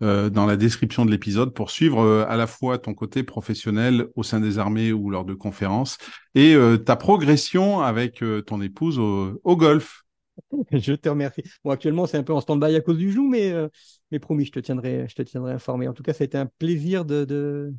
dans 0.00 0.46
la 0.46 0.56
description 0.56 1.04
de 1.04 1.10
l'épisode 1.10 1.52
pour 1.52 1.72
suivre 1.72 2.24
à 2.28 2.36
la 2.36 2.46
fois 2.46 2.78
ton 2.78 2.94
côté 2.94 3.24
professionnel 3.24 4.06
au 4.14 4.22
sein 4.22 4.38
des 4.38 4.58
armées 4.58 4.92
ou 4.92 5.10
lors 5.10 5.24
de 5.24 5.34
conférences 5.34 5.98
et 6.36 6.56
ta 6.86 6.96
progression 6.96 7.80
avec 7.80 8.24
ton 8.46 8.62
épouse 8.62 9.00
au, 9.00 9.40
au 9.44 9.56
golf. 9.56 10.04
je 10.72 10.92
te 10.94 11.08
remercie. 11.08 11.42
Bon, 11.64 11.70
actuellement, 11.70 12.06
c'est 12.06 12.16
un 12.16 12.22
peu 12.22 12.32
en 12.32 12.40
stand-by 12.40 12.74
à 12.76 12.80
cause 12.80 12.98
du 12.98 13.10
jour, 13.12 13.28
mais, 13.28 13.52
euh, 13.52 13.68
mais 14.10 14.18
promis, 14.18 14.44
je 14.44 14.52
te, 14.52 14.60
tiendrai, 14.60 15.06
informé. 15.46 15.88
En 15.88 15.92
tout 15.92 16.02
cas, 16.02 16.12
ça 16.12 16.24
a 16.24 16.26
été 16.26 16.38
un 16.38 16.46
plaisir 16.46 17.04
de, 17.04 17.72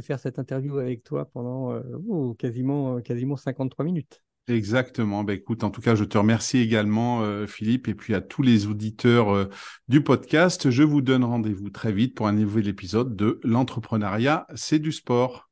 faire 0.00 0.18
cette 0.18 0.38
interview 0.38 0.78
avec 0.78 1.04
toi 1.04 1.26
pendant 1.26 1.72
euh, 1.72 2.34
quasiment, 2.38 3.00
quasiment 3.00 3.36
53 3.36 3.84
minutes. 3.84 4.22
Exactement. 4.48 5.22
Ben, 5.22 5.34
écoute, 5.34 5.62
en 5.62 5.70
tout 5.70 5.80
cas, 5.80 5.94
je 5.94 6.04
te 6.04 6.18
remercie 6.18 6.58
également, 6.58 7.22
euh, 7.22 7.46
Philippe, 7.46 7.86
et 7.86 7.94
puis 7.94 8.14
à 8.14 8.20
tous 8.20 8.42
les 8.42 8.66
auditeurs 8.66 9.48
du 9.88 10.02
podcast. 10.02 10.70
Je 10.70 10.82
vous 10.82 11.00
donne 11.00 11.24
rendez-vous 11.24 11.70
très 11.70 11.92
vite 11.92 12.16
pour 12.16 12.26
un 12.26 12.32
nouvel 12.32 12.68
épisode 12.68 13.14
de 13.14 13.40
L'entrepreneuriat, 13.44 14.46
c'est 14.54 14.80
du 14.80 14.90
sport. 14.90 15.51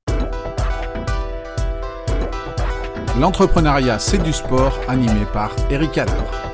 L'entrepreneuriat, 3.18 3.98
c'est 3.98 4.22
du 4.22 4.32
sport, 4.32 4.78
animé 4.88 5.24
par 5.32 5.50
Eric 5.70 5.98
Adler. 5.98 6.49